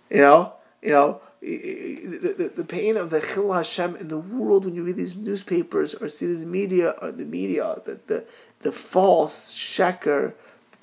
You 0.09 0.17
know, 0.17 0.53
you 0.81 0.91
know, 0.91 1.21
the, 1.41 2.35
the, 2.37 2.53
the 2.57 2.63
pain 2.63 2.97
of 2.97 3.09
the 3.09 3.21
Chil 3.21 3.51
Hashem 3.51 3.95
in 3.95 4.09
the 4.09 4.19
world 4.19 4.65
when 4.65 4.75
you 4.75 4.83
read 4.83 4.95
these 4.95 5.17
newspapers 5.17 5.95
or 5.95 6.09
see 6.09 6.27
this 6.27 6.45
media 6.45 6.95
or 7.01 7.11
the 7.11 7.25
media, 7.25 7.81
the 7.85 7.99
the, 8.07 8.25
the 8.61 8.71
false 8.71 9.53
sheker, 9.55 10.33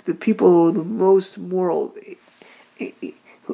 the 0.05 0.15
people 0.15 0.49
who 0.49 0.69
are 0.69 0.73
the 0.73 0.85
most 0.85 1.39
moral. 1.39 1.95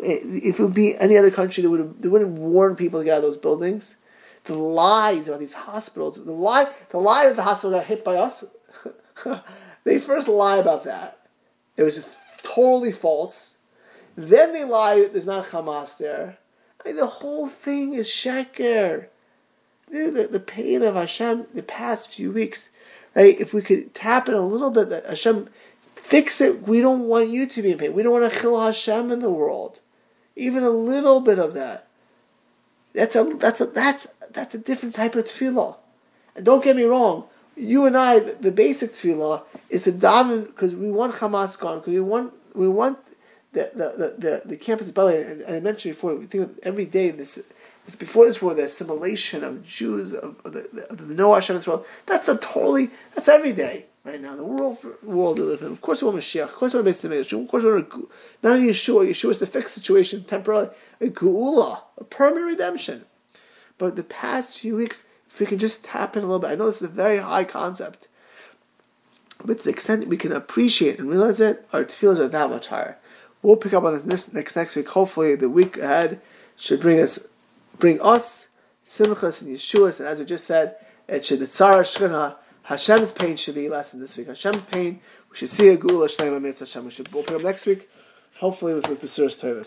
If 0.02 0.58
it 0.58 0.62
would 0.62 0.74
be 0.74 0.96
any 0.96 1.16
other 1.16 1.30
country, 1.30 1.62
they 1.62 1.68
would 1.68 1.80
have, 1.80 2.02
they 2.02 2.08
wouldn't 2.08 2.38
warn 2.38 2.76
people 2.76 3.00
to 3.00 3.04
get 3.04 3.12
out 3.12 3.18
of 3.18 3.22
those 3.24 3.36
buildings 3.36 3.96
the 4.44 4.54
lies 4.54 5.26
about 5.26 5.40
these 5.40 5.54
hospitals, 5.54 6.22
the 6.22 6.32
lie, 6.32 6.70
the 6.90 6.98
lie 6.98 7.26
that 7.26 7.36
the 7.36 7.42
hospital 7.42 7.78
got 7.78 7.86
hit 7.86 8.04
by 8.04 8.16
us, 8.16 8.44
they 9.84 9.98
first 9.98 10.28
lie 10.28 10.58
about 10.58 10.84
that. 10.84 11.18
It 11.76 11.82
was 11.82 12.08
totally 12.42 12.92
false. 12.92 13.56
Then 14.16 14.52
they 14.52 14.64
lie 14.64 15.00
that 15.00 15.12
there's 15.12 15.26
not 15.26 15.46
Hamas 15.46 15.96
there. 15.96 16.38
I 16.84 16.88
mean, 16.88 16.96
the 16.96 17.06
whole 17.06 17.48
thing 17.48 17.94
is 17.94 18.06
sheker. 18.06 19.06
The, 19.90 20.28
the, 20.30 20.40
pain 20.40 20.82
of 20.82 20.94
Hashem 20.94 21.46
the 21.54 21.62
past 21.62 22.12
few 22.12 22.32
weeks, 22.32 22.70
right? 23.14 23.38
If 23.38 23.54
we 23.54 23.62
could 23.62 23.94
tap 23.94 24.28
it 24.28 24.34
a 24.34 24.40
little 24.40 24.70
bit, 24.70 24.88
that 24.88 25.06
Hashem 25.06 25.48
fix 25.94 26.40
it. 26.40 26.66
We 26.66 26.80
don't 26.80 27.02
want 27.02 27.28
you 27.28 27.46
to 27.46 27.62
be 27.62 27.72
in 27.72 27.78
pain. 27.78 27.92
We 27.92 28.02
don't 28.02 28.12
want 28.12 28.32
to 28.32 28.38
kill 28.38 28.60
Hashem 28.60 29.12
in 29.12 29.20
the 29.20 29.30
world. 29.30 29.80
Even 30.36 30.62
a 30.62 30.70
little 30.70 31.20
bit 31.20 31.38
of 31.38 31.54
that. 31.54 31.86
That's 32.92 33.16
a 33.16 33.24
that's 33.24 33.60
a 33.60 33.66
that's 33.66 34.06
that's 34.30 34.54
a 34.54 34.58
different 34.58 34.94
type 34.94 35.14
of 35.14 35.24
tefillah. 35.24 35.76
And 36.36 36.44
don't 36.44 36.62
get 36.62 36.76
me 36.76 36.84
wrong, 36.84 37.24
you 37.56 37.86
and 37.86 37.96
I, 37.96 38.18
the, 38.18 38.32
the 38.32 38.52
basic 38.52 38.92
tefillah 38.92 39.42
is 39.68 39.84
to 39.84 39.92
daven 39.92 40.46
because 40.46 40.74
we 40.74 40.90
want 40.90 41.14
Hamas 41.14 41.58
gone, 41.58 41.78
because 41.78 41.94
we 41.94 42.00
want 42.00 42.32
we 42.54 42.68
want 42.68 42.98
the 43.52 43.70
the 43.74 43.88
the, 43.90 44.14
the, 44.18 44.48
the 44.48 44.56
campus. 44.56 44.90
The 44.90 45.06
way, 45.06 45.22
and, 45.22 45.40
and 45.42 45.56
I 45.56 45.60
mentioned 45.60 45.94
before, 45.94 46.14
we 46.14 46.26
think 46.26 46.58
every 46.62 46.86
day 46.86 47.10
this 47.10 47.40
before 47.98 48.26
this 48.26 48.40
war, 48.40 48.54
the 48.54 48.64
assimilation 48.64 49.44
of 49.44 49.64
Jews 49.64 50.14
of, 50.14 50.36
of 50.44 50.52
the, 50.52 50.86
of 50.90 51.08
the 51.08 51.14
no 51.14 51.34
Hashem 51.34 51.60
world. 51.66 51.84
That's 52.06 52.28
a 52.28 52.36
totally 52.38 52.90
that's 53.14 53.28
every 53.28 53.52
day 53.52 53.86
right 54.04 54.20
now. 54.20 54.36
The 54.36 54.44
world 54.44 54.78
world 55.02 55.38
we 55.38 55.44
live 55.44 55.62
in. 55.62 55.72
Of 55.72 55.80
course, 55.80 56.02
we 56.02 56.08
want 56.08 56.20
Mashiach. 56.20 56.44
Of 56.44 56.54
course, 56.54 56.74
we 56.74 56.80
want 56.80 56.94
Mesilas. 56.94 57.32
Of 57.32 57.48
course, 57.48 57.64
we 57.64 57.72
want 57.72 57.92
not 58.42 58.60
Yeshua. 58.60 59.08
Yeshua 59.08 59.30
is 59.30 59.38
the 59.40 59.46
fixed 59.46 59.74
situation 59.74 60.24
temporarily. 60.24 60.70
A 61.00 61.06
geula, 61.06 61.80
a 61.98 62.04
permanent 62.04 62.46
redemption. 62.46 63.04
But 63.78 63.96
the 63.96 64.04
past 64.04 64.58
few 64.58 64.76
weeks, 64.76 65.04
if 65.28 65.40
we 65.40 65.46
can 65.46 65.58
just 65.58 65.84
tap 65.84 66.16
in 66.16 66.22
a 66.22 66.26
little 66.26 66.40
bit, 66.40 66.50
I 66.50 66.54
know 66.54 66.66
this 66.66 66.82
is 66.82 66.88
a 66.88 66.92
very 66.92 67.18
high 67.18 67.44
concept, 67.44 68.06
but 69.44 69.58
to 69.58 69.64
the 69.64 69.70
extent 69.70 70.02
that 70.02 70.08
we 70.08 70.16
can 70.16 70.32
appreciate 70.32 71.00
and 71.00 71.10
realize 71.10 71.40
it, 71.40 71.66
our 71.72 71.84
tefillahs 71.84 72.20
are 72.20 72.28
that 72.28 72.50
much 72.50 72.68
higher. 72.68 72.98
We'll 73.42 73.56
pick 73.56 73.72
up 73.72 73.84
on 73.84 73.92
this 73.92 74.32
next 74.32 74.54
next 74.54 74.76
week. 74.76 74.88
Hopefully, 74.88 75.34
the 75.34 75.50
week 75.50 75.76
ahead 75.76 76.20
should 76.56 76.80
bring 76.80 77.00
us, 77.00 77.26
bring 77.78 78.00
us 78.00 78.48
simchas 78.86 79.42
and 79.42 79.56
Yeshuas, 79.56 79.98
and 79.98 80.08
as 80.08 80.18
we 80.18 80.24
just 80.24 80.46
said, 80.46 80.76
it 81.08 81.24
should 81.24 81.40
the 81.40 81.46
tzara 81.46 81.82
shchina 81.82 82.36
Hashem's 82.64 83.12
pain 83.12 83.36
should 83.36 83.54
be 83.54 83.68
less 83.68 83.90
than 83.90 84.00
this 84.00 84.16
week. 84.16 84.26
Hashem's 84.26 84.62
pain, 84.62 85.00
we 85.30 85.36
should 85.36 85.50
see 85.50 85.68
a 85.68 85.76
geula 85.76 86.08
shleima 86.08 86.40
mitzvah 86.40 86.64
Hashem. 86.64 86.84
We 86.84 86.90
should 86.90 87.10
pick 87.10 87.30
up 87.30 87.42
next 87.42 87.66
week, 87.66 87.88
hopefully 88.38 88.74
with 88.74 88.84
the 88.84 88.96
Pesuras 88.96 89.38
Torah. 89.40 89.62